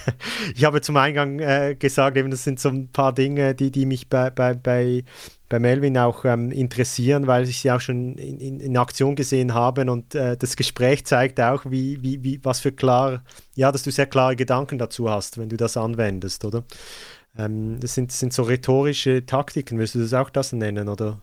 ich 0.55 0.65
habe 0.65 0.81
zum 0.81 0.97
Eingang 0.97 1.41
äh, 1.41 1.77
gesagt, 1.79 2.17
eben 2.17 2.31
das 2.31 2.45
sind 2.45 2.59
so 2.59 2.71
ein 2.71 2.89
paar 2.89 3.13
Dinge, 3.13 3.55
die, 3.55 3.71
die 3.71 3.85
mich 3.85 4.09
bei, 4.09 4.31
bei, 4.31 4.55
bei, 4.55 5.05
bei 5.51 5.59
Melvin 5.59 5.99
auch 5.99 6.25
ähm, 6.25 6.51
interessieren, 6.51 7.27
weil 7.27 7.47
ich 7.47 7.61
sie 7.61 7.71
auch 7.71 7.83
schon 7.83 8.15
in, 8.15 8.41
in, 8.41 8.61
in 8.61 8.77
Aktion 8.79 9.15
gesehen 9.15 9.53
habe 9.53 9.91
und 9.91 10.15
äh, 10.15 10.39
das 10.39 10.57
Gespräch 10.57 11.05
zeigt 11.05 11.39
auch, 11.39 11.67
wie, 11.67 12.03
wie, 12.03 12.25
wie, 12.25 12.41
was 12.43 12.61
für 12.61 12.73
klar, 12.73 13.23
ja, 13.55 13.71
dass 13.71 13.83
du 13.83 13.91
sehr 13.91 14.07
klare 14.07 14.35
Gedanken 14.35 14.79
dazu 14.79 15.11
hast, 15.11 15.37
wenn 15.37 15.51
du 15.51 15.59
das 15.59 15.77
anwendest, 15.77 16.47
oder? 16.47 16.65
Ähm, 17.37 17.79
das 17.79 17.95
sind, 17.95 18.11
sind 18.11 18.33
so 18.33 18.43
rhetorische 18.45 19.27
Taktiken, 19.27 19.77
würdest 19.77 19.97
du 19.97 20.01
das 20.01 20.15
auch 20.15 20.31
das 20.31 20.53
nennen, 20.53 20.89
oder? 20.89 21.21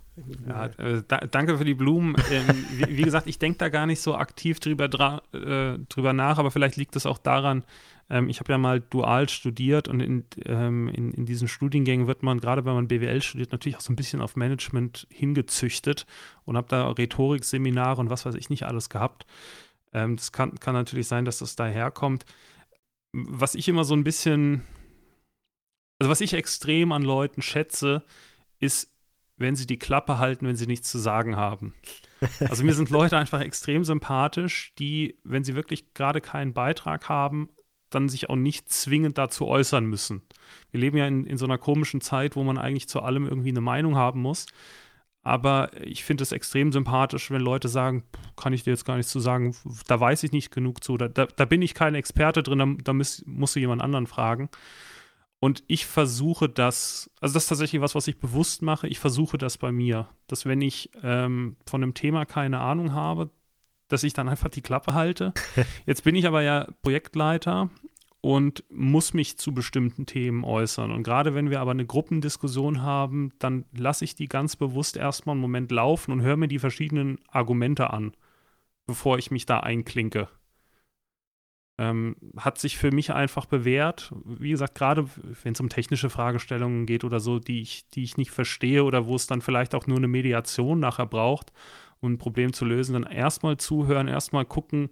Ja, 0.47 0.68
äh, 0.78 1.03
da, 1.07 1.18
danke 1.18 1.57
für 1.57 1.66
die 1.66 1.74
Blumen. 1.74 2.16
Ähm, 2.32 2.66
wie, 2.72 2.97
wie, 2.97 3.03
gesagt, 3.03 3.28
ich 3.28 3.38
denke 3.38 3.57
da 3.57 3.70
gar 3.70 3.86
nicht 3.86 3.99
so 3.99 4.16
aktiv 4.16 4.59
drüber, 4.59 4.86
äh, 5.34 5.78
drüber 5.89 6.13
nach, 6.13 6.38
aber 6.38 6.51
vielleicht 6.51 6.78
liegt 6.78 6.95
es 6.95 7.05
auch 7.05 7.18
daran, 7.18 7.63
ähm, 8.09 8.30
ich 8.30 8.39
habe 8.39 8.51
ja 8.51 8.57
mal 8.57 8.82
dual 8.82 9.28
studiert 9.30 9.88
und 9.88 9.99
in, 9.99 10.26
ähm, 10.45 10.89
in, 10.89 11.11
in, 11.11 11.26
diesen 11.26 11.47
Studiengängen 11.47 12.07
wird 12.07 12.24
man, 12.24 12.39
gerade 12.39 12.63
wenn 12.66 12.74
man 12.74 12.88
BWL 12.88 13.22
studiert, 13.22 13.51
natürlich 13.51 13.78
auch 13.78 13.82
so 13.82 13.91
ein 13.91 13.95
bisschen 13.95 14.22
auf 14.22 14.36
Management 14.36 15.07
hingezüchtet 15.09 16.05
und 16.45 16.55
habe 16.55 16.68
da 16.70 16.89
Rhetorikseminare 16.91 17.99
und 17.99 18.09
was 18.09 18.26
weiß 18.26 18.36
ich 18.36 18.49
nicht 18.49 18.63
alles 18.63 18.89
gehabt. 18.89 19.26
Ähm, 19.91 20.18
das 20.18 20.32
kann, 20.32 20.59
kann 20.59 20.76
natürlich 20.76 21.07
sein, 21.07 21.26
dass 21.26 21.39
das 21.39 21.55
daherkommt. 21.55 22.26
Was 23.11 23.55
ich 23.55 23.68
immer 23.68 23.86
so 23.86 23.95
ein 23.95 24.03
bisschen, 24.03 24.61
also 25.99 26.11
was 26.11 26.22
ich 26.22 26.34
extrem 26.34 26.91
an 26.91 27.01
Leuten 27.01 27.41
schätze, 27.41 28.03
ist 28.59 28.94
wenn 29.38 29.55
sie 29.55 29.67
die 29.67 29.79
Klappe 29.79 30.17
halten, 30.17 30.47
wenn 30.47 30.55
sie 30.55 30.67
nichts 30.67 30.89
zu 30.89 30.97
sagen 30.97 31.36
haben. 31.36 31.73
Also 32.39 32.63
mir 32.63 32.73
sind 32.73 32.89
Leute 32.89 33.17
einfach 33.17 33.41
extrem 33.41 33.83
sympathisch, 33.83 34.73
die, 34.79 35.19
wenn 35.23 35.43
sie 35.43 35.55
wirklich 35.55 35.93
gerade 35.93 36.21
keinen 36.21 36.53
Beitrag 36.53 37.09
haben, 37.09 37.49
dann 37.89 38.09
sich 38.09 38.29
auch 38.29 38.36
nicht 38.36 38.71
zwingend 38.71 39.17
dazu 39.17 39.47
äußern 39.47 39.86
müssen. 39.86 40.21
Wir 40.71 40.79
leben 40.79 40.97
ja 40.97 41.07
in, 41.07 41.25
in 41.25 41.38
so 41.38 41.45
einer 41.45 41.57
komischen 41.57 42.01
Zeit, 42.01 42.36
wo 42.36 42.43
man 42.43 42.57
eigentlich 42.57 42.89
zu 42.89 43.01
allem 43.01 43.27
irgendwie 43.27 43.49
eine 43.49 43.61
Meinung 43.61 43.95
haben 43.95 44.21
muss. 44.21 44.45
Aber 45.23 45.71
ich 45.81 46.03
finde 46.03 46.21
es 46.21 46.31
extrem 46.31 46.71
sympathisch, 46.71 47.31
wenn 47.31 47.41
Leute 47.41 47.67
sagen, 47.67 48.03
kann 48.36 48.53
ich 48.53 48.63
dir 48.63 48.69
jetzt 48.71 48.86
gar 48.86 48.95
nichts 48.95 49.11
zu 49.11 49.19
sagen, 49.19 49.55
da 49.88 49.99
weiß 49.99 50.21
ich 50.23 50.31
nicht 50.31 50.51
genug 50.51 50.83
zu, 50.83 50.97
da, 50.97 51.07
da, 51.07 51.25
da 51.25 51.45
bin 51.45 51.63
ich 51.63 51.73
kein 51.73 51.95
Experte 51.95 52.43
drin, 52.43 52.59
da, 52.59 52.67
da 52.83 52.93
muss, 52.93 53.23
musst 53.25 53.55
du 53.55 53.59
jemand 53.59 53.81
anderen 53.81 54.05
fragen. 54.05 54.49
Und 55.39 55.63
ich 55.67 55.86
versuche 55.86 56.49
das, 56.49 57.11
also 57.19 57.33
das 57.33 57.43
ist 57.43 57.49
tatsächlich 57.49 57.81
was, 57.81 57.95
was 57.95 58.07
ich 58.07 58.19
bewusst 58.19 58.61
mache, 58.61 58.88
ich 58.88 58.99
versuche 58.99 59.38
das 59.38 59.57
bei 59.57 59.71
mir, 59.71 60.09
dass 60.27 60.45
wenn 60.45 60.61
ich 60.61 60.89
ähm, 61.03 61.57
von 61.67 61.83
einem 61.83 61.93
Thema 61.93 62.25
keine 62.25 62.59
Ahnung 62.59 62.93
habe, 62.93 63.29
dass 63.88 64.03
ich 64.03 64.13
dann 64.13 64.29
einfach 64.29 64.49
die 64.49 64.61
Klappe 64.61 64.93
halte. 64.93 65.33
Jetzt 65.86 66.03
bin 66.03 66.15
ich 66.15 66.25
aber 66.25 66.41
ja 66.41 66.67
Projektleiter 66.81 67.69
und 68.21 68.63
muss 68.71 69.13
mich 69.13 69.38
zu 69.38 69.53
bestimmten 69.53 70.07
Themen 70.07 70.43
äußern. 70.43 70.91
Und 70.91 71.03
gerade 71.03 71.36
wenn 71.36 71.51
wir 71.51 71.59
aber 71.59 71.71
eine 71.71 71.86
Gruppendiskussion 71.86 72.81
haben, 72.81 73.31
dann 73.38 73.65
lasse 73.71 74.03
ich 74.03 74.15
die 74.15 74.27
ganz 74.27 74.55
bewusst 74.55 74.97
erstmal 74.97 75.33
einen 75.33 75.41
Moment 75.41 75.71
laufen 75.71 76.11
und 76.11 76.23
höre 76.23 76.38
mir 76.38 76.47
die 76.47 76.57
verschiedenen 76.57 77.19
Argumente 77.27 77.91
an, 77.91 78.15
bevor 78.88 79.19
ich 79.19 79.29
mich 79.29 79.45
da 79.45 79.59
einklinke. 79.59 80.27
Ähm, 81.78 82.15
hat 82.38 82.57
sich 82.57 82.78
für 82.78 82.91
mich 82.91 83.11
einfach 83.11 83.45
bewährt. 83.45 84.13
Wie 84.23 84.51
gesagt, 84.51 84.76
gerade 84.76 85.07
wenn 85.43 85.53
es 85.53 85.59
um 85.59 85.67
technische 85.67 86.09
Fragestellungen 86.09 86.86
geht 86.86 87.03
oder 87.03 87.19
so, 87.19 87.39
die 87.39 87.61
ich, 87.61 87.89
die 87.89 88.03
ich 88.03 88.15
nicht 88.15 88.32
verstehe 88.32 88.84
oder 88.86 89.07
wo 89.07 89.15
es 89.15 89.28
dann 89.28 89.41
vielleicht 89.41 89.76
auch 89.76 89.86
nur 89.86 89.97
eine 89.97 90.07
Mediation 90.07 90.80
nachher 90.80 91.05
braucht, 91.05 91.51
um 91.99 92.13
ein 92.13 92.17
Problem 92.17 92.53
zu 92.53 92.63
lösen, 92.63 92.93
dann 92.93 93.03
erstmal 93.03 93.57
zuhören, 93.57 94.07
erstmal 94.07 94.45
gucken, 94.45 94.89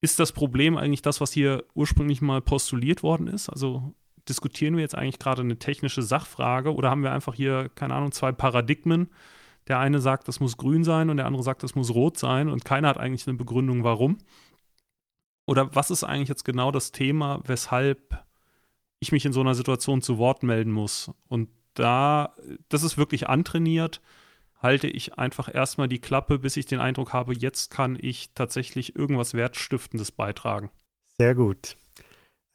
ist 0.00 0.18
das 0.18 0.32
Problem 0.32 0.76
eigentlich 0.76 1.02
das, 1.02 1.20
was 1.20 1.32
hier 1.32 1.64
ursprünglich 1.74 2.22
mal 2.22 2.40
postuliert 2.40 3.02
worden 3.02 3.26
ist? 3.26 3.48
Also 3.48 3.94
diskutieren 4.28 4.76
wir 4.76 4.82
jetzt 4.82 4.94
eigentlich 4.94 5.18
gerade 5.18 5.42
eine 5.42 5.58
technische 5.58 6.02
Sachfrage 6.02 6.74
oder 6.74 6.90
haben 6.90 7.02
wir 7.02 7.12
einfach 7.12 7.34
hier, 7.34 7.70
keine 7.74 7.94
Ahnung, 7.94 8.12
zwei 8.12 8.32
Paradigmen? 8.32 9.08
Der 9.66 9.78
eine 9.78 10.00
sagt, 10.00 10.28
das 10.28 10.40
muss 10.40 10.56
grün 10.56 10.84
sein 10.84 11.10
und 11.10 11.18
der 11.18 11.26
andere 11.26 11.42
sagt, 11.42 11.62
das 11.62 11.74
muss 11.74 11.94
rot 11.94 12.16
sein 12.16 12.48
und 12.48 12.64
keiner 12.64 12.88
hat 12.88 12.98
eigentlich 12.98 13.26
eine 13.26 13.36
Begründung, 13.36 13.84
warum. 13.84 14.18
Oder 15.48 15.74
was 15.74 15.90
ist 15.90 16.04
eigentlich 16.04 16.28
jetzt 16.28 16.44
genau 16.44 16.70
das 16.70 16.92
Thema, 16.92 17.40
weshalb 17.44 18.24
ich 19.00 19.12
mich 19.12 19.24
in 19.24 19.32
so 19.32 19.40
einer 19.40 19.54
Situation 19.54 20.02
zu 20.02 20.18
Wort 20.18 20.42
melden 20.42 20.72
muss? 20.72 21.10
Und 21.28 21.48
da, 21.74 22.34
das 22.68 22.82
ist 22.82 22.98
wirklich 22.98 23.28
antrainiert 23.28 24.00
halte 24.60 24.88
ich 24.88 25.18
einfach 25.18 25.52
erstmal 25.52 25.88
die 25.88 26.00
Klappe, 26.00 26.38
bis 26.38 26.56
ich 26.56 26.66
den 26.66 26.80
Eindruck 26.80 27.12
habe, 27.12 27.34
jetzt 27.34 27.70
kann 27.70 27.96
ich 28.00 28.30
tatsächlich 28.34 28.96
irgendwas 28.96 29.34
Wertstiftendes 29.34 30.12
beitragen. 30.12 30.70
Sehr 31.16 31.34
gut. 31.34 31.76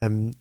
Ähm, 0.00 0.32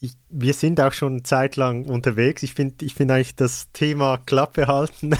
ich, 0.00 0.12
wir 0.28 0.54
sind 0.54 0.80
auch 0.80 0.92
schon 0.92 1.24
zeitlang 1.24 1.86
unterwegs. 1.86 2.44
Ich 2.44 2.54
finde 2.54 2.84
ich 2.84 2.94
find 2.94 3.10
eigentlich 3.10 3.34
das 3.34 3.72
Thema 3.72 4.18
Klappe 4.26 4.68
halten 4.68 5.16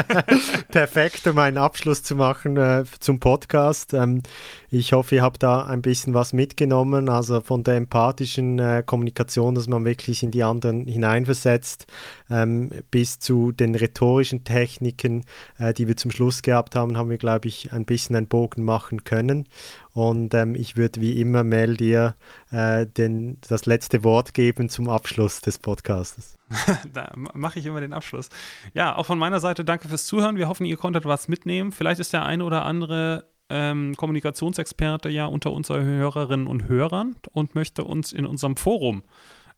perfekt, 0.70 1.26
um 1.26 1.36
einen 1.38 1.58
Abschluss 1.58 2.02
zu 2.02 2.16
machen 2.16 2.56
äh, 2.56 2.84
zum 3.00 3.20
Podcast. 3.20 3.92
Ähm, 3.92 4.22
ich 4.70 4.94
hoffe, 4.94 5.16
ihr 5.16 5.22
habt 5.22 5.42
da 5.42 5.64
ein 5.66 5.82
bisschen 5.82 6.14
was 6.14 6.32
mitgenommen, 6.32 7.10
also 7.10 7.42
von 7.42 7.64
der 7.64 7.76
empathischen 7.76 8.58
äh, 8.58 8.82
Kommunikation, 8.84 9.54
dass 9.54 9.68
man 9.68 9.84
wirklich 9.84 10.22
in 10.22 10.30
die 10.30 10.42
anderen 10.42 10.86
hineinversetzt, 10.86 11.86
ähm, 12.30 12.70
bis 12.90 13.18
zu 13.18 13.52
den 13.52 13.74
rhetorischen 13.74 14.44
Techniken, 14.44 15.24
äh, 15.58 15.72
die 15.72 15.88
wir 15.88 15.96
zum 15.96 16.10
Schluss 16.10 16.42
gehabt 16.42 16.74
haben, 16.74 16.96
haben 16.96 17.10
wir, 17.10 17.18
glaube 17.18 17.48
ich, 17.48 17.72
ein 17.72 17.84
bisschen 17.84 18.16
einen 18.16 18.28
Bogen 18.28 18.64
machen 18.64 19.04
können. 19.04 19.48
Und 19.92 20.34
ähm, 20.34 20.54
ich 20.54 20.76
würde 20.76 21.00
wie 21.00 21.20
immer 21.20 21.44
Mel 21.44 21.76
dir 21.76 22.14
äh, 22.50 22.86
den, 22.86 23.38
das 23.48 23.66
letzte 23.66 24.04
Wort 24.04 24.34
geben 24.34 24.68
zum 24.68 24.88
Abschluss 24.88 25.40
des 25.40 25.58
Podcasts. 25.58 26.38
da 26.92 27.12
mache 27.34 27.58
ich 27.58 27.66
immer 27.66 27.80
den 27.80 27.92
Abschluss. 27.92 28.28
Ja, 28.74 28.96
auch 28.96 29.06
von 29.06 29.18
meiner 29.18 29.40
Seite 29.40 29.64
danke 29.64 29.88
fürs 29.88 30.06
Zuhören. 30.06 30.36
Wir 30.36 30.48
hoffen, 30.48 30.66
ihr 30.66 30.76
konntet 30.76 31.04
was 31.04 31.28
mitnehmen. 31.28 31.72
Vielleicht 31.72 32.00
ist 32.00 32.12
der 32.12 32.24
eine 32.24 32.44
oder 32.44 32.64
andere 32.64 33.28
ähm, 33.50 33.96
Kommunikationsexperte 33.96 35.08
ja 35.08 35.26
unter 35.26 35.52
unseren 35.52 35.84
Hörerinnen 35.84 36.46
und 36.46 36.68
Hörern 36.68 37.16
und 37.32 37.54
möchte 37.54 37.84
uns 37.84 38.12
in 38.12 38.26
unserem 38.26 38.56
Forum 38.56 39.02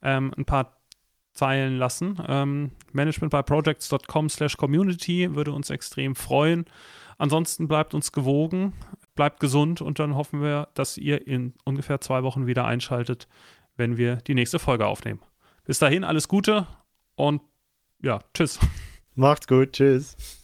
ähm, 0.02 0.32
ein 0.36 0.44
paar 0.44 0.79
Zeilen 1.32 1.78
lassen. 1.78 2.18
Ähm, 2.28 2.72
management 2.92 3.30
by 3.30 3.42
projects.com 3.42 4.28
slash 4.28 4.56
community 4.56 5.34
würde 5.34 5.52
uns 5.52 5.70
extrem 5.70 6.14
freuen. 6.14 6.64
Ansonsten 7.18 7.68
bleibt 7.68 7.94
uns 7.94 8.12
gewogen 8.12 8.72
bleibt 9.20 9.38
gesund 9.38 9.82
und 9.82 9.98
dann 9.98 10.14
hoffen 10.14 10.40
wir, 10.40 10.68
dass 10.72 10.96
ihr 10.96 11.26
in 11.26 11.52
ungefähr 11.64 12.00
zwei 12.00 12.22
Wochen 12.22 12.46
wieder 12.46 12.64
einschaltet, 12.64 13.28
wenn 13.76 13.98
wir 13.98 14.16
die 14.16 14.34
nächste 14.34 14.58
Folge 14.58 14.86
aufnehmen. 14.86 15.20
Bis 15.66 15.78
dahin 15.78 16.04
alles 16.04 16.26
Gute 16.26 16.66
und 17.16 17.42
ja, 18.02 18.20
tschüss. 18.32 18.58
Macht's 19.14 19.46
gut, 19.46 19.72
tschüss. 19.72 20.39